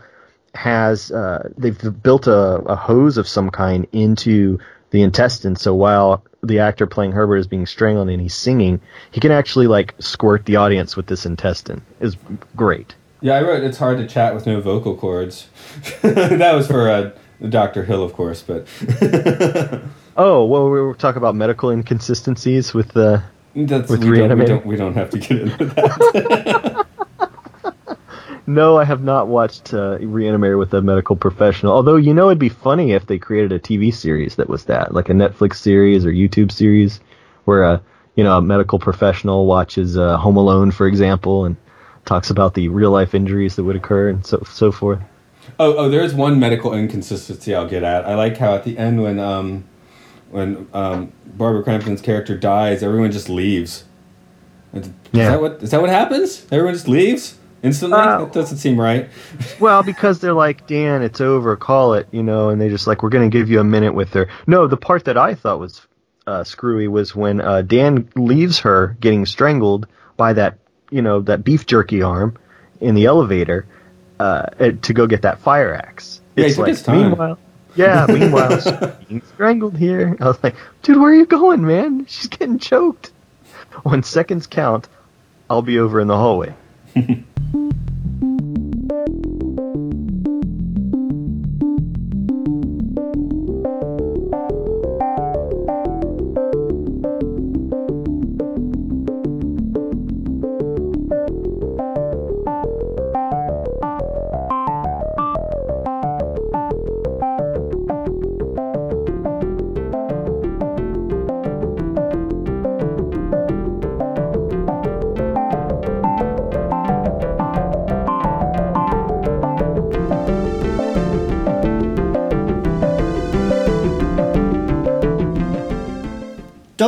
has, 0.56 1.12
uh, 1.12 1.50
they've 1.58 2.02
built 2.02 2.26
a, 2.26 2.56
a 2.66 2.76
hose 2.76 3.18
of 3.18 3.28
some 3.28 3.50
kind 3.52 3.86
into 3.92 4.60
the 4.92 5.02
intestine. 5.02 5.58
So 5.58 5.76
while 5.76 6.24
the 6.42 6.60
actor 6.60 6.88
playing 6.88 7.12
Herbert 7.12 7.38
is 7.38 7.48
being 7.48 7.66
strangled 7.66 8.08
and 8.08 8.22
he's 8.22 8.34
singing, 8.34 8.80
he 9.12 9.20
can 9.20 9.32
actually 9.32 9.68
like 9.68 9.94
squirt 10.00 10.46
the 10.46 10.56
audience 10.56 10.96
with 10.96 11.08
this 11.08 11.26
intestine. 11.26 11.82
Is 12.00 12.16
great. 12.56 12.96
Yeah, 13.20 13.34
I 13.34 13.42
wrote 13.42 13.64
it's 13.64 13.78
hard 13.78 13.98
to 13.98 14.08
chat 14.08 14.34
with 14.34 14.46
no 14.46 14.62
vocal 14.62 14.96
cords. 14.96 15.48
that 16.02 16.54
was 16.54 16.68
for 16.68 16.90
uh, 16.90 17.12
Dr. 17.50 17.84
Hill, 17.84 18.04
of 18.04 18.14
course, 18.14 18.42
but. 18.42 18.68
oh, 20.16 20.46
well, 20.46 20.70
we 20.70 20.80
were 20.80 20.94
talking 20.94 21.18
about 21.18 21.36
medical 21.36 21.72
inconsistencies 21.72 22.74
with 22.74 22.90
the. 22.94 23.24
That's, 23.66 23.90
with 23.90 24.04
we, 24.04 24.18
don't, 24.18 24.38
we, 24.38 24.46
don't, 24.46 24.66
we 24.66 24.76
don't 24.76 24.94
have 24.94 25.10
to 25.10 25.18
get 25.18 25.42
into 25.42 25.66
that. 25.66 26.86
No, 28.50 28.78
I 28.78 28.86
have 28.86 29.04
not 29.04 29.28
watched 29.28 29.74
uh, 29.74 29.98
Reanimator 29.98 30.58
with 30.58 30.74
a 30.74 30.82
medical 30.82 31.18
professional. 31.18 31.74
Although 31.74 31.98
you 31.98 32.14
know, 32.14 32.30
it'd 32.30 32.40
be 32.40 32.48
funny 32.48 32.94
if 32.94 33.08
they 33.08 33.18
created 33.18 33.52
a 33.52 33.60
TV 33.60 33.94
series 33.94 34.38
that 34.38 34.48
was 34.48 34.64
that, 34.66 34.94
like 34.94 35.10
a 35.10 35.14
Netflix 35.14 35.56
series 35.56 36.06
or 36.06 36.12
YouTube 36.14 36.54
series, 36.54 37.02
where 37.44 37.64
a 37.64 37.82
you 38.16 38.24
know 38.24 38.38
a 38.38 38.42
medical 38.42 38.80
professional 38.80 39.48
watches 39.48 39.98
uh, 39.98 40.16
Home 40.16 40.38
Alone, 40.38 40.72
for 40.72 40.88
example, 40.88 41.44
and 41.44 41.58
talks 42.06 42.30
about 42.30 42.54
the 42.54 42.70
real 42.70 42.92
life 42.92 43.14
injuries 43.14 43.58
that 43.58 43.66
would 43.66 43.76
occur 43.76 44.08
and 44.08 44.26
so 44.26 44.42
so 44.50 44.72
forth. 44.72 45.00
Oh, 45.60 45.76
oh, 45.76 45.90
there's 45.90 46.14
one 46.14 46.40
medical 46.40 46.74
inconsistency 46.74 47.54
I'll 47.54 47.68
get 47.68 47.84
at. 47.84 48.06
I 48.06 48.16
like 48.16 48.38
how 48.38 48.56
at 48.56 48.64
the 48.64 48.78
end 48.78 49.04
when 49.04 49.20
um, 49.20 49.66
when 50.32 50.68
um, 50.74 51.12
Barbara 51.26 51.64
Crampton's 51.64 52.02
character 52.02 52.38
dies, 52.38 52.84
everyone 52.84 53.12
just 53.12 53.30
leaves. 53.30 53.84
Is 54.74 54.90
Yeah. 55.12 55.32
that 55.32 55.42
what 55.42 55.64
is 55.64 55.72
that 55.72 55.82
what 55.82 55.90
happens? 55.90 56.46
Everyone 56.52 56.74
just 56.74 56.88
leaves 56.88 57.38
instantly. 57.64 57.98
Uh, 58.00 58.20
that 58.26 58.34
doesn't 58.34 58.58
seem 58.58 58.80
right. 58.80 59.10
Well, 59.60 59.82
because 59.84 60.20
they're 60.20 60.34
like, 60.34 60.68
Dan, 60.68 61.02
it's 61.02 61.22
over, 61.22 61.56
call 61.56 61.94
it, 61.96 62.08
you 62.12 62.22
know, 62.24 62.50
and 62.50 62.62
they 62.62 62.70
just 62.70 62.86
like, 62.86 63.02
we're 63.02 63.10
going 63.10 63.30
to 63.30 63.36
give 63.36 63.50
you 63.50 63.60
a 63.60 63.64
minute 63.64 63.94
with 63.94 64.14
her. 64.14 64.28
No, 64.46 64.68
the 64.68 64.78
part 64.78 65.06
that 65.06 65.18
I 65.18 65.34
thought 65.34 65.60
was 65.60 65.82
uh, 66.28 66.44
screwy 66.44 66.88
was 66.88 67.16
when 67.16 67.42
uh, 67.42 67.62
Dan 67.64 68.08
leaves 68.16 68.60
her 68.60 68.96
getting 69.00 69.26
strangled 69.26 69.88
by 70.18 70.34
that, 70.34 70.60
you 70.92 71.02
know, 71.02 71.22
that 71.22 71.44
beef 71.44 71.66
jerky 71.66 72.02
arm 72.04 72.38
in 72.82 72.94
the 72.94 73.06
elevator 73.06 73.66
uh, 74.20 74.44
to 74.84 74.94
go 74.94 75.08
get 75.08 75.22
that 75.24 75.40
fire 75.40 75.74
axe. 75.74 76.22
Yeah, 76.36 76.46
It's 76.46 76.56
took 76.56 76.68
like, 76.68 76.84
time. 76.84 76.98
meanwhile, 77.10 77.40
yeah, 77.78 78.06
meanwhile, 78.10 78.60
she's 78.62 79.08
being 79.08 79.22
strangled 79.34 79.78
here. 79.78 80.18
I 80.20 80.26
was 80.26 80.44
like, 80.44 80.56
dude, 80.82 81.00
where 81.00 81.12
are 81.12 81.16
you 81.16 81.26
going, 81.26 81.66
man? 81.66 82.06
She's 82.08 82.28
getting 82.28 82.60
choked. 82.60 83.12
When 83.84 84.04
seconds 84.04 84.48
count, 84.48 84.88
I'll 85.50 85.62
be 85.62 85.80
over 85.80 86.00
in 86.00 86.08
the 86.08 86.18
hallway. 86.18 86.56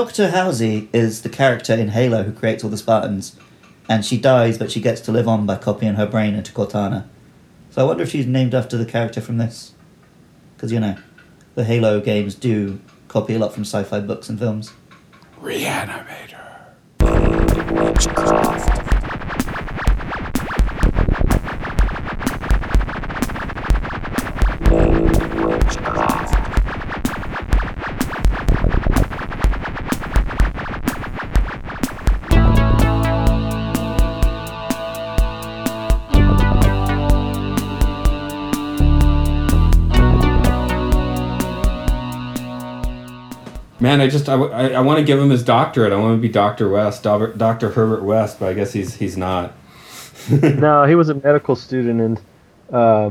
Dr. 0.10 0.32
Halsey 0.32 0.89
is 0.91 1.22
the 1.22 1.30
character 1.30 1.72
in 1.76 1.89
Halo 1.89 2.24
who 2.24 2.32
creates 2.32 2.64
all 2.64 2.72
the 2.72 2.78
Spartans, 2.78 3.36
and 3.88 4.03
she 4.03 4.18
dies, 4.18 4.57
but 4.57 4.72
she 4.72 4.82
gets 4.82 5.01
to 5.01 5.12
live 5.12 5.28
on 5.28 5.45
by 5.45 5.55
copying 5.55 5.93
her 5.93 6.07
brain 6.07 6.34
into 6.34 6.51
Cortana. 6.51 7.05
So 7.70 7.84
I 7.84 7.86
wonder 7.86 8.01
if 8.01 8.10
she's 8.10 8.26
named 8.26 8.55
after 8.55 8.76
the 8.76 8.88
character 8.88 9.22
from 9.22 9.38
this. 9.38 9.76
Because, 10.55 10.72
you 10.72 10.80
know, 10.80 10.97
the 11.53 11.64
Halo 11.64 12.01
games 12.01 12.34
do 12.34 12.80
copy 13.07 13.36
a 13.36 13.38
lot 13.38 13.53
from 13.53 13.62
sci 13.62 13.84
fi 13.84 13.99
books 13.99 14.30
and 14.30 14.39
films. 14.39 14.74
Reanimator. 15.39 16.28
Man, 43.89 44.01
I 44.01 44.07
just 44.07 44.29
I, 44.29 44.35
I, 44.35 44.81
want 44.81 44.99
to 44.99 45.03
give 45.03 45.17
him 45.17 45.31
his 45.31 45.41
doctorate. 45.41 45.91
I 45.91 45.95
want 45.95 46.15
to 46.15 46.21
be 46.21 46.29
Doctor 46.29 46.69
West, 46.69 47.01
Dr. 47.01 47.33
Dr. 47.33 47.71
Herbert 47.71 48.03
West, 48.03 48.39
but 48.39 48.49
I 48.49 48.53
guess 48.53 48.71
he's 48.71 48.93
he's 48.93 49.17
not. 49.17 49.53
no, 50.29 50.83
he 50.83 50.93
was 50.93 51.09
a 51.09 51.15
medical 51.15 51.55
student, 51.55 51.99
and 51.99 52.21
uh, 52.71 53.09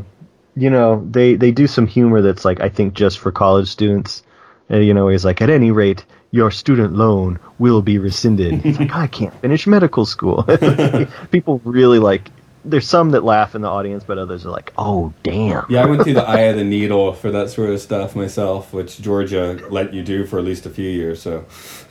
you 0.55 0.71
know 0.71 1.05
they 1.11 1.35
they 1.35 1.51
do 1.51 1.67
some 1.67 1.89
humor 1.89 2.23
that's 2.23 2.45
like 2.45 2.61
I 2.61 2.69
think 2.69 2.95
just 2.95 3.19
for 3.19 3.33
college 3.33 3.67
students. 3.67 4.23
And, 4.71 4.85
you 4.85 4.95
know, 4.95 5.09
he's 5.09 5.25
like, 5.25 5.41
at 5.41 5.49
any 5.49 5.71
rate, 5.71 6.05
your 6.31 6.51
student 6.51 6.95
loan 6.95 7.41
will 7.59 7.81
be 7.81 7.99
rescinded. 7.99 8.65
It's 8.65 8.79
like 8.79 8.95
I 8.95 9.09
can't 9.09 9.35
finish 9.41 9.67
medical 9.67 10.07
school. 10.07 10.45
People 11.33 11.61
really 11.65 11.99
like. 11.99 12.31
There's 12.71 12.89
some 12.89 13.11
that 13.11 13.25
laugh 13.25 13.55
in 13.55 13.63
the 13.63 13.69
audience, 13.69 14.05
but 14.05 14.19
others 14.19 14.45
are 14.47 14.51
like, 14.51 14.73
"Oh, 14.79 15.13
damn!" 15.23 15.65
Yeah, 15.69 15.83
I 15.83 15.87
went 15.87 16.03
through 16.03 16.15
the 16.15 16.29
eye 16.29 16.41
of 16.51 16.57
the 16.57 16.65
needle 16.65 17.13
for 17.13 17.31
that 17.31 17.51
sort 17.51 17.71
of 17.71 17.81
stuff 17.81 18.15
myself, 18.17 18.73
which 18.73 19.01
Georgia 19.01 19.59
let 19.71 19.93
you 19.95 20.03
do 20.03 20.25
for 20.27 20.39
at 20.39 20.45
least 20.45 20.67
a 20.67 20.71
few 20.71 20.89
years. 20.89 21.23
So 21.23 21.41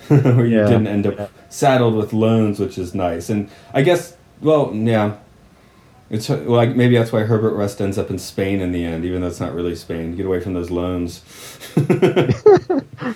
where 0.08 0.46
you 0.46 0.58
Yeah. 0.60 0.68
didn't 0.68 0.88
end 0.88 1.08
up 1.08 1.32
saddled 1.50 1.96
with 1.96 2.14
loans, 2.14 2.60
which 2.60 2.78
is 2.78 2.94
nice. 2.96 3.30
And 3.30 3.50
I 3.74 3.82
guess, 3.82 4.16
well, 4.42 4.72
yeah, 4.74 5.16
It's 6.10 6.30
like 6.30 6.76
maybe 6.76 6.98
that's 6.98 7.12
why 7.12 7.24
Herbert 7.24 7.58
West 7.58 7.82
ends 7.82 7.98
up 7.98 8.10
in 8.10 8.18
Spain 8.18 8.62
in 8.62 8.72
the 8.72 8.86
end, 8.86 9.04
even 9.04 9.22
though 9.22 9.28
it's 9.28 9.42
not 9.42 9.54
really 9.54 9.76
Spain. 9.76 10.16
Get 10.16 10.26
away 10.26 10.40
from 10.40 10.54
those 10.54 10.72
loans. 10.72 11.22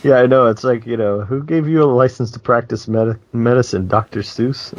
Yeah, 0.03 0.16
I 0.16 0.26
know. 0.26 0.47
It's 0.47 0.64
like 0.64 0.86
you 0.86 0.95
know, 0.97 1.22
who 1.22 1.43
gave 1.43 1.68
you 1.68 1.84
a 1.84 1.86
license 1.86 2.32
to 2.32 2.39
practice 2.39 2.88
med- 2.88 3.20
medicine, 3.34 3.88
Doctor 3.88 4.22
Seuss? 4.22 4.74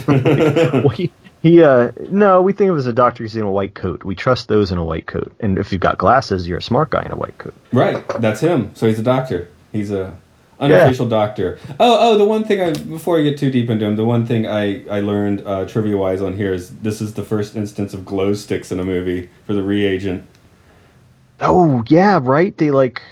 well, 0.83 0.89
he, 0.91 1.13
he, 1.43 1.63
uh, 1.63 1.91
no, 2.09 2.41
we 2.41 2.53
think 2.53 2.69
of 2.69 2.77
him 2.77 2.79
as 2.79 2.87
a 2.87 2.93
doctor 2.93 3.25
who's 3.25 3.35
in 3.35 3.43
a 3.43 3.51
white 3.51 3.75
coat. 3.75 4.05
We 4.05 4.15
trust 4.15 4.47
those 4.47 4.71
in 4.71 4.79
a 4.79 4.85
white 4.85 5.07
coat, 5.07 5.33
and 5.41 5.59
if 5.59 5.73
you've 5.73 5.81
got 5.81 5.99
glasses, 5.99 6.47
you're 6.47 6.59
a 6.59 6.63
smart 6.63 6.91
guy 6.91 7.03
in 7.03 7.11
a 7.11 7.17
white 7.17 7.37
coat. 7.39 7.55
right, 7.73 8.07
that's 8.21 8.41
him. 8.41 8.71
So 8.75 8.87
he's 8.87 9.01
a 9.01 9.03
doctor. 9.03 9.49
He's 9.73 9.91
a 9.91 10.17
unofficial 10.61 11.09
doctor. 11.09 11.59
Oh, 11.81 11.99
oh, 12.01 12.19
the 12.19 12.25
one 12.25 12.45
thing 12.45 12.61
I 12.61 12.73
before 12.73 13.19
I 13.19 13.23
get 13.23 13.39
too 13.39 13.51
deep 13.51 13.69
into 13.69 13.85
him, 13.85 13.97
the 13.97 14.05
one 14.05 14.25
thing 14.25 14.47
I 14.47 14.87
I 14.89 15.01
learned 15.01 15.43
uh, 15.45 15.67
trivia 15.67 15.97
wise 15.97 16.23
on 16.23 16.37
here 16.37 16.55
is 16.55 16.71
this 16.79 17.01
is 17.01 17.15
the 17.15 17.25
first 17.25 17.57
instance 17.57 17.93
of 17.93 18.05
glow 18.05 18.35
sticks 18.35 18.71
in 18.71 18.79
a 18.79 18.85
movie 18.85 19.29
for 19.45 19.55
the 19.55 19.65
reagent. 19.65 20.25
Oh 21.41 21.83
yeah, 21.89 22.21
right. 22.23 22.57
They 22.57 22.71
like, 22.71 23.03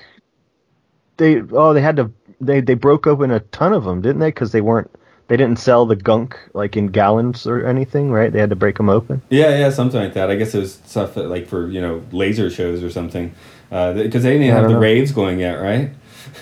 they 1.16 1.42
oh 1.50 1.74
they 1.74 1.82
had 1.82 1.96
to 1.96 2.12
they 2.40 2.60
they 2.60 2.74
broke 2.74 3.06
open 3.08 3.32
a 3.32 3.40
ton 3.40 3.72
of 3.72 3.84
them, 3.84 4.00
didn't 4.00 4.20
they? 4.20 4.28
Because 4.28 4.52
they 4.52 4.60
weren't 4.60 4.90
they 5.30 5.36
didn't 5.36 5.60
sell 5.60 5.86
the 5.86 5.94
gunk 5.94 6.36
like 6.54 6.76
in 6.76 6.88
gallons 6.88 7.46
or 7.46 7.64
anything, 7.64 8.10
right? 8.10 8.32
They 8.32 8.40
had 8.40 8.50
to 8.50 8.56
break 8.56 8.78
them 8.78 8.88
open. 8.88 9.22
Yeah, 9.30 9.56
yeah, 9.56 9.70
something 9.70 10.00
like 10.00 10.14
that. 10.14 10.28
I 10.28 10.34
guess 10.34 10.56
it 10.56 10.58
was 10.58 10.74
stuff 10.84 11.14
that, 11.14 11.28
like 11.28 11.46
for 11.46 11.68
you 11.68 11.80
know 11.80 12.02
laser 12.10 12.50
shows 12.50 12.82
or 12.82 12.90
something, 12.90 13.32
because 13.70 14.24
they 14.24 14.36
didn't 14.36 14.52
have 14.52 14.66
the 14.66 14.74
know. 14.74 14.80
raves 14.80 15.12
going 15.12 15.38
yet, 15.38 15.54
right? 15.54 15.92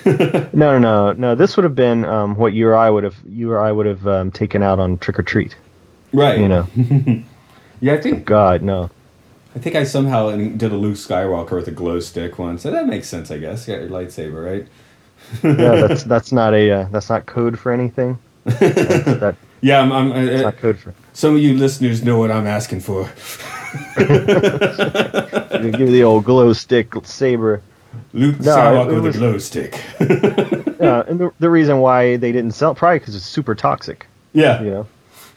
No, 0.54 0.78
no, 0.78 0.78
no, 0.78 1.12
no. 1.12 1.34
This 1.34 1.54
would 1.56 1.64
have 1.64 1.74
been 1.74 2.06
um, 2.06 2.34
what 2.36 2.54
you 2.54 2.66
or 2.68 2.76
I 2.76 2.88
would 2.88 3.04
have 3.04 3.16
you 3.28 3.52
or 3.52 3.60
I 3.60 3.70
would 3.70 3.84
have 3.84 4.06
um, 4.08 4.30
taken 4.30 4.62
out 4.62 4.78
on 4.78 4.96
trick 4.96 5.18
or 5.18 5.22
treat. 5.22 5.54
Right. 6.12 6.38
You 6.38 6.48
know, 6.48 6.66
Yeah, 7.80 7.92
I 7.92 8.00
think 8.00 8.24
God, 8.24 8.62
no. 8.62 8.90
I 9.54 9.58
think 9.58 9.76
I 9.76 9.84
somehow 9.84 10.34
did 10.34 10.72
a 10.72 10.76
Luke 10.76 10.96
Skywalker 10.96 11.52
with 11.52 11.68
a 11.68 11.72
glow 11.72 12.00
stick 12.00 12.38
once. 12.38 12.62
So 12.62 12.70
that 12.70 12.86
makes 12.86 13.06
sense, 13.06 13.30
I 13.30 13.36
guess. 13.36 13.68
You 13.68 13.74
got 13.74 13.82
your 13.82 13.90
lightsaber, 13.90 14.44
right? 14.44 14.66
Yeah, 15.42 15.86
that's 15.86 16.04
that's 16.14 16.32
not 16.32 16.54
a 16.54 16.70
uh, 16.70 16.88
that's 16.90 17.10
not 17.10 17.26
code 17.26 17.58
for 17.58 17.70
anything. 17.70 18.18
That's, 18.48 19.04
that, 19.20 19.36
Yeah, 19.60 19.80
I'm. 19.80 19.92
I'm 19.92 20.12
uh, 20.12 20.42
not 20.42 20.56
code 20.58 20.78
for. 20.78 20.94
some 21.12 21.34
of 21.36 21.40
you 21.42 21.54
listeners 21.54 22.02
know 22.02 22.18
what 22.18 22.30
I'm 22.30 22.46
asking 22.46 22.80
for. 22.80 23.04
Give 23.98 25.90
the 25.90 26.02
old 26.04 26.24
glow 26.24 26.52
stick 26.52 26.92
saber. 27.04 27.62
Luke 28.12 28.38
No, 28.40 28.56
Skywalker 28.56 28.90
it 28.90 28.94
with 28.94 29.04
was- 29.04 29.16
a 29.16 29.18
glow 29.18 29.38
stick. 29.38 29.82
Uh, 30.78 31.02
and 31.08 31.18
the, 31.18 31.32
the 31.40 31.50
reason 31.50 31.78
why 31.78 32.16
they 32.18 32.30
didn't 32.30 32.52
sell 32.52 32.72
probably 32.72 33.00
because 33.00 33.16
it's 33.16 33.26
super 33.26 33.56
toxic. 33.56 34.06
yeah. 34.32 34.62
You 34.62 34.70
know. 34.70 34.86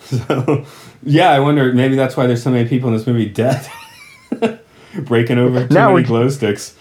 So, 0.04 0.66
yeah, 1.02 1.32
I 1.32 1.40
wonder. 1.40 1.74
Maybe 1.74 1.96
that's 1.96 2.16
why 2.16 2.28
there's 2.28 2.44
so 2.44 2.52
many 2.52 2.70
people 2.70 2.90
in 2.90 2.96
this 2.96 3.08
movie 3.08 3.26
dead, 3.28 3.68
breaking 5.00 5.40
over 5.40 5.68
too 5.68 5.74
Now 5.74 5.94
many 5.94 6.06
glow 6.06 6.30
sticks. 6.30 6.76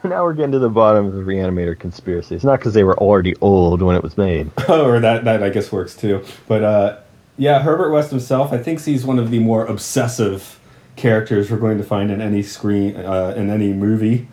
Now 0.04 0.22
we're 0.24 0.34
getting 0.34 0.52
to 0.52 0.58
the 0.58 0.68
bottom 0.68 1.06
of 1.06 1.14
the 1.14 1.22
Reanimator 1.22 1.78
conspiracy. 1.78 2.34
It's 2.34 2.44
not 2.44 2.58
because 2.58 2.74
they 2.74 2.84
were 2.84 2.96
already 2.98 3.34
old 3.40 3.82
when 3.82 3.96
it 3.96 4.02
was 4.02 4.16
made. 4.16 4.50
Oh, 4.68 4.86
or 4.86 5.00
that 5.00 5.24
that 5.24 5.42
I 5.42 5.48
guess 5.48 5.72
works 5.72 5.96
too. 5.96 6.24
But 6.46 6.62
uh, 6.62 6.98
yeah, 7.36 7.62
Herbert 7.62 7.90
West 7.90 8.10
himself, 8.10 8.52
I 8.52 8.58
think 8.58 8.82
he's 8.82 9.04
one 9.04 9.18
of 9.18 9.30
the 9.30 9.38
more 9.38 9.64
obsessive 9.66 10.60
characters 10.96 11.50
we're 11.50 11.58
going 11.58 11.78
to 11.78 11.84
find 11.84 12.10
in 12.10 12.20
any 12.20 12.42
screen 12.42 12.96
uh, 12.96 13.34
in 13.36 13.50
any 13.50 13.72
movie. 13.72 14.28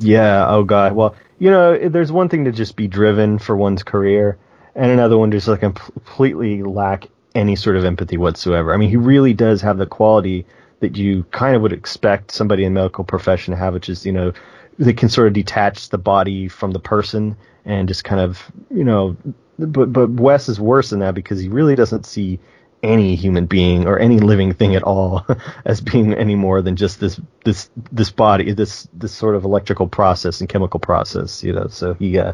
Yeah. 0.00 0.46
Oh 0.48 0.64
God. 0.64 0.92
Well, 0.94 1.14
you 1.38 1.50
know, 1.50 1.88
there's 1.88 2.10
one 2.10 2.28
thing 2.28 2.44
to 2.44 2.52
just 2.52 2.76
be 2.76 2.88
driven 2.88 3.38
for 3.38 3.56
one's 3.56 3.82
career, 3.82 4.36
and 4.74 4.90
another 4.90 5.16
one 5.16 5.30
just 5.30 5.48
like 5.48 5.60
completely 5.60 6.62
lack 6.62 7.06
any 7.34 7.54
sort 7.54 7.76
of 7.76 7.84
empathy 7.84 8.16
whatsoever. 8.16 8.74
I 8.74 8.76
mean, 8.76 8.90
he 8.90 8.96
really 8.96 9.34
does 9.34 9.62
have 9.62 9.78
the 9.78 9.86
quality 9.86 10.44
that 10.80 10.96
you 10.96 11.24
kind 11.30 11.56
of 11.56 11.62
would 11.62 11.72
expect 11.72 12.32
somebody 12.32 12.64
in 12.64 12.74
the 12.74 12.80
medical 12.80 13.04
profession 13.04 13.52
to 13.52 13.58
have, 13.58 13.74
which 13.74 13.88
is 13.88 14.04
you 14.04 14.12
know, 14.12 14.32
they 14.78 14.92
can 14.92 15.08
sort 15.08 15.26
of 15.26 15.32
detach 15.32 15.88
the 15.88 15.98
body 15.98 16.48
from 16.48 16.72
the 16.72 16.78
person 16.78 17.36
and 17.64 17.88
just 17.88 18.04
kind 18.04 18.20
of 18.20 18.50
you 18.70 18.84
know. 18.84 19.16
But 19.58 19.92
but 19.92 20.10
Wes 20.10 20.48
is 20.48 20.60
worse 20.60 20.90
than 20.90 21.00
that 21.00 21.14
because 21.14 21.40
he 21.40 21.48
really 21.48 21.74
doesn't 21.74 22.06
see 22.06 22.38
any 22.82 23.16
human 23.16 23.46
being 23.46 23.86
or 23.86 23.98
any 23.98 24.18
living 24.18 24.52
thing 24.52 24.76
at 24.76 24.82
all 24.82 25.26
as 25.64 25.80
being 25.80 26.14
any 26.14 26.36
more 26.36 26.62
than 26.62 26.76
just 26.76 27.00
this 27.00 27.20
this 27.44 27.70
this 27.90 28.10
body 28.10 28.52
this 28.52 28.88
this 28.92 29.12
sort 29.12 29.34
of 29.34 29.44
electrical 29.44 29.88
process 29.88 30.40
and 30.40 30.48
chemical 30.48 30.78
process 30.78 31.42
you 31.42 31.52
know 31.52 31.66
so 31.66 31.94
he 31.94 32.18
uh 32.18 32.32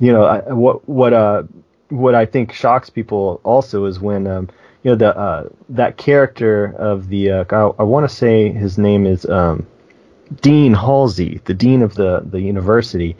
you 0.00 0.12
know 0.12 0.24
I, 0.24 0.52
what 0.52 0.88
what 0.88 1.12
uh 1.12 1.42
what 1.90 2.14
I 2.14 2.24
think 2.24 2.52
shocks 2.52 2.88
people 2.88 3.40
also 3.44 3.84
is 3.84 4.00
when 4.00 4.26
um 4.26 4.48
you 4.82 4.90
know 4.90 4.96
the 4.96 5.16
uh 5.16 5.48
that 5.68 5.98
character 5.98 6.74
of 6.78 7.08
the 7.08 7.30
uh 7.30 7.44
I, 7.50 7.80
I 7.80 7.82
want 7.82 8.08
to 8.08 8.14
say 8.14 8.50
his 8.50 8.78
name 8.78 9.06
is 9.06 9.26
um 9.26 9.66
Dean 10.40 10.74
Halsey 10.74 11.40
the 11.44 11.54
dean 11.54 11.82
of 11.82 11.94
the 11.94 12.22
the 12.24 12.40
university 12.40 13.16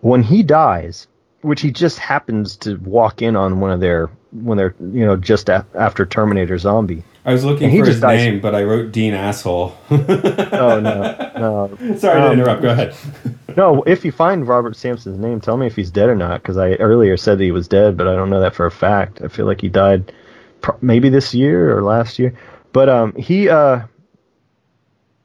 when 0.00 0.22
he 0.22 0.42
dies 0.42 1.06
which 1.42 1.60
he 1.60 1.70
just 1.70 1.98
happens 1.98 2.56
to 2.56 2.76
walk 2.78 3.20
in 3.20 3.36
on 3.36 3.60
one 3.60 3.70
of 3.70 3.80
their 3.80 4.08
when 4.32 4.56
they're 4.58 4.74
you 4.80 5.04
know 5.04 5.16
just 5.16 5.48
a- 5.48 5.66
after 5.74 6.06
Terminator 6.06 6.56
Zombie. 6.58 7.02
I 7.26 7.32
was 7.32 7.44
looking 7.44 7.70
for 7.70 7.86
his 7.86 8.00
dies- 8.00 8.18
name, 8.18 8.40
but 8.40 8.54
I 8.54 8.64
wrote 8.64 8.92
Dean 8.92 9.14
asshole. 9.14 9.74
Oh 9.90 10.80
no, 10.80 11.30
no, 11.78 11.96
Sorry 11.96 12.20
to 12.20 12.26
Um, 12.26 12.32
interrupt. 12.32 12.62
Go 12.62 12.68
ahead. 12.70 12.94
no! 13.56 13.82
If 13.84 14.04
you 14.04 14.12
find 14.12 14.46
Robert 14.46 14.76
Sampson's 14.76 15.18
name, 15.18 15.40
tell 15.40 15.56
me 15.56 15.66
if 15.66 15.74
he's 15.76 15.90
dead 15.90 16.08
or 16.10 16.14
not. 16.16 16.42
Because 16.42 16.56
I 16.58 16.72
earlier 16.74 17.16
said 17.16 17.38
that 17.38 17.44
he 17.44 17.50
was 17.52 17.66
dead, 17.68 17.96
but 17.96 18.08
I 18.08 18.14
don't 18.14 18.28
know 18.30 18.40
that 18.40 18.54
for 18.54 18.66
a 18.66 18.70
fact. 18.70 19.22
I 19.22 19.28
feel 19.28 19.46
like 19.46 19.60
he 19.62 19.68
died 19.70 20.12
pro- 20.60 20.76
maybe 20.82 21.08
this 21.08 21.32
year 21.34 21.74
or 21.76 21.82
last 21.82 22.18
year. 22.18 22.34
But 22.72 22.88
um, 22.90 23.14
he 23.16 23.48
uh, 23.48 23.82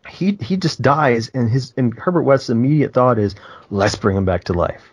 he 0.10 0.38
he 0.42 0.58
just 0.58 0.82
dies, 0.82 1.30
and 1.30 1.50
his 1.50 1.74
and 1.78 1.94
Herbert 1.98 2.24
West's 2.24 2.50
immediate 2.50 2.94
thought 2.94 3.20
is, 3.20 3.36
let's 3.70 3.96
bring 3.96 4.18
him 4.18 4.26
back 4.26 4.46
to 4.46 4.54
life. 4.54 4.92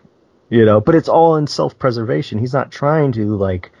You 0.49 0.63
know, 0.63 0.79
but 0.79 0.95
it's 0.95 1.09
all 1.09 1.35
in 1.35 1.47
self-preservation. 1.47 2.39
He's 2.39 2.53
not 2.53 2.71
trying 2.71 3.11
to 3.13 3.35
like 3.35 3.71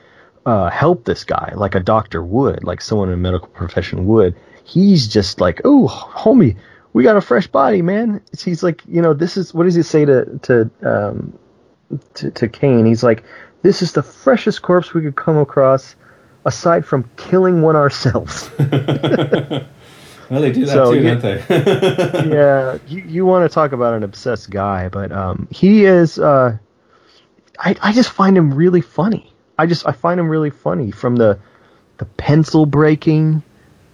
uh, 0.45 0.69
help 0.69 1.05
this 1.05 1.23
guy 1.23 1.53
like 1.55 1.75
a 1.75 1.79
doctor 1.79 2.23
would, 2.23 2.63
like 2.63 2.81
someone 2.81 3.09
in 3.09 3.13
a 3.13 3.17
medical 3.17 3.47
profession 3.49 4.05
would. 4.07 4.35
He's 4.65 5.07
just 5.07 5.39
like, 5.39 5.61
oh, 5.63 5.87
homie, 5.87 6.57
we 6.91 7.03
got 7.03 7.15
a 7.15 7.21
fresh 7.21 7.47
body, 7.47 7.81
man. 7.81 8.21
He's 8.37 8.63
like, 8.63 8.81
you 8.85 9.01
know, 9.01 9.13
this 9.13 9.37
is 9.37 9.53
what 9.53 9.63
does 9.63 9.75
he 9.75 9.83
say 9.83 10.03
to 10.05 10.39
to 10.43 10.69
um, 10.83 11.37
to, 12.15 12.31
to 12.31 12.47
Cain? 12.47 12.85
He's 12.85 13.03
like, 13.03 13.23
this 13.61 13.81
is 13.81 13.93
the 13.93 14.03
freshest 14.03 14.61
corpse 14.61 14.93
we 14.93 15.01
could 15.01 15.15
come 15.15 15.37
across, 15.37 15.95
aside 16.45 16.85
from 16.85 17.09
killing 17.15 17.61
one 17.61 17.75
ourselves. 17.75 18.49
Well, 20.29 20.41
they 20.41 20.51
do 20.51 20.65
that 20.65 20.73
So, 20.73 20.93
too, 20.93 21.01
yeah. 21.01 21.13
don't 21.15 21.21
they? 21.47 22.29
yeah, 22.35 22.77
you, 22.87 23.01
you 23.07 23.25
want 23.25 23.49
to 23.49 23.53
talk 23.53 23.71
about 23.71 23.93
an 23.93 24.03
obsessed 24.03 24.49
guy, 24.49 24.89
but 24.89 25.11
um, 25.11 25.47
he 25.51 25.85
is. 25.85 26.19
Uh, 26.19 26.57
I 27.59 27.75
I 27.81 27.93
just 27.93 28.09
find 28.11 28.37
him 28.37 28.53
really 28.53 28.81
funny. 28.81 29.31
I 29.57 29.65
just 29.65 29.87
I 29.87 29.91
find 29.91 30.19
him 30.19 30.29
really 30.29 30.49
funny 30.49 30.91
from 30.91 31.15
the 31.15 31.39
the 31.97 32.05
pencil 32.05 32.65
breaking, 32.65 33.41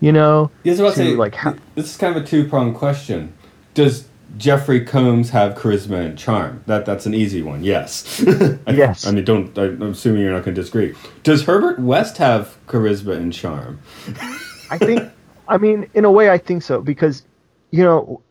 you 0.02 0.12
know. 0.12 0.50
Was 0.66 0.80
about 0.80 0.90
to 0.92 0.96
say, 0.98 1.16
like, 1.16 1.36
how- 1.36 1.56
this 1.76 1.92
is 1.92 1.98
kind 1.98 2.16
of 2.18 2.24
a 2.24 2.26
two 2.26 2.48
pronged 2.48 2.76
question. 2.76 3.34
Does 3.74 4.08
Jeffrey 4.38 4.84
Combs 4.84 5.30
have 5.30 5.54
charisma 5.56 6.04
and 6.06 6.18
charm? 6.18 6.64
That 6.66 6.86
that's 6.86 7.06
an 7.06 7.14
easy 7.14 7.42
one. 7.44 7.64
Yes. 7.64 8.24
I, 8.68 8.72
Yes. 8.72 9.06
I 9.08 9.12
mean, 9.12 9.24
don't. 9.24 9.58
I, 9.58 9.66
I'm 9.66 9.82
assuming 9.84 10.22
you're 10.24 10.34
not 10.34 10.44
going 10.44 10.56
to 10.56 10.62
disagree. 10.62 10.96
Does 11.22 11.44
Herbert 11.44 11.80
West 11.80 12.18
have 12.18 12.58
charisma 12.68 13.16
and 13.16 13.32
charm? 13.32 13.80
I 14.72 14.78
think, 14.80 15.10
I 15.48 15.58
mean, 15.58 15.90
in 15.94 16.06
a 16.06 16.12
way, 16.12 16.30
I 16.30 16.38
think 16.38 16.64
so 16.64 16.82
because, 16.82 17.24
you 17.72 17.84
know, 17.84 18.22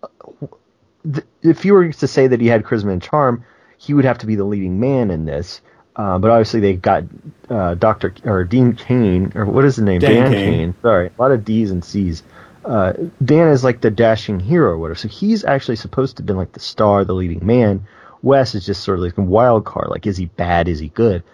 th- 1.05 1.27
if 1.43 1.65
you 1.65 1.75
were 1.75 1.93
to 1.93 2.07
say 2.07 2.27
that 2.27 2.41
he 2.41 2.47
had 2.47 2.65
charisma 2.65 2.93
and 2.93 3.03
charm, 3.03 3.45
he 3.79 3.95
would 3.95 4.05
have 4.05 4.19
to 4.19 4.27
be 4.27 4.37
the 4.37 4.45
leading 4.45 4.81
man 4.81 5.11
in 5.11 5.25
this. 5.25 5.61
Uh, 5.95 6.19
but 6.19 6.31
obviously, 6.31 6.61
they 6.61 6.75
got 6.75 7.05
uh, 7.51 7.75
Doctor 7.75 8.15
or 8.25 8.45
Dean 8.45 8.75
Cain 8.75 9.33
or 9.35 9.45
what 9.45 9.65
is 9.65 9.77
the 9.77 9.83
name? 9.83 10.01
Dan 10.01 10.33
Cain. 10.33 10.75
Sorry, 10.81 11.09
a 11.09 11.21
lot 11.21 11.33
of 11.33 11.45
D's 11.45 11.71
and 11.71 11.85
C's. 11.85 12.23
Uh, 12.65 12.93
Dan 13.23 13.49
is 13.49 13.65
like 13.65 13.81
the 13.81 13.91
dashing 13.91 14.41
hero 14.41 14.71
or 14.71 14.79
whatever. 14.79 14.95
So 14.95 15.09
he's 15.09 15.45
actually 15.45 15.77
supposed 15.77 16.17
to 16.17 16.23
have 16.23 16.27
been 16.27 16.37
like 16.37 16.53
the 16.53 16.61
star, 16.61 17.05
the 17.05 17.13
leading 17.13 17.45
man. 17.45 17.87
Wes 18.23 18.55
is 18.55 18.65
just 18.65 18.85
sort 18.85 18.99
of 18.99 19.05
like 19.05 19.19
a 19.19 19.23
wild 19.23 19.65
card. 19.65 19.89
Like, 19.91 20.07
is 20.07 20.17
he 20.17 20.27
bad? 20.27 20.69
Is 20.69 20.79
he 20.79 20.89
good? 20.89 21.25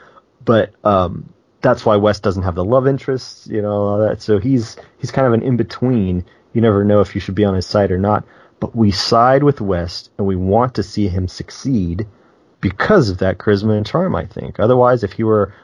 But 0.44 0.72
um, 0.84 1.32
that's 1.60 1.84
why 1.84 1.96
West 1.96 2.22
doesn't 2.22 2.44
have 2.44 2.54
the 2.54 2.64
love 2.64 2.86
interests, 2.86 3.46
you 3.46 3.60
know, 3.62 3.82
all 3.82 3.98
that. 3.98 4.22
So 4.22 4.38
he's 4.38 4.76
he's 4.98 5.10
kind 5.10 5.26
of 5.26 5.32
an 5.32 5.42
in 5.42 5.56
between. 5.56 6.24
You 6.52 6.60
never 6.60 6.84
know 6.84 7.00
if 7.00 7.14
you 7.14 7.20
should 7.20 7.34
be 7.34 7.44
on 7.44 7.54
his 7.54 7.66
side 7.66 7.90
or 7.90 7.98
not. 7.98 8.24
But 8.60 8.74
we 8.74 8.90
side 8.90 9.44
with 9.44 9.60
West, 9.60 10.10
and 10.18 10.26
we 10.26 10.34
want 10.34 10.74
to 10.74 10.82
see 10.82 11.08
him 11.08 11.28
succeed 11.28 12.06
because 12.60 13.08
of 13.08 13.18
that 13.18 13.38
charisma 13.38 13.76
and 13.76 13.86
charm. 13.86 14.14
I 14.14 14.26
think. 14.26 14.58
Otherwise, 14.58 15.04
if 15.04 15.12
he 15.12 15.24
were 15.24 15.54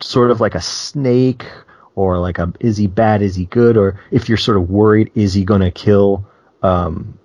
sort 0.00 0.30
of 0.30 0.40
like 0.40 0.54
a 0.54 0.60
snake, 0.60 1.44
or 1.94 2.18
like 2.18 2.38
a 2.38 2.52
is 2.60 2.76
he 2.76 2.86
bad, 2.86 3.22
is 3.22 3.34
he 3.34 3.46
good, 3.46 3.76
or 3.76 4.00
if 4.10 4.28
you're 4.28 4.38
sort 4.38 4.56
of 4.56 4.70
worried, 4.70 5.10
is 5.14 5.34
he 5.34 5.44
going 5.44 5.62
to 5.62 5.70
kill 5.70 6.26
um, 6.62 7.17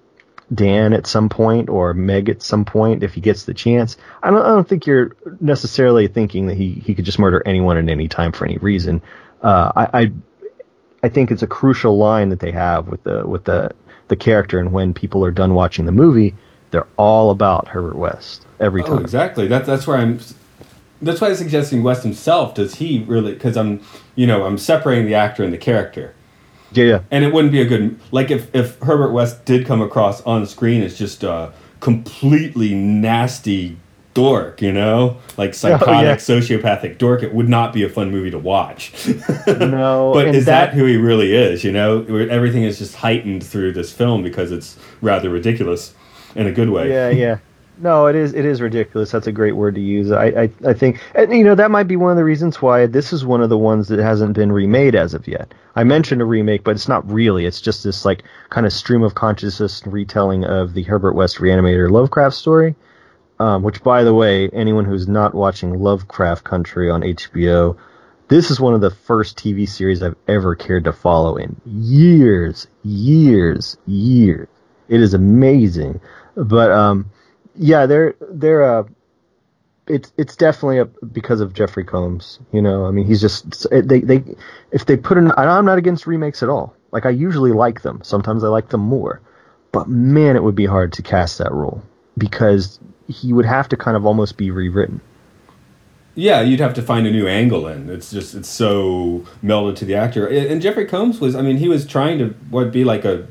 Dan 0.53 0.93
at 0.93 1.07
some 1.07 1.29
point 1.29 1.69
or 1.69 1.93
Meg 1.93 2.29
at 2.29 2.41
some 2.41 2.65
point 2.65 3.03
if 3.03 3.13
he 3.13 3.21
gets 3.21 3.45
the 3.45 3.53
chance. 3.53 3.97
I 4.21 4.29
don't, 4.29 4.41
I 4.41 4.49
don't 4.49 4.67
think 4.67 4.85
you're 4.85 5.15
necessarily 5.39 6.07
thinking 6.07 6.47
that 6.47 6.55
he, 6.55 6.71
he 6.73 6.95
could 6.95 7.05
just 7.05 7.19
murder 7.19 7.41
anyone 7.45 7.77
at 7.77 7.89
any 7.89 8.07
time 8.07 8.31
for 8.31 8.45
any 8.45 8.57
reason. 8.57 9.01
Uh, 9.41 9.71
I, 9.75 10.01
I 10.01 10.11
I 11.03 11.09
think 11.09 11.31
it's 11.31 11.43
a 11.43 11.47
crucial 11.47 11.97
line 11.97 12.29
that 12.29 12.39
they 12.39 12.51
have 12.51 12.87
with 12.87 13.03
the 13.03 13.27
with 13.27 13.43
the 13.43 13.71
the 14.07 14.15
character, 14.15 14.59
and 14.59 14.71
when 14.71 14.93
people 14.93 15.25
are 15.25 15.31
done 15.31 15.53
watching 15.53 15.85
the 15.85 15.91
movie, 15.91 16.35
they're 16.71 16.87
all 16.97 17.29
about 17.29 17.67
Herbert 17.67 17.95
West 17.95 18.45
every 18.59 18.83
time. 18.83 18.93
Oh, 18.93 18.97
exactly. 18.99 19.47
That, 19.47 19.65
that's 19.65 19.85
where 19.85 19.97
I'm. 19.97 20.19
That's 21.01 21.19
why 21.19 21.29
I'm 21.29 21.35
suggesting 21.35 21.83
West 21.83 22.03
himself. 22.03 22.55
Does 22.55 22.75
he 22.75 23.03
really? 23.03 23.33
Because 23.33 23.57
I'm, 23.57 23.81
you 24.15 24.25
know, 24.25 24.45
I'm 24.45 24.57
separating 24.57 25.05
the 25.05 25.15
actor 25.15 25.43
and 25.43 25.51
the 25.51 25.57
character, 25.57 26.15
Yeah, 26.73 26.85
yeah. 26.85 26.99
and 27.11 27.23
it 27.23 27.33
wouldn't 27.33 27.51
be 27.51 27.61
a 27.61 27.65
good 27.65 27.99
like 28.11 28.31
if 28.31 28.53
if 28.55 28.79
Herbert 28.79 29.11
West 29.11 29.45
did 29.45 29.65
come 29.65 29.81
across 29.81 30.21
on 30.23 30.45
screen 30.45 30.81
as 30.83 30.97
just 30.97 31.23
a 31.23 31.51
completely 31.79 32.73
nasty 32.73 33.77
dork, 34.13 34.61
you 34.61 34.71
know, 34.71 35.17
like 35.37 35.53
psychotic, 35.55 35.87
Oh, 35.87 36.01
yeah. 36.01 36.15
sociopathic 36.15 36.97
dork. 36.99 37.23
It 37.23 37.33
would 37.33 37.49
not 37.49 37.73
be 37.73 37.83
a 37.83 37.89
fun 37.89 38.11
movie 38.11 38.29
to 38.31 38.37
watch. 38.37 38.93
No, 39.47 40.11
but 40.13 40.27
is 40.27 40.45
that, 40.45 40.67
that- 40.71 40.73
who 40.75 40.85
he 40.85 40.97
really 40.97 41.35
is? 41.35 41.63
You 41.63 41.71
know, 41.71 42.03
everything 42.29 42.63
is 42.63 42.77
just 42.77 42.95
heightened 42.95 43.43
through 43.43 43.71
this 43.73 43.91
film 43.91 44.21
because 44.23 44.51
it's 44.51 44.77
rather 45.01 45.29
ridiculous 45.29 45.93
in 46.35 46.45
a 46.47 46.51
good 46.51 46.69
way. 46.69 46.89
Yeah, 46.89 47.09
yeah. 47.09 47.37
No, 47.77 48.05
it 48.05 48.15
is. 48.15 48.33
It 48.33 48.45
is 48.45 48.61
ridiculous. 48.61 49.11
That's 49.11 49.27
a 49.27 49.31
great 49.31 49.55
word 49.55 49.75
to 49.75 49.81
use. 49.81 50.11
I, 50.11 50.25
I, 50.25 50.49
I 50.65 50.73
think, 50.73 51.01
and 51.15 51.33
you 51.33 51.43
know, 51.43 51.55
that 51.55 51.71
might 51.71 51.87
be 51.87 51.95
one 51.95 52.11
of 52.11 52.17
the 52.17 52.23
reasons 52.23 52.61
why 52.61 52.85
this 52.85 53.11
is 53.11 53.25
one 53.25 53.41
of 53.41 53.49
the 53.49 53.57
ones 53.57 53.87
that 53.87 53.99
hasn't 53.99 54.33
been 54.35 54.51
remade 54.51 54.95
as 54.95 55.13
of 55.13 55.27
yet. 55.27 55.53
I 55.75 55.83
mentioned 55.83 56.21
a 56.21 56.25
remake, 56.25 56.63
but 56.63 56.75
it's 56.75 56.87
not 56.87 57.09
really. 57.11 57.45
It's 57.45 57.61
just 57.61 57.83
this 57.83 58.05
like 58.05 58.23
kind 58.49 58.67
of 58.67 58.73
stream 58.73 59.01
of 59.01 59.15
consciousness 59.15 59.81
retelling 59.87 60.45
of 60.45 60.73
the 60.73 60.83
Herbert 60.83 61.13
West 61.13 61.37
Reanimator 61.37 61.89
Lovecraft 61.89 62.35
story. 62.35 62.75
Um, 63.39 63.63
which, 63.63 63.83
by 63.83 64.03
the 64.03 64.13
way, 64.13 64.47
anyone 64.49 64.85
who's 64.85 65.07
not 65.07 65.33
watching 65.33 65.79
Lovecraft 65.79 66.43
Country 66.43 66.89
on 66.91 67.01
HBO, 67.01 67.75
this 68.27 68.51
is 68.51 68.59
one 68.59 68.75
of 68.75 68.81
the 68.81 68.91
first 68.91 69.37
TV 69.37 69.67
series 69.67 70.03
I've 70.03 70.15
ever 70.27 70.55
cared 70.55 70.83
to 70.85 70.93
follow 70.93 71.35
in 71.35 71.59
years, 71.65 72.67
years, 72.83 73.75
years. 73.87 74.47
It 74.87 75.01
is 75.01 75.15
amazing, 75.15 75.99
but 76.35 76.71
um, 76.71 77.09
yeah, 77.55 77.85
they're 77.85 78.15
they're 78.29 78.63
uh, 78.63 78.83
it's 79.87 80.11
it's 80.17 80.35
definitely 80.35 80.79
a, 80.79 80.85
because 80.85 81.41
of 81.41 81.53
Jeffrey 81.53 81.83
Combs. 81.83 82.39
You 82.51 82.61
know, 82.61 82.85
I 82.85 82.91
mean, 82.91 83.05
he's 83.05 83.21
just 83.21 83.67
they 83.71 83.99
they 83.99 84.23
if 84.71 84.85
they 84.85 84.97
put 84.97 85.17
in. 85.17 85.31
I'm 85.37 85.65
not 85.65 85.77
against 85.77 86.07
remakes 86.07 86.43
at 86.43 86.49
all. 86.49 86.75
Like 86.91 87.05
I 87.05 87.09
usually 87.09 87.51
like 87.51 87.81
them. 87.81 88.01
Sometimes 88.03 88.43
I 88.43 88.47
like 88.47 88.69
them 88.69 88.81
more, 88.81 89.21
but 89.71 89.87
man, 89.87 90.35
it 90.35 90.43
would 90.43 90.55
be 90.55 90.65
hard 90.65 90.93
to 90.93 91.01
cast 91.01 91.37
that 91.39 91.51
role 91.51 91.83
because 92.17 92.79
he 93.07 93.33
would 93.33 93.45
have 93.45 93.67
to 93.69 93.77
kind 93.77 93.97
of 93.97 94.05
almost 94.05 94.37
be 94.37 94.51
rewritten. 94.51 95.01
Yeah, 96.15 96.41
you'd 96.41 96.59
have 96.59 96.75
to 96.75 96.83
find 96.83 97.07
a 97.07 97.11
new 97.11 97.27
angle 97.27 97.67
in. 97.67 97.89
It's 97.89 98.11
just 98.11 98.35
it's 98.35 98.49
so 98.49 99.25
melded 99.43 99.75
to 99.77 99.85
the 99.85 99.95
actor. 99.95 100.27
And 100.27 100.47
and 100.47 100.61
Jeffrey 100.61 100.85
Combs 100.85 101.19
was, 101.19 101.35
I 101.35 101.41
mean, 101.41 101.57
he 101.57 101.67
was 101.67 101.85
trying 101.85 102.19
to 102.19 102.29
what 102.49 102.71
be 102.71 102.83
like 102.83 103.03
a 103.03 103.27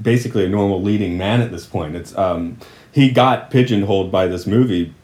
basically 0.00 0.44
a 0.44 0.48
normal 0.48 0.80
leading 0.80 1.18
man 1.18 1.40
at 1.40 1.50
this 1.50 1.66
point. 1.66 1.96
It's 1.96 2.16
um 2.16 2.58
he 2.92 3.10
got 3.10 3.50
pigeonholed 3.50 4.12
by 4.12 4.26
this 4.26 4.46
movie 4.46 4.94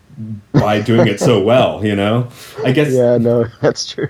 by 0.53 0.81
doing 0.81 1.09
it 1.09 1.21
so 1.21 1.43
well, 1.43 1.85
you 1.85 1.97
know. 1.97 2.29
I 2.65 2.73
guess 2.73 2.93
Yeah, 2.93 3.19
no, 3.19 3.47
that's 3.61 3.91
true. 3.91 4.09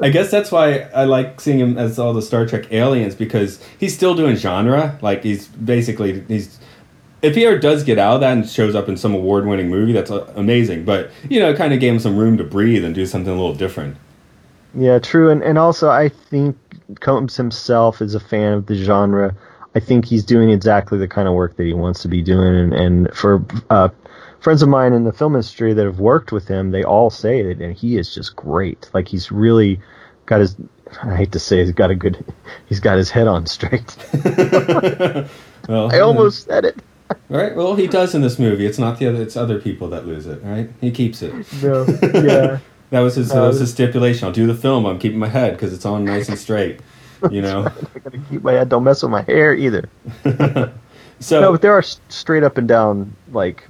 I 0.00 0.08
guess 0.08 0.30
that's 0.30 0.50
why 0.50 0.88
I 0.94 1.04
like 1.04 1.40
seeing 1.40 1.60
him 1.60 1.78
as 1.78 1.98
all 1.98 2.12
the 2.12 2.22
Star 2.22 2.46
Trek 2.46 2.72
aliens 2.72 3.14
because 3.14 3.62
he's 3.78 3.94
still 3.94 4.14
doing 4.14 4.34
genre. 4.34 4.98
Like 5.02 5.22
he's 5.22 5.46
basically 5.46 6.24
he's 6.26 6.58
if 7.22 7.34
he 7.34 7.44
ever 7.46 7.58
does 7.58 7.84
get 7.84 7.98
out 7.98 8.14
of 8.14 8.20
that 8.20 8.32
and 8.32 8.48
shows 8.48 8.74
up 8.74 8.88
in 8.88 8.96
some 8.96 9.14
award-winning 9.14 9.68
movie, 9.68 9.92
that's 9.92 10.10
uh, 10.10 10.32
amazing. 10.36 10.84
But 10.84 11.10
you 11.28 11.40
know, 11.40 11.50
it 11.50 11.56
kind 11.56 11.72
of 11.72 11.80
gave 11.80 11.92
him 11.92 11.98
some 11.98 12.16
room 12.16 12.36
to 12.38 12.44
breathe 12.44 12.84
and 12.84 12.94
do 12.94 13.06
something 13.06 13.32
a 13.32 13.36
little 13.36 13.54
different. 13.54 13.96
Yeah, 14.74 14.98
true, 14.98 15.30
and 15.30 15.42
and 15.42 15.58
also 15.58 15.90
I 15.90 16.08
think 16.08 16.56
Combs 17.00 17.36
himself 17.36 18.00
is 18.00 18.14
a 18.14 18.20
fan 18.20 18.52
of 18.52 18.66
the 18.66 18.74
genre. 18.74 19.34
I 19.78 19.80
think 19.80 20.06
he's 20.06 20.24
doing 20.24 20.50
exactly 20.50 20.98
the 20.98 21.06
kind 21.06 21.28
of 21.28 21.34
work 21.34 21.56
that 21.56 21.62
he 21.62 21.72
wants 21.72 22.02
to 22.02 22.08
be 22.08 22.20
doing, 22.20 22.52
and, 22.52 22.74
and 22.74 23.14
for 23.14 23.44
uh, 23.70 23.90
friends 24.40 24.60
of 24.60 24.68
mine 24.68 24.92
in 24.92 25.04
the 25.04 25.12
film 25.12 25.36
industry 25.36 25.72
that 25.72 25.84
have 25.84 26.00
worked 26.00 26.32
with 26.32 26.48
him, 26.48 26.72
they 26.72 26.82
all 26.82 27.10
say 27.10 27.42
that, 27.42 27.62
and 27.62 27.76
he 27.76 27.96
is 27.96 28.12
just 28.12 28.34
great. 28.34 28.90
Like 28.92 29.06
he's 29.06 29.30
really 29.30 29.80
got 30.26 30.40
his. 30.40 30.56
I 31.04 31.14
hate 31.14 31.30
to 31.30 31.38
say 31.38 31.60
he's 31.60 31.70
got 31.70 31.92
a 31.92 31.94
good. 31.94 32.24
He's 32.68 32.80
got 32.80 32.98
his 32.98 33.10
head 33.10 33.28
on 33.28 33.46
straight. 33.46 33.96
Well, 35.68 35.90
I 35.94 36.00
almost 36.00 36.46
said 36.46 36.64
it. 36.64 36.78
All 37.10 37.36
right. 37.36 37.54
Well, 37.54 37.76
he 37.76 37.86
does 37.86 38.14
in 38.14 38.22
this 38.22 38.38
movie. 38.38 38.66
It's 38.66 38.78
not 38.78 38.98
the 38.98 39.06
other. 39.06 39.22
It's 39.22 39.36
other 39.36 39.60
people 39.60 39.88
that 39.90 40.06
lose 40.06 40.26
it. 40.26 40.42
Right? 40.42 40.70
He 40.80 40.90
keeps 40.90 41.22
it. 41.22 41.32
No, 41.62 41.84
yeah. 42.02 42.58
That 42.90 43.00
was 43.00 43.16
his. 43.16 43.28
that 43.28 43.40
was 43.40 43.60
his 43.60 43.70
stipulation. 43.70 44.26
I'll 44.26 44.32
do 44.32 44.46
the 44.46 44.54
film. 44.54 44.86
I'm 44.86 44.98
keeping 44.98 45.18
my 45.18 45.28
head 45.28 45.52
because 45.52 45.72
it's 45.74 45.84
on 45.84 46.04
nice 46.04 46.28
and 46.28 46.38
straight. 46.38 46.80
You 47.30 47.42
know. 47.42 47.66
I 47.94 47.98
gotta 47.98 48.18
keep 48.30 48.42
my 48.42 48.52
head. 48.52 48.68
Don't 48.68 48.84
mess 48.84 49.02
with 49.02 49.10
my 49.12 49.22
hair 49.22 49.54
either. 49.54 49.88
So 51.20 51.40
No, 51.40 51.50
but 51.52 51.62
there 51.62 51.72
are 51.72 51.82
straight 51.82 52.44
up 52.44 52.58
and 52.58 52.68
down 52.68 53.12
like 53.32 53.66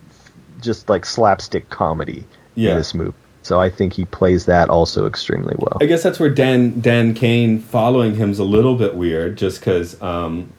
just 0.60 0.90
like 0.90 1.06
slapstick 1.06 1.70
comedy 1.70 2.24
Yeah. 2.56 2.72
in 2.72 2.76
this 2.76 2.92
movie. 2.94 3.14
So 3.42 3.58
I 3.58 3.70
think 3.70 3.94
he 3.94 4.04
plays 4.04 4.44
that 4.44 4.68
also 4.68 5.06
extremely 5.06 5.54
well. 5.58 5.78
I 5.80 5.86
guess 5.86 6.02
that's 6.02 6.20
where 6.20 6.28
Dan 6.28 6.78
Dan 6.80 7.14
Cain 7.14 7.58
following 7.60 8.14
him's 8.14 8.38
a 8.38 8.44
little 8.44 8.74
bit 8.74 8.94
weird, 8.96 9.38
just 9.38 9.60
because. 9.60 10.00
Um, 10.02 10.52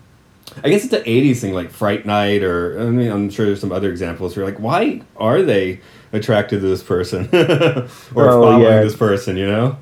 I 0.64 0.70
guess 0.70 0.84
it's 0.84 0.94
an 0.94 1.04
'80s 1.04 1.42
thing, 1.42 1.54
like 1.54 1.70
Fright 1.70 2.08
Night, 2.08 2.42
or 2.42 2.80
I 2.80 2.86
mean, 2.86 3.12
I'm 3.12 3.30
sure 3.30 3.46
there's 3.46 3.62
some 3.62 3.72
other 3.72 3.92
examples 3.92 4.36
where, 4.36 4.44
like, 4.44 4.58
why 4.58 5.02
are 5.18 5.44
they 5.44 5.80
attracted 6.12 6.62
to 6.62 6.68
this 6.68 6.82
person 6.82 7.30
or 7.36 7.38
Oh, 8.28 8.42
following 8.42 8.64
yeah. 8.64 8.82
this 8.82 8.96
person? 8.96 9.38
You 9.38 9.46
know? 9.48 9.78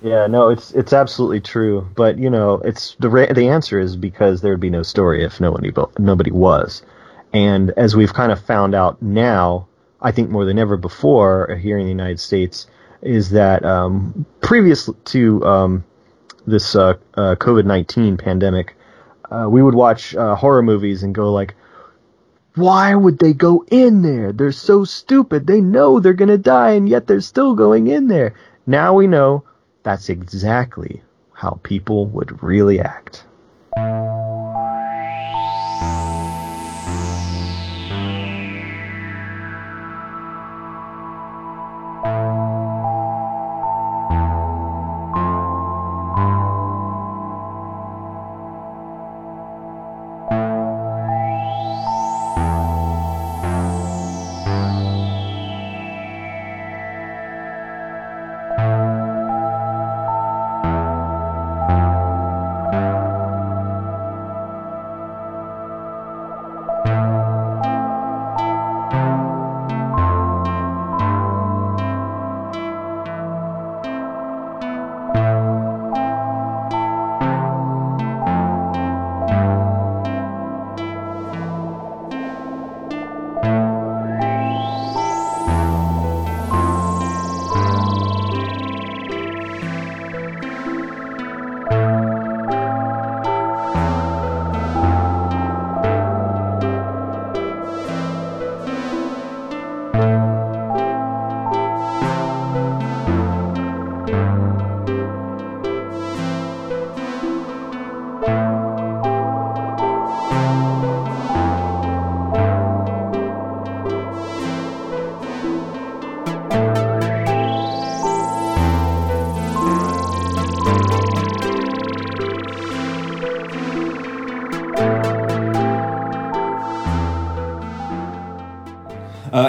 Yeah, 0.00 0.28
no, 0.28 0.50
it's 0.50 0.70
it's 0.72 0.92
absolutely 0.92 1.40
true. 1.40 1.88
But 1.96 2.18
you 2.18 2.30
know, 2.30 2.54
it's 2.64 2.94
the 3.00 3.08
ra- 3.08 3.32
the 3.32 3.48
answer 3.48 3.80
is 3.80 3.96
because 3.96 4.40
there 4.40 4.52
would 4.52 4.60
be 4.60 4.70
no 4.70 4.82
story 4.82 5.24
if 5.24 5.40
nobody 5.40 5.70
bo- 5.70 5.90
nobody 5.98 6.30
was. 6.30 6.82
And 7.32 7.70
as 7.72 7.96
we've 7.96 8.14
kind 8.14 8.30
of 8.30 8.40
found 8.40 8.74
out 8.74 9.02
now, 9.02 9.66
I 10.00 10.12
think 10.12 10.30
more 10.30 10.44
than 10.44 10.58
ever 10.58 10.76
before 10.76 11.58
here 11.60 11.78
in 11.78 11.84
the 11.84 11.90
United 11.90 12.20
States, 12.20 12.68
is 13.02 13.30
that 13.30 13.64
um, 13.64 14.24
previous 14.40 14.88
to 15.06 15.44
um, 15.44 15.84
this 16.46 16.76
uh, 16.76 16.94
uh, 17.14 17.34
COVID 17.34 17.64
nineteen 17.64 18.16
pandemic, 18.16 18.76
uh, 19.30 19.48
we 19.50 19.62
would 19.62 19.74
watch 19.74 20.14
uh, 20.14 20.36
horror 20.36 20.62
movies 20.62 21.02
and 21.02 21.12
go 21.12 21.32
like, 21.32 21.56
"Why 22.54 22.94
would 22.94 23.18
they 23.18 23.32
go 23.32 23.64
in 23.68 24.02
there? 24.02 24.32
They're 24.32 24.52
so 24.52 24.84
stupid. 24.84 25.48
They 25.48 25.60
know 25.60 25.98
they're 25.98 26.12
gonna 26.12 26.38
die, 26.38 26.70
and 26.72 26.88
yet 26.88 27.08
they're 27.08 27.20
still 27.20 27.56
going 27.56 27.88
in 27.88 28.06
there." 28.06 28.34
Now 28.64 28.94
we 28.94 29.06
know 29.08 29.44
that's 29.88 30.10
exactly 30.10 31.02
how 31.32 31.58
people 31.62 32.04
would 32.08 32.42
really 32.42 32.78
act. 32.78 33.24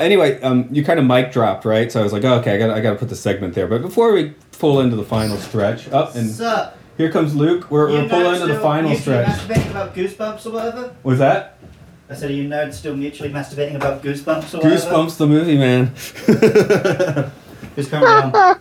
Anyway, 0.10 0.42
um, 0.42 0.68
you 0.72 0.84
kind 0.84 1.00
of 1.00 1.06
mic 1.06 1.32
dropped, 1.32 1.66
right? 1.66 1.92
So 1.92 2.00
I 2.00 2.04
was 2.04 2.12
like, 2.12 2.24
oh, 2.24 2.40
okay, 2.40 2.56
I 2.56 2.58
got 2.58 2.72
I 2.72 2.82
got 2.82 2.92
to 2.92 2.96
put 2.98 3.10
the 3.10 3.16
segment 3.16 3.54
there. 3.54 3.68
But 3.68 3.82
before 3.82 4.12
we 4.12 4.34
pull 4.58 4.82
into 4.82 4.96
the 4.96 5.04
final 5.04 5.38
stretch, 5.38 5.88
up 5.90 6.16
and 6.16 6.30
Sup? 6.30 6.78
here 6.98 7.12
comes 7.12 7.36
Luke. 7.36 7.70
We're, 7.70 7.90
we're 7.90 8.10
pulling 8.10 8.42
into 8.42 8.54
the 8.54 8.60
final 8.60 8.96
stretch. 8.96 9.28
masturbating 9.28 9.72
about 9.72 9.96
goosebumps 9.96 10.46
or 10.48 10.50
whatever? 10.52 10.96
Was 11.04 11.20
that 11.20 11.60
I 12.10 12.16
said, 12.16 12.32
are 12.32 12.34
you 12.34 12.50
nerds 12.50 12.74
still 12.74 12.96
mutually 12.96 13.30
masturbating 13.30 13.76
about 13.76 14.02
goosebumps 14.02 14.56
or 14.56 14.58
whatever? 14.58 14.76
Goosebumps 14.76 15.18
the 15.18 15.28
movie, 15.28 15.58
man? 15.60 15.86
Who's 17.76 17.88
currently 17.88 18.40
on? 18.40 18.60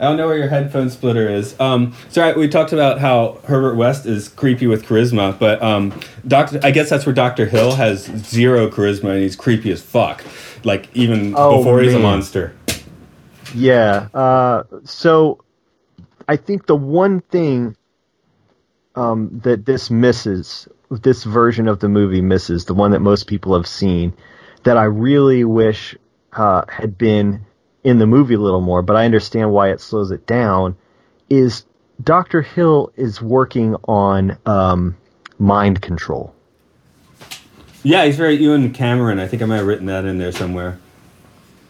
I 0.00 0.04
don't 0.04 0.16
know 0.16 0.28
where 0.28 0.38
your 0.38 0.48
headphone 0.48 0.90
splitter 0.90 1.28
is. 1.28 1.58
Um, 1.58 1.94
so 2.08 2.22
right, 2.22 2.36
we 2.36 2.48
talked 2.48 2.72
about 2.72 2.98
how 3.00 3.40
Herbert 3.44 3.74
West 3.74 4.06
is 4.06 4.28
creepy 4.28 4.66
with 4.68 4.86
charisma, 4.86 5.36
but 5.38 5.60
um, 5.62 5.98
Doctor, 6.26 6.60
I 6.62 6.70
guess 6.70 6.88
that's 6.88 7.04
where 7.04 7.14
Doctor 7.14 7.46
Hill 7.46 7.74
has 7.74 8.04
zero 8.04 8.70
charisma 8.70 9.12
and 9.14 9.22
he's 9.22 9.34
creepy 9.34 9.72
as 9.72 9.82
fuck. 9.82 10.24
Like 10.64 10.88
even 10.94 11.34
Oh, 11.36 11.58
before 11.58 11.80
he's 11.80 11.94
a 11.94 11.98
monster. 11.98 12.54
Yeah. 13.54 14.08
Uh, 14.14 14.64
so 14.84 15.42
I 16.28 16.36
think 16.36 16.66
the 16.66 16.76
one 16.76 17.20
thing 17.22 17.76
um, 18.94 19.40
that 19.44 19.66
this 19.66 19.90
misses, 19.90 20.68
this 20.90 21.24
version 21.24 21.66
of 21.66 21.80
the 21.80 21.88
movie 21.88 22.20
misses, 22.20 22.66
the 22.66 22.74
one 22.74 22.90
that 22.92 23.00
most 23.00 23.26
people 23.26 23.54
have 23.56 23.66
seen, 23.66 24.12
that 24.64 24.76
I 24.76 24.84
really 24.84 25.44
wish 25.44 25.96
uh, 26.34 26.62
had 26.68 26.98
been 26.98 27.44
in 27.84 27.98
the 27.98 28.06
movie 28.06 28.34
a 28.34 28.38
little 28.38 28.60
more, 28.60 28.82
but 28.82 28.96
I 28.96 29.04
understand 29.04 29.52
why 29.52 29.70
it 29.70 29.80
slows 29.80 30.10
it 30.10 30.26
down, 30.26 30.76
is 31.28 31.64
Dr. 32.02 32.42
Hill 32.42 32.92
is 32.96 33.20
working 33.20 33.76
on 33.84 34.38
um, 34.46 34.96
mind 35.38 35.80
control. 35.82 36.34
Yeah, 37.82 38.04
he's 38.04 38.16
very 38.16 38.36
Ewen 38.36 38.72
Cameron. 38.72 39.18
I 39.18 39.26
think 39.26 39.42
I 39.42 39.46
might 39.46 39.56
have 39.56 39.66
written 39.66 39.86
that 39.86 40.04
in 40.04 40.18
there 40.18 40.32
somewhere. 40.32 40.78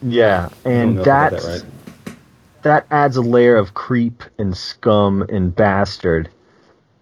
Yeah, 0.02 0.48
and 0.64 0.96
know 0.96 1.00
if 1.02 1.06
I 1.06 1.11
got 1.11 1.30
that's 1.30 1.44
that 1.44 1.52
right. 1.52 2.16
that 2.62 2.86
adds 2.90 3.16
a 3.16 3.22
layer 3.22 3.56
of 3.56 3.74
creep 3.74 4.22
and 4.38 4.56
scum 4.56 5.22
and 5.22 5.54
bastard 5.54 6.30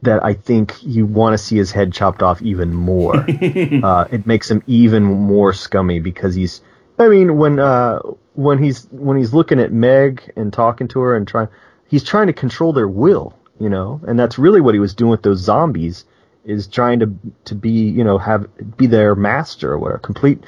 that 0.03 0.25
I 0.25 0.35
think 0.35 0.83
you 0.83 1.07
want 1.07 1.35
to 1.35 1.39
see 1.39 1.57
his 1.57 1.73
head 1.73 1.93
chopped 1.93 2.23
off 2.23 2.43
even 2.43 2.75
more. 2.75 3.17
uh, 3.85 4.07
it 4.11 4.27
makes 4.27 4.51
him 4.51 4.63
even 4.67 5.05
more 5.05 5.53
scummy 5.53 6.01
because 6.01 6.35
he's. 6.35 6.61
I 6.99 7.09
mean, 7.09 7.37
when 7.37 7.59
uh, 7.59 8.01
when 8.35 8.63
he's 8.63 8.87
when 8.91 9.17
he's 9.17 9.35
looking 9.35 9.61
at 9.61 9.73
Meg 9.73 10.33
and 10.37 10.53
talking 10.53 10.89
to 10.89 11.01
her 11.01 11.17
and 11.17 11.27
trying, 11.27 11.49
he's 11.89 12.05
trying 12.05 12.27
to 12.29 12.33
control 12.33 12.73
their 12.73 12.89
will, 12.89 13.35
you 13.61 13.69
know, 13.69 14.01
and 14.07 14.19
that's 14.19 14.39
really 14.39 14.61
what 14.61 14.75
he 14.75 14.81
was 14.81 14.95
doing 14.95 15.11
with 15.11 15.23
those 15.23 15.41
zombies, 15.41 16.05
is 16.45 16.67
trying 16.67 17.01
to 17.01 17.13
to 17.45 17.55
be, 17.55 17.71
you 17.71 18.05
know, 18.05 18.19
have 18.19 18.47
be 18.77 18.87
their 18.87 19.15
master 19.15 19.73
or 19.73 19.79
whatever, 19.79 19.99
complete 19.99 20.43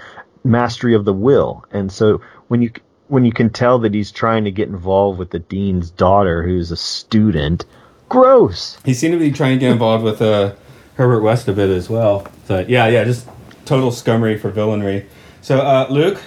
mastery 0.44 0.94
of 0.94 1.04
the 1.04 1.12
will. 1.12 1.64
And 1.70 1.92
so 1.92 2.22
when 2.48 2.62
you 2.62 2.70
when 3.08 3.24
you 3.24 3.32
can 3.32 3.50
tell 3.50 3.78
that 3.80 3.94
he's 3.94 4.10
trying 4.10 4.44
to 4.44 4.50
get 4.50 4.68
involved 4.68 5.18
with 5.18 5.30
the 5.30 5.38
dean's 5.38 5.90
daughter, 5.90 6.42
who's 6.42 6.70
a 6.70 6.76
student, 6.76 7.64
gross. 8.08 8.78
He 8.84 8.94
seemed 8.94 9.12
to 9.12 9.18
be 9.18 9.32
trying 9.32 9.56
to 9.56 9.60
get 9.60 9.72
involved 9.72 10.04
with 10.04 10.22
uh, 10.22 10.54
Herbert 10.94 11.22
West 11.22 11.48
a 11.48 11.52
bit 11.52 11.70
as 11.70 11.88
well. 11.90 12.26
But 12.46 12.68
yeah, 12.68 12.86
yeah, 12.88 13.04
just 13.04 13.28
total 13.64 13.90
scummery 13.90 14.38
for 14.38 14.50
villainry. 14.50 15.06
So 15.40 15.60
uh, 15.60 15.86
Luke, 15.88 16.18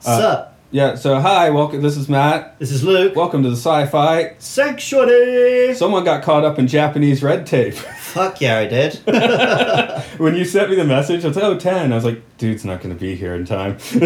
Sup? 0.00 0.56
yeah. 0.70 0.94
So 0.94 1.20
hi, 1.20 1.50
welcome. 1.50 1.82
This 1.82 1.96
is 1.96 2.08
Matt. 2.08 2.58
This 2.58 2.70
is 2.70 2.82
Luke. 2.82 3.14
Welcome 3.14 3.42
to 3.42 3.50
the 3.50 3.56
Sci-Fi. 3.56 4.34
Sanctuary! 4.38 5.74
Someone 5.74 6.04
got 6.04 6.22
caught 6.22 6.44
up 6.44 6.58
in 6.58 6.66
Japanese 6.66 7.22
red 7.22 7.46
tape. 7.46 7.74
Fuck 8.16 8.40
yeah, 8.40 8.58
I 8.58 8.66
did. 8.66 8.94
when 10.18 10.34
you 10.34 10.44
sent 10.44 10.70
me 10.70 10.76
the 10.76 10.84
message, 10.84 11.24
I 11.24 11.28
was 11.28 11.36
like, 11.36 11.44
oh, 11.44 11.58
10. 11.58 11.92
I 11.92 11.94
was 11.94 12.04
like, 12.04 12.22
dude's 12.38 12.64
not 12.64 12.80
going 12.80 12.94
to 12.94 12.98
be 13.00 13.14
here 13.14 13.34
in 13.34 13.44
time. 13.44 13.76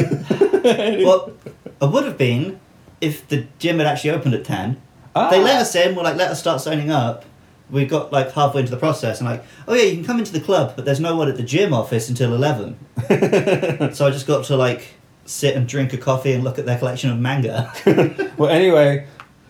well, 1.05 1.33
I 1.81 1.85
would 1.85 2.05
have 2.05 2.19
been 2.19 2.59
if 3.01 3.27
the 3.29 3.47
gym 3.61 3.79
had 3.79 3.87
actually 3.87 4.11
opened 4.11 4.35
at 4.35 4.45
10. 4.45 4.81
Ah. 5.15 5.31
They 5.31 5.41
let 5.41 5.61
us 5.61 5.75
in, 5.77 5.95
we're 5.95 6.03
like, 6.03 6.17
let 6.17 6.33
us 6.33 6.41
start 6.41 6.61
signing 6.61 6.91
up. 6.91 7.25
We 7.71 7.87
got 7.87 8.13
like 8.13 8.33
halfway 8.33 8.61
into 8.61 8.71
the 8.71 8.79
process 8.79 9.21
and 9.21 9.29
like, 9.29 9.45
oh 9.69 9.75
yeah, 9.75 9.85
you 9.85 9.97
can 9.97 10.05
come 10.05 10.19
into 10.19 10.33
the 10.33 10.41
club, 10.41 10.75
but 10.77 10.85
there's 10.85 11.01
no 11.01 11.17
one 11.17 11.29
at 11.29 11.37
the 11.37 11.43
gym 11.43 11.73
office 11.73 12.09
until 12.09 12.35
11. 12.35 12.79
so 13.95 14.07
I 14.07 14.11
just 14.11 14.27
got 14.27 14.45
to 14.47 14.57
like 14.57 14.95
sit 15.25 15.55
and 15.55 15.69
drink 15.69 15.93
a 15.93 15.99
coffee 15.99 16.33
and 16.33 16.43
look 16.43 16.59
at 16.59 16.67
their 16.67 16.79
collection 16.79 17.11
of 17.11 17.19
manga. 17.19 17.73
well, 18.37 18.51
anyway, 18.51 19.07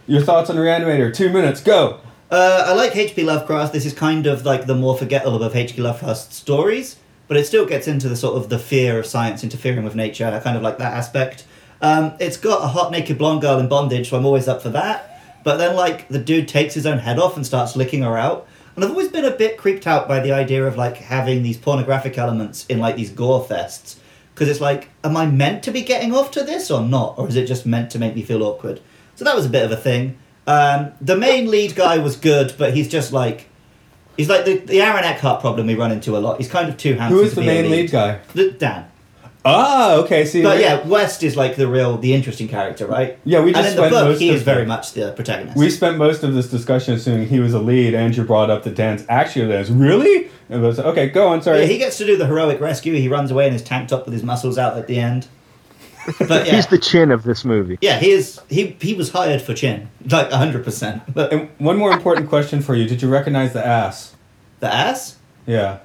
your 0.06 0.22
thoughts 0.22 0.50
on 0.50 0.56
Reanimator. 0.56 1.14
Two 1.14 1.30
minutes, 1.30 1.60
go. 1.62 2.00
Uh, 2.30 2.64
I 2.68 2.74
like 2.74 2.94
H.P. 2.94 3.24
Lovecraft. 3.24 3.72
This 3.72 3.84
is 3.84 3.92
kind 3.92 4.26
of 4.26 4.44
like 4.44 4.66
the 4.66 4.74
more 4.74 4.96
forgettable 4.96 5.42
of 5.42 5.56
H.P. 5.56 5.82
Lovecraft's 5.82 6.36
stories, 6.36 6.96
but 7.26 7.36
it 7.36 7.46
still 7.46 7.66
gets 7.66 7.88
into 7.88 8.08
the 8.08 8.16
sort 8.16 8.36
of 8.36 8.48
the 8.50 8.58
fear 8.58 8.98
of 9.00 9.06
science 9.06 9.42
interfering 9.42 9.82
with 9.82 9.96
nature. 9.96 10.24
and 10.24 10.34
I 10.34 10.40
kind 10.40 10.56
of 10.56 10.62
like 10.62 10.78
that 10.78 10.92
aspect. 10.92 11.44
Um, 11.82 12.12
it's 12.20 12.36
got 12.36 12.62
a 12.62 12.68
hot 12.68 12.92
naked 12.92 13.18
blonde 13.18 13.40
girl 13.40 13.58
in 13.58 13.68
bondage, 13.68 14.10
so 14.10 14.16
I'm 14.16 14.26
always 14.26 14.46
up 14.46 14.62
for 14.62 14.68
that. 14.70 15.09
But 15.42 15.56
then, 15.56 15.74
like, 15.74 16.08
the 16.08 16.18
dude 16.18 16.48
takes 16.48 16.74
his 16.74 16.86
own 16.86 16.98
head 16.98 17.18
off 17.18 17.36
and 17.36 17.46
starts 17.46 17.76
licking 17.76 18.02
her 18.02 18.16
out. 18.16 18.46
And 18.76 18.84
I've 18.84 18.90
always 18.90 19.08
been 19.08 19.24
a 19.24 19.30
bit 19.30 19.58
creeped 19.58 19.86
out 19.86 20.08
by 20.08 20.20
the 20.20 20.32
idea 20.32 20.64
of 20.66 20.76
like 20.76 20.96
having 20.96 21.42
these 21.42 21.56
pornographic 21.56 22.16
elements 22.16 22.66
in 22.66 22.78
like 22.78 22.96
these 22.96 23.10
gore 23.10 23.44
fests. 23.44 23.96
Because 24.32 24.48
it's 24.48 24.60
like, 24.60 24.88
am 25.04 25.16
I 25.16 25.26
meant 25.26 25.62
to 25.64 25.70
be 25.70 25.82
getting 25.82 26.14
off 26.14 26.30
to 26.32 26.44
this 26.44 26.70
or 26.70 26.80
not? 26.80 27.18
Or 27.18 27.28
is 27.28 27.36
it 27.36 27.46
just 27.46 27.66
meant 27.66 27.90
to 27.90 27.98
make 27.98 28.14
me 28.14 28.22
feel 28.22 28.42
awkward? 28.42 28.80
So 29.16 29.24
that 29.24 29.36
was 29.36 29.44
a 29.44 29.50
bit 29.50 29.64
of 29.64 29.72
a 29.72 29.76
thing. 29.76 30.16
Um, 30.46 30.92
the 31.00 31.16
main 31.16 31.50
lead 31.50 31.74
guy 31.74 31.98
was 31.98 32.16
good, 32.16 32.54
but 32.56 32.72
he's 32.72 32.88
just 32.88 33.12
like, 33.12 33.48
he's 34.16 34.28
like 34.28 34.44
the, 34.46 34.58
the 34.58 34.80
Aaron 34.80 35.04
Eckhart 35.04 35.40
problem 35.40 35.66
we 35.66 35.74
run 35.74 35.92
into 35.92 36.16
a 36.16 36.18
lot. 36.18 36.38
He's 36.38 36.48
kind 36.48 36.68
of 36.68 36.76
too 36.78 36.94
handsome. 36.94 37.18
Who 37.18 37.24
is 37.24 37.34
the 37.34 37.42
main 37.42 37.70
lead 37.70 37.90
guy? 37.90 38.20
The, 38.34 38.52
Dan. 38.52 38.90
Ah, 39.44 39.94
okay. 39.94 40.24
See, 40.26 40.42
But 40.42 40.60
yeah, 40.60 40.86
West 40.86 41.22
is 41.22 41.36
like 41.36 41.56
the 41.56 41.66
real, 41.66 41.96
the 41.96 42.12
interesting 42.12 42.46
character, 42.48 42.86
right? 42.86 43.18
Yeah, 43.24 43.40
we 43.42 43.52
just 43.52 43.58
and 43.64 43.68
in 43.70 43.76
the 43.76 43.88
spent 43.88 43.92
book, 43.92 44.04
most 44.10 44.20
he 44.20 44.28
of 44.30 44.36
is 44.36 44.42
very 44.42 44.66
much 44.66 44.92
the 44.92 45.12
protagonist. 45.12 45.56
we 45.56 45.70
spent 45.70 45.96
most 45.96 46.22
of 46.22 46.34
this 46.34 46.50
discussion 46.50 46.94
assuming 46.94 47.26
he 47.28 47.40
was 47.40 47.54
a 47.54 47.58
lead. 47.58 47.94
Andrew 47.94 48.24
brought 48.24 48.50
up 48.50 48.64
the 48.64 48.70
dance. 48.70 49.04
Actually, 49.08 49.48
dance. 49.48 49.70
Really? 49.70 50.28
It 50.50 50.58
was 50.58 50.78
okay. 50.78 51.08
Go 51.08 51.28
on. 51.28 51.40
Sorry. 51.42 51.60
Yeah, 51.60 51.66
he 51.66 51.78
gets 51.78 51.96
to 51.98 52.06
do 52.06 52.16
the 52.16 52.26
heroic 52.26 52.60
rescue. 52.60 52.92
He 52.94 53.08
runs 53.08 53.30
away 53.30 53.46
in 53.46 53.52
his 53.52 53.62
tank 53.62 53.88
top 53.88 54.04
with 54.04 54.12
his 54.12 54.22
muscles 54.22 54.58
out 54.58 54.76
at 54.76 54.86
the 54.86 54.98
end. 54.98 55.26
But 56.18 56.46
yeah, 56.46 56.56
He's 56.56 56.66
the 56.66 56.78
chin 56.78 57.10
of 57.10 57.22
this 57.24 57.44
movie. 57.44 57.78
yeah, 57.82 57.98
he 57.98 58.10
is. 58.10 58.40
He 58.48 58.76
he 58.80 58.94
was 58.94 59.10
hired 59.10 59.40
for 59.42 59.54
Chin, 59.54 59.88
like 60.10 60.30
hundred 60.32 60.64
percent. 60.64 61.02
But 61.14 61.32
and 61.32 61.48
one 61.58 61.76
more 61.76 61.92
important 61.92 62.28
question 62.28 62.62
for 62.62 62.74
you: 62.74 62.86
Did 62.88 63.00
you 63.02 63.08
recognize 63.08 63.52
the 63.52 63.64
ass? 63.64 64.14
the 64.60 64.72
ass? 64.72 65.16
Yeah. 65.46 65.78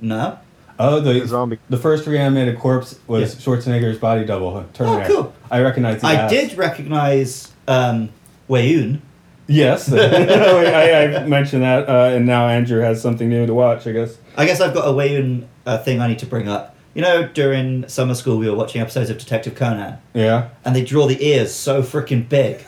No. 0.00 0.38
Oh, 0.78 1.00
the 1.00 1.20
The 1.20 1.26
zombie. 1.26 1.58
The 1.70 1.76
first 1.76 2.06
reanimated 2.06 2.58
corpse 2.58 2.98
was 3.06 3.34
Yeah. 3.34 3.40
Schwarzenegger's 3.40 3.98
body 3.98 4.24
double. 4.24 4.64
Terminator. 4.72 5.06
cool. 5.12 5.34
I 5.50 5.60
recognize 5.60 6.00
the 6.00 6.08
I 6.08 6.14
ass. 6.14 6.30
did 6.30 6.56
recognize 6.58 7.52
um, 7.68 8.08
Weyoun. 8.50 9.00
Yes, 9.46 9.92
I, 9.92 11.16
I 11.20 11.26
mentioned 11.26 11.62
that, 11.62 11.86
uh, 11.88 12.14
and 12.16 12.24
now 12.26 12.48
Andrew 12.48 12.80
has 12.80 13.02
something 13.02 13.28
new 13.28 13.44
to 13.46 13.52
watch. 13.54 13.86
I 13.86 13.92
guess. 13.92 14.16
I 14.36 14.46
guess 14.46 14.60
I've 14.60 14.72
got 14.74 14.88
a 14.88 14.92
Weyoun 14.92 15.46
uh, 15.66 15.78
thing 15.78 16.00
I 16.00 16.06
need 16.08 16.18
to 16.20 16.26
bring 16.26 16.48
up. 16.48 16.74
You 16.94 17.02
know, 17.02 17.28
during 17.28 17.86
summer 17.88 18.14
school, 18.14 18.38
we 18.38 18.48
were 18.48 18.56
watching 18.56 18.80
episodes 18.80 19.10
of 19.10 19.18
Detective 19.18 19.54
Conan, 19.54 19.98
Yeah. 20.14 20.48
and 20.64 20.74
they 20.74 20.82
draw 20.84 21.06
the 21.06 21.22
ears 21.24 21.52
so 21.54 21.82
freaking 21.82 22.26
big. 22.28 22.64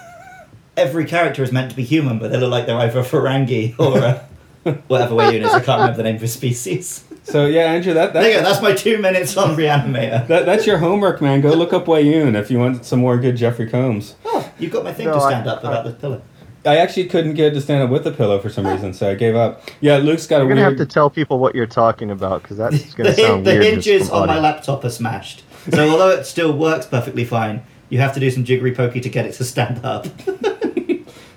Every 0.76 1.06
character 1.06 1.42
is 1.42 1.50
meant 1.50 1.70
to 1.70 1.76
be 1.76 1.82
human, 1.84 2.18
but 2.18 2.30
they 2.30 2.36
look 2.38 2.50
like 2.50 2.66
they're 2.66 2.76
either 2.76 3.00
a 3.00 3.04
Ferengi 3.04 3.74
or 3.78 3.98
a, 3.98 4.72
whatever 4.88 5.14
Weyoun 5.14 5.42
is. 5.46 5.54
I 5.54 5.60
can't 5.60 5.80
remember 5.80 5.96
the 5.96 6.02
name 6.02 6.16
of 6.16 6.20
his 6.20 6.34
species. 6.34 7.04
So 7.26 7.46
yeah, 7.46 7.72
Andrew, 7.72 7.92
that 7.94 8.12
There 8.12 8.22
you 8.22 8.36
go. 8.36 8.42
that's, 8.42 8.60
That's 8.60 8.62
my 8.62 8.72
two 8.72 8.98
minutes 8.98 9.36
on 9.36 9.56
Reanimator. 9.56 10.26
that, 10.28 10.46
that's 10.46 10.64
your 10.66 10.78
homework, 10.78 11.20
man. 11.20 11.40
Go 11.40 11.50
look 11.54 11.72
up 11.72 11.86
Weyoun 11.86 12.34
if 12.36 12.50
you 12.50 12.58
want 12.58 12.84
some 12.84 13.00
more 13.00 13.18
good 13.18 13.36
Jeffrey 13.36 13.68
Combs. 13.68 14.14
Oh, 14.24 14.48
you've 14.58 14.72
got 14.72 14.84
my 14.84 14.92
thing 14.92 15.06
No, 15.06 15.14
to 15.14 15.18
I- 15.20 15.30
stand 15.30 15.48
up 15.48 15.64
I- 15.64 15.82
the 15.82 15.90
pillow. 15.92 16.22
I 16.64 16.78
actually 16.78 17.04
couldn't 17.06 17.34
get 17.34 17.54
to 17.54 17.60
stand 17.60 17.82
up 17.84 17.90
with 17.90 18.02
the 18.02 18.10
pillow 18.10 18.40
for 18.40 18.48
some 18.50 18.66
ah. 18.66 18.72
reason, 18.72 18.92
so 18.92 19.08
I 19.10 19.14
gave 19.14 19.36
up. 19.36 19.62
Yeah, 19.80 19.98
Luke's 19.98 20.26
got 20.26 20.36
a 20.36 20.38
You're 20.40 20.48
gonna 20.48 20.62
weird. 20.62 20.78
have 20.80 20.88
to 20.88 20.92
tell 20.92 21.10
people 21.10 21.38
what 21.38 21.54
you're 21.54 21.64
talking 21.66 22.10
about 22.10 22.42
because 22.42 22.56
that's 22.56 22.92
gonna 22.94 23.14
sound 23.14 23.46
the 23.46 23.52
weird. 23.52 23.64
hinges 23.64 24.10
on 24.10 24.26
my 24.26 24.40
laptop 24.40 24.84
are 24.84 24.90
smashed. 24.90 25.44
So 25.72 25.88
although 25.90 26.10
it 26.10 26.24
still 26.26 26.56
works 26.56 26.86
perfectly 26.86 27.24
fine, 27.24 27.62
you 27.88 27.98
have 28.00 28.12
to 28.14 28.20
do 28.20 28.30
some 28.32 28.44
jiggery 28.44 28.74
pokey 28.74 29.00
to 29.00 29.08
get 29.08 29.26
it 29.26 29.32
to 29.34 29.44
stand 29.44 29.84
up. 29.84 30.06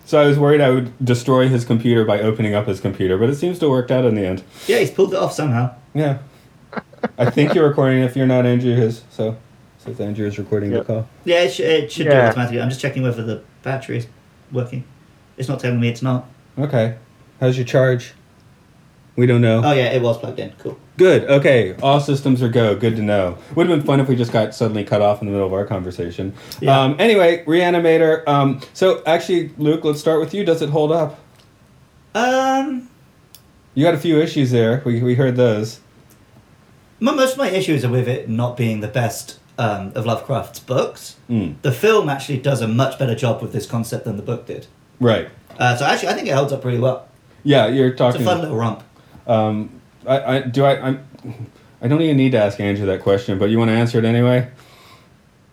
So 0.10 0.20
I 0.20 0.26
was 0.26 0.40
worried 0.40 0.60
I 0.60 0.72
would 0.72 0.92
destroy 1.06 1.48
his 1.50 1.64
computer 1.66 2.04
by 2.04 2.20
opening 2.20 2.56
up 2.56 2.66
his 2.66 2.82
computer, 2.82 3.16
but 3.16 3.30
it 3.30 3.36
seems 3.36 3.60
to 3.60 3.66
have 3.66 3.70
worked 3.70 3.92
out 3.92 4.06
in 4.06 4.16
the 4.16 4.26
end. 4.26 4.42
yeah, 4.66 4.80
he's 4.80 4.90
pulled 4.90 5.14
it 5.14 5.18
off 5.20 5.32
somehow. 5.34 5.76
Yeah. 5.94 6.18
I 7.20 7.30
think 7.30 7.54
you're 7.54 7.70
recording 7.70 8.02
if 8.02 8.16
you're 8.16 8.26
not 8.26 8.44
Andrew 8.48 8.72
is, 8.72 9.04
so 9.12 9.38
since 9.78 10.00
Andrew 10.00 10.26
is 10.26 10.40
recording 10.40 10.72
Yep. 10.72 10.88
the 10.88 10.94
call. 10.94 11.10
Yeah, 11.26 11.42
it, 11.44 11.52
sh- 11.54 11.60
it 11.60 11.92
should 11.92 12.06
do 12.10 12.12
automatically. 12.14 12.60
I'm 12.60 12.70
just 12.70 12.82
checking 12.82 13.04
whether 13.04 13.22
the 13.22 13.44
battery 13.62 14.00
is 14.00 14.08
working. 14.52 14.84
It's 15.38 15.48
not 15.48 15.60
telling 15.60 15.80
me 15.80 15.90
it's 15.90 16.02
not. 16.02 16.26
Okay. 16.58 16.96
How's 17.40 17.56
your 17.56 17.68
charge? 17.68 18.14
We 19.20 19.26
don't 19.26 19.42
know. 19.42 19.62
Oh 19.64 19.74
yeah, 19.74 19.92
it 19.92 20.02
was 20.02 20.18
plugged 20.18 20.40
in. 20.40 20.54
Cool. 20.60 20.80
Good. 20.96 21.26
Okay. 21.30 21.76
All 21.84 22.00
systems 22.00 22.42
are 22.42 22.48
go. 22.48 22.74
Good 22.74 22.96
to 22.96 23.02
know. 23.02 23.38
Would 23.54 23.68
have 23.68 23.78
been 23.78 23.86
fun 23.86 24.00
if 24.00 24.08
we 24.08 24.16
just 24.16 24.32
got 24.32 24.56
suddenly 24.56 24.86
cut 24.86 25.02
off 25.02 25.22
in 25.22 25.28
the 25.28 25.34
middle 25.34 25.46
of 25.46 25.52
our 25.52 25.66
conversation. 25.66 26.34
Yeah. 26.62 26.80
Um, 26.80 26.96
anyway, 27.00 27.44
Reanimator. 27.44 28.26
Um, 28.30 28.62
so 28.74 29.04
actually, 29.06 29.50
Luke, 29.58 29.84
let's 29.84 30.00
start 30.00 30.22
with 30.22 30.34
you. 30.34 30.46
Does 30.46 30.62
it 30.62 30.70
hold 30.70 30.94
up? 30.94 31.20
Um, 32.16 32.90
You 33.74 33.86
had 33.86 33.94
a 33.94 34.00
few 34.00 34.20
issues 34.22 34.52
there. 34.52 34.82
We, 34.86 35.02
we 35.04 35.16
heard 35.16 35.36
those. 35.36 35.82
my, 37.02 37.14
most 37.14 37.34
of 37.34 37.38
my 37.40 37.50
issues 37.50 37.84
are 37.84 37.90
with 37.90 38.08
it 38.08 38.30
not 38.30 38.56
being 38.56 38.80
the 38.80 38.88
best 38.88 39.38
um, 39.58 39.92
of 39.96 40.06
Lovecraft's 40.06 40.60
books. 40.60 41.18
Mm. 41.30 41.56
The 41.62 41.74
film 41.74 42.08
actually 42.08 42.40
does 42.40 42.62
a 42.62 42.68
much 42.70 42.98
better 42.98 43.16
job 43.16 43.42
with 43.42 43.52
this 43.52 43.66
concept 43.66 44.06
than 44.06 44.16
the 44.16 44.24
book 44.24 44.46
did. 44.46 44.68
Right. 45.02 45.28
Uh, 45.58 45.76
so 45.76 45.84
actually, 45.86 46.08
I 46.08 46.14
think 46.14 46.30
it 46.30 46.36
holds 46.36 46.54
up 46.54 46.62
pretty 46.62 46.80
well. 46.80 47.08
Yeah, 47.44 47.68
you're 47.68 47.92
talking. 47.92 48.22
It's 48.22 48.30
a 48.30 48.34
fun 48.34 48.42
little 48.42 48.56
romp. 48.58 48.84
Um, 49.30 49.82
I, 50.08 50.20
I 50.20 50.42
do 50.42 50.66
I 50.66 50.82
I'm, 50.82 51.06
I 51.82 51.88
don't 51.88 52.02
even 52.02 52.18
need 52.18 52.32
to 52.32 52.40
ask 52.40 52.60
Andrew 52.60 52.86
that 52.88 53.02
question, 53.02 53.38
but 53.38 53.50
you 53.50 53.58
want 53.58 53.70
to 53.70 53.76
answer 53.76 54.00
it 54.00 54.06
anyway? 54.06 54.50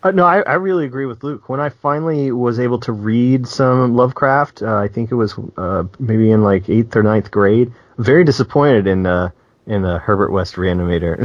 Uh, 0.03 0.11
no, 0.11 0.24
I, 0.24 0.41
I 0.41 0.55
really 0.55 0.85
agree 0.85 1.07
with 1.07 1.22
Luke. 1.22 1.49
When 1.49 1.61
I 1.61 1.68
finally 1.68 2.33
was 2.33 2.59
able 2.59 2.79
to 2.81 2.93
read 2.93 3.47
some 3.47 3.95
Lovecraft, 3.95 4.62
uh, 4.62 4.77
I 4.77 4.89
think 4.89 5.11
it 5.11 5.14
was 5.14 5.35
uh, 5.57 5.85
maybe 5.99 6.31
in 6.31 6.43
like 6.43 6.68
eighth 6.68 6.97
or 6.97 7.03
ninth 7.03 7.31
grade. 7.31 7.72
Very 7.99 8.24
disappointed 8.24 8.87
in 8.87 9.07
uh, 9.07 9.31
in 9.66 9.85
uh, 9.85 9.99
Herbert 9.99 10.31
West 10.31 10.55
Reanimator. 10.55 11.20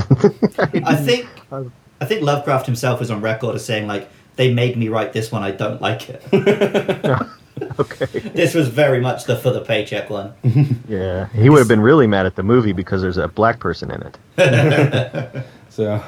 I 0.86 0.96
think 0.96 1.28
I 2.02 2.06
think 2.06 2.22
Lovecraft 2.22 2.66
himself 2.66 3.00
was 3.00 3.12
on 3.12 3.22
record 3.22 3.56
as 3.56 3.66
saying 3.66 3.88
like 3.88 4.10
they 4.36 4.54
made 4.54 4.78
me 4.78 4.90
write 4.90 5.14
this 5.14 5.32
one. 5.32 5.44
I 5.44 5.52
don't 5.52 5.82
like 5.82 6.10
it. 6.10 6.22
okay. 7.80 8.06
this 8.06 8.54
was 8.54 8.68
very 8.68 9.00
much 9.00 9.26
the 9.26 9.36
for 9.36 9.52
the 9.52 9.62
paycheck 9.62 10.10
one. 10.10 10.34
Yeah, 10.88 11.28
he 11.30 11.50
would 11.50 11.60
have 11.60 11.68
been 11.68 11.82
really 11.82 12.08
mad 12.08 12.26
at 12.26 12.36
the 12.36 12.44
movie 12.44 12.74
because 12.74 13.02
there's 13.02 13.18
a 13.18 13.28
black 13.28 13.60
person 13.60 13.92
in 13.92 14.04
it. 14.04 15.46
So, 15.70 16.04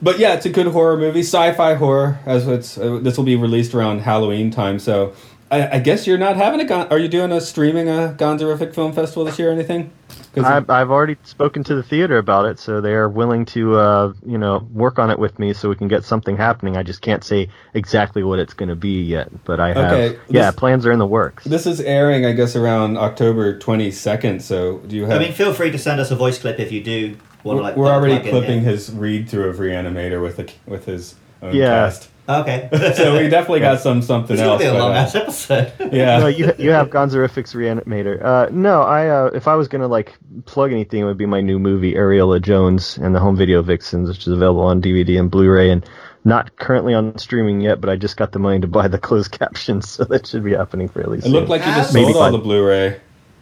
but 0.00 0.20
yeah, 0.20 0.34
it's 0.34 0.46
a 0.46 0.48
good 0.48 0.68
horror 0.68 0.96
movie, 0.96 1.24
sci-fi 1.24 1.74
horror. 1.74 2.20
As 2.24 2.46
it's 2.46 2.78
uh, 2.78 3.00
this 3.02 3.16
will 3.16 3.24
be 3.24 3.34
released 3.34 3.74
around 3.74 4.02
Halloween 4.02 4.52
time, 4.52 4.78
so 4.78 5.12
I, 5.50 5.76
I 5.76 5.78
guess 5.80 6.06
you're 6.06 6.18
not 6.18 6.36
having 6.36 6.60
a. 6.60 6.64
Gon- 6.64 6.88
are 6.90 6.98
you 6.98 7.08
doing 7.08 7.32
a 7.32 7.40
streaming 7.40 7.88
a 7.88 8.14
Gonzorific 8.16 8.74
Film 8.74 8.92
Festival 8.92 9.24
this 9.24 9.38
year 9.38 9.48
or 9.50 9.52
anything? 9.52 9.90
I've, 10.36 10.70
I've 10.70 10.90
already 10.92 11.16
spoken 11.24 11.64
to 11.64 11.74
the 11.74 11.82
theater 11.82 12.16
about 12.16 12.44
it, 12.46 12.60
so 12.60 12.80
they 12.80 12.92
are 12.94 13.08
willing 13.08 13.44
to, 13.46 13.74
uh, 13.74 14.12
you 14.24 14.38
know, 14.38 14.64
work 14.72 15.00
on 15.00 15.10
it 15.10 15.18
with 15.18 15.40
me 15.40 15.52
so 15.52 15.68
we 15.68 15.74
can 15.74 15.88
get 15.88 16.04
something 16.04 16.36
happening. 16.36 16.76
I 16.76 16.84
just 16.84 17.02
can't 17.02 17.24
say 17.24 17.48
exactly 17.74 18.22
what 18.22 18.38
it's 18.38 18.54
going 18.54 18.68
to 18.68 18.76
be 18.76 19.02
yet, 19.02 19.28
but 19.44 19.58
I 19.58 19.72
have, 19.72 19.92
Okay, 19.92 20.18
yeah, 20.28 20.50
this- 20.52 20.54
plans 20.60 20.86
are 20.86 20.92
in 20.92 21.00
the 21.00 21.06
works. 21.06 21.42
this 21.44 21.66
is 21.66 21.80
airing, 21.80 22.24
I 22.26 22.32
guess, 22.32 22.54
around 22.54 22.96
October 22.96 23.58
22nd. 23.58 24.40
So 24.40 24.78
do 24.78 24.94
you 24.94 25.06
have? 25.06 25.20
I 25.20 25.24
mean, 25.24 25.32
feel 25.32 25.52
free 25.52 25.72
to 25.72 25.78
send 25.78 26.00
us 26.00 26.12
a 26.12 26.16
voice 26.16 26.38
clip 26.38 26.60
if 26.60 26.70
you 26.70 26.80
do 26.84 27.16
want 27.42 27.56
to 27.56 27.56
we're 27.56 27.62
like. 27.62 27.76
we're 27.76 27.90
already 27.92 28.30
clipping 28.30 28.60
his 28.62 28.92
read 28.92 29.28
through 29.28 29.48
of 29.48 29.56
Reanimator 29.56 30.22
with 30.22 30.36
the 30.36 30.52
with 30.66 30.84
his 30.84 31.16
own 31.42 31.56
Yeah. 31.56 31.66
cast. 31.86 32.08
Okay. 32.40 32.68
So 32.96 33.18
we 33.18 33.28
definitely 33.28 33.60
got 33.60 33.80
some 33.80 34.02
something 34.02 34.34
It's 34.34 34.42
gonna 34.42 34.58
be 34.58 34.64
a 34.64 34.72
but, 34.72 34.78
long 34.78 34.92
uh, 34.92 34.94
ass 34.96 35.14
episode. 35.14 35.72
yeah. 35.92 36.18
no, 36.18 36.26
you 36.28 36.52
you 36.58 36.70
have 36.70 36.88
Gonzorific's 36.90 37.54
Reanimator. 37.54 38.22
Uh, 38.24 38.48
no, 38.50 38.82
I 38.82 39.08
uh, 39.08 39.26
if 39.34 39.48
I 39.48 39.54
was 39.56 39.68
gonna 39.68 39.88
like 39.88 40.16
plug 40.46 40.72
anything, 40.72 41.00
it 41.02 41.04
would 41.04 41.18
be 41.18 41.26
my 41.26 41.40
new 41.40 41.58
movie 41.58 41.94
Ariola 41.94 42.40
Jones 42.40 42.96
and 42.98 43.14
the 43.14 43.20
Home 43.20 43.36
Video 43.36 43.62
Vixens, 43.62 44.08
which 44.08 44.26
is 44.26 44.28
available 44.32 44.62
on 44.62 44.80
DVD 44.82 45.18
and 45.18 45.30
Blu-ray 45.30 45.70
and 45.70 45.84
not 46.24 46.54
currently 46.56 46.92
on 46.94 47.16
streaming 47.18 47.60
yet. 47.60 47.80
But 47.80 47.90
I 47.90 47.96
just 47.96 48.16
got 48.16 48.32
the 48.32 48.38
money 48.38 48.60
to 48.60 48.66
buy 48.66 48.88
the 48.88 48.98
closed 48.98 49.30
captions, 49.38 49.88
so 49.88 50.04
that 50.04 50.26
should 50.26 50.44
be 50.44 50.52
happening 50.54 50.88
fairly 50.88 51.18
It 51.18 51.24
soon. 51.24 51.32
It 51.32 51.38
looked 51.38 51.48
like 51.48 51.62
you 51.66 51.72
just 51.74 51.94
Maybe 51.94 52.12
sold 52.12 52.24
all 52.24 52.32
the 52.32 52.38
Blu-ray. 52.38 53.00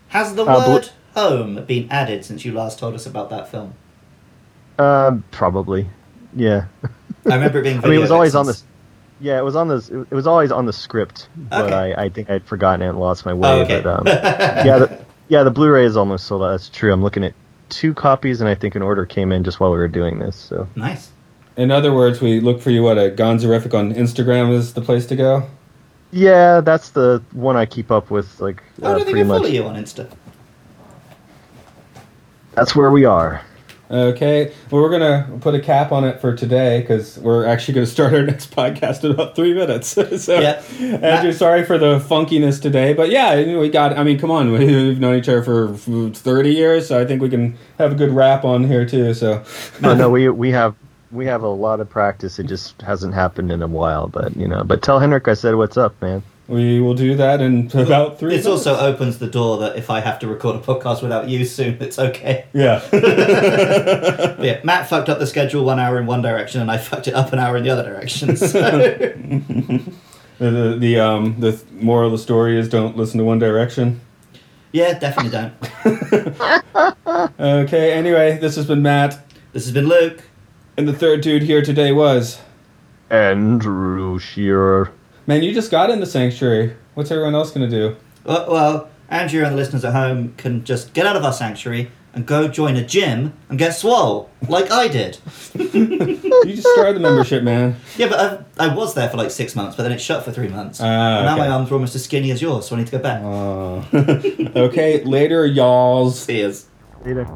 Has 0.09 0.35
the 0.35 0.45
Uh, 0.45 0.65
bl- 0.65 0.73
word 0.73 0.91
home 1.15 1.65
been 1.65 1.89
added 1.91 2.25
since 2.25 2.45
you 2.45 2.53
last 2.53 2.79
told 2.79 2.95
us 2.95 3.07
about 3.07 3.31
that 3.31 3.49
film? 3.51 3.75
um, 4.79 5.25
probably, 5.31 5.89
yeah. 6.35 6.67
I 7.27 7.35
remember 7.35 7.59
it 7.59 7.63
being. 7.65 7.79
I 7.79 7.89
mean, 7.89 7.95
it 7.95 7.99
was 7.99 8.09
Video 8.11 8.15
always 8.15 8.35
on 8.35 8.47
Vixens. 8.47 8.63
the. 8.63 8.69
Yeah, 9.21 9.39
it 9.39 9.43
was 9.45 9.57
on 9.57 9.69
the. 9.69 10.07
It 10.11 10.15
was 10.15 10.27
always 10.27 10.53
on 10.53 10.67
the 10.67 10.73
script, 10.73 11.29
but 11.37 11.67
Okay. 11.67 11.95
I, 11.95 12.05
I 12.05 12.09
think 12.09 12.31
I'd 12.31 12.45
forgotten 12.45 12.83
it 12.83 12.89
and 12.91 13.01
lost 13.01 13.27
my 13.27 13.33
way. 13.35 13.49
Oh, 13.49 13.61
okay. 13.63 13.81
But 13.81 13.99
um, 14.01 14.07
yeah, 14.07 14.79
the, 14.79 15.05
yeah, 15.29 15.43
the 15.43 15.51
Blu-ray 15.51 15.85
is 15.85 15.97
almost 15.97 16.27
sold 16.27 16.43
out. 16.43 16.51
That's 16.53 16.69
true. 16.69 16.93
I'm 16.93 17.03
looking 17.03 17.25
at 17.25 17.35
two 17.69 17.95
copies, 17.95 18.41
and 18.41 18.49
I 18.49 18.55
think 18.55 18.75
an 18.77 18.83
order 18.83 19.05
came 19.07 19.33
in 19.33 19.43
just 19.45 19.59
while 19.61 19.71
we 19.73 19.79
were 19.79 19.89
doing 19.89 20.19
this. 20.21 20.37
So 20.37 20.69
nice. 20.77 21.11
In 21.57 21.73
other 21.73 21.93
words, 21.93 22.21
we 22.21 22.39
look 22.39 22.61
for 22.61 22.71
you. 22.71 22.83
What 22.85 22.97
a 22.99 23.11
Gonzorific 23.11 23.75
on 23.77 23.93
Instagram 23.93 24.53
is 24.53 24.75
the 24.75 24.81
place 24.83 25.07
to 25.07 25.17
go. 25.17 25.49
yeah, 26.13 26.61
that's 26.61 26.91
the 26.91 27.21
one 27.33 27.57
I 27.57 27.67
keep 27.67 27.91
up 27.91 28.11
with. 28.13 28.41
Like 28.41 28.63
Oh, 28.83 28.87
uh, 28.87 28.91
don't 28.91 28.99
think 29.05 29.11
pretty 29.17 29.29
follow 29.29 29.41
much. 29.43 29.51
you 29.51 29.65
on 29.65 29.75
Insta. 29.75 30.09
That's 32.55 32.77
where 32.77 32.91
we 32.93 33.05
are. 33.05 33.43
Okay. 33.91 34.53
Well, 34.71 34.83
we're 34.83 34.91
gonna 34.91 35.39
put 35.41 35.55
a 35.55 35.61
cap 35.61 35.93
on 35.93 36.05
it 36.05 36.21
for 36.21 36.35
today 36.35 36.81
because 36.81 37.19
we're 37.19 37.47
actually 37.47 37.75
gonna 37.75 37.87
start 37.87 38.13
our 38.13 38.23
next 38.25 38.55
podcast 38.55 39.05
in 39.05 39.11
about 39.13 39.35
three 39.35 39.55
minutes. 39.55 39.89
so, 40.25 40.39
Yeah. 40.41 40.63
Andrew, 40.79 41.33
sorry 41.33 41.65
for 41.65 41.79
the 41.79 41.99
funkiness 41.99 42.61
today, 42.61 42.93
but 42.93 43.11
yeah, 43.11 43.59
we 43.59 43.71
got. 43.71 43.97
I 43.97 44.03
mean, 44.05 44.19
come 44.19 44.31
on, 44.31 44.53
we've 44.59 45.01
known 45.01 45.17
each 45.17 45.29
other 45.29 45.43
for 45.43 45.75
thirty 46.11 46.55
years, 46.55 46.87
so 46.87 47.01
I 47.01 47.07
think 47.07 47.23
we 47.23 47.31
can 47.31 47.57
have 47.79 47.93
a 47.93 47.95
good 47.95 48.11
wrap 48.11 48.45
on 48.45 48.65
here 48.65 48.85
too. 48.85 49.15
So, 49.15 49.43
No, 49.81 49.95
no, 49.95 50.11
we 50.11 50.29
we 50.29 50.51
have 50.51 50.75
we 51.11 51.25
have 51.27 51.43
a 51.43 51.49
lot 51.49 51.81
of 51.81 51.89
practice. 51.89 52.39
It 52.39 52.47
just 52.47 52.83
hasn't 52.83 53.15
happened 53.15 53.51
in 53.51 53.63
a 53.63 53.67
while, 53.67 54.09
but 54.09 54.37
you 54.37 54.47
know. 54.47 54.65
But 54.65 54.83
tell 54.83 54.99
Henrik 54.99 55.29
I 55.29 55.35
said 55.35 55.55
what's 55.55 55.77
up, 55.77 56.01
man. 56.03 56.23
We 56.49 56.81
will 56.81 56.95
do 56.95 57.15
that 57.17 57.41
in 57.41 57.71
about 57.75 58.19
three. 58.19 58.35
This 58.37 58.45
minutes. 58.47 58.67
also 58.67 58.79
opens 58.79 59.19
the 59.19 59.27
door 59.27 59.59
that 59.59 59.77
if 59.77 59.91
I 59.91 60.01
have 60.01 60.19
to 60.21 60.27
record 60.27 60.57
a 60.57 60.61
podcast 60.61 61.03
without 61.03 61.29
you 61.29 61.45
soon, 61.45 61.77
it's 61.81 61.99
okay. 61.99 62.47
yeah. 62.53 62.81
Yeah, 64.41 64.61
Matt 64.65 64.89
fucked 64.89 65.09
up 65.09 65.19
the 65.19 65.27
schedule 65.27 65.65
one 65.65 65.79
hour 65.79 65.99
in 65.99 66.07
one 66.07 66.23
direction, 66.23 66.61
and 66.61 66.71
I 66.71 66.79
fucked 66.79 67.07
it 67.09 67.15
up 67.15 67.33
an 67.33 67.39
hour 67.39 67.57
in 67.57 67.65
the 67.65 67.71
other 67.71 67.83
direction. 67.83 68.37
So. 68.37 68.61
the, 68.61 69.83
the 70.39 70.77
the 70.79 70.99
um 71.01 71.39
the 71.41 71.61
moral 71.73 72.07
of 72.07 72.13
the 72.13 72.19
story 72.19 72.57
is 72.59 72.69
don't 72.69 72.97
listen 72.97 73.19
to 73.19 73.25
One 73.25 73.39
Direction. 73.39 74.01
yeah, 74.73 74.99
definitely 74.99 75.33
don't. 75.33 75.53
Okay. 77.41 77.93
Anyway, 77.93 78.39
this 78.39 78.55
has 78.57 78.67
been 78.67 78.83
Matt, 78.83 79.19
This 79.53 79.65
has 79.65 79.73
been 79.73 79.87
Luke. 79.89 80.23
and 80.77 80.87
the 80.89 80.93
third 80.93 81.21
dude 81.21 81.43
here 81.43 81.63
today 81.63 81.91
was. 81.93 82.39
Andrew 83.11 84.19
Shearer. 84.19 84.93
Man, 85.29 85.43
you 85.43 85.53
just 85.53 85.71
got 85.71 85.91
in 85.91 86.01
the 86.01 86.07
sanctuary. 86.07 86.75
What's 86.95 87.11
everyone 87.11 87.35
else 87.35 87.51
gonna 87.51 87.69
do? 87.69 87.97
Well, 88.25 88.51
well, 88.51 88.91
Andrew 89.11 89.45
and 89.45 89.53
the 89.53 89.57
listeners 89.57 89.85
at 89.85 89.93
home 89.93 90.33
can 90.39 90.65
just 90.65 90.95
get 90.95 91.05
out 91.05 91.17
of 91.17 91.25
our 91.25 91.35
sanctuary 91.35 91.91
and 92.15 92.25
go 92.25 92.49
join 92.49 92.77
a 92.77 92.83
gym 92.83 93.35
and 93.51 93.59
get 93.59 93.73
swole, 93.73 94.31
like 94.49 94.71
I 94.71 94.89
did. 94.89 95.19
You 96.49 96.55
just 96.55 96.69
started 96.69 96.97
the 96.97 97.01
membership, 97.01 97.43
man. 97.43 97.77
Yeah, 97.99 98.09
but 98.09 98.49
I, 98.59 98.69
I 98.71 98.75
was 98.75 98.95
there 98.95 99.11
for 99.11 99.19
like 99.19 99.31
six 99.31 99.55
months, 99.55 99.77
but 99.77 99.83
then 99.83 99.93
it 99.93 100.01
shut 100.01 100.25
for 100.25 100.33
three 100.33 100.49
months. 100.49 100.81
Ah, 100.81 100.85
and 100.85 101.27
now 101.27 101.35
okay. 101.35 101.43
my 101.43 101.49
arms 101.49 101.71
are 101.71 101.75
almost 101.75 101.95
as 101.95 102.05
skinny 102.05 102.31
as 102.31 102.41
yours, 102.41 102.67
so 102.67 102.77
I 102.77 102.79
need 102.79 102.87
to 102.87 102.93
go 102.93 102.99
back. 102.99 103.21
Oh. 103.23 103.85
okay, 104.57 105.05
later, 105.05 105.45
y'alls. 105.45 106.27
Cheers. 106.27 106.69
Later. 107.05 107.27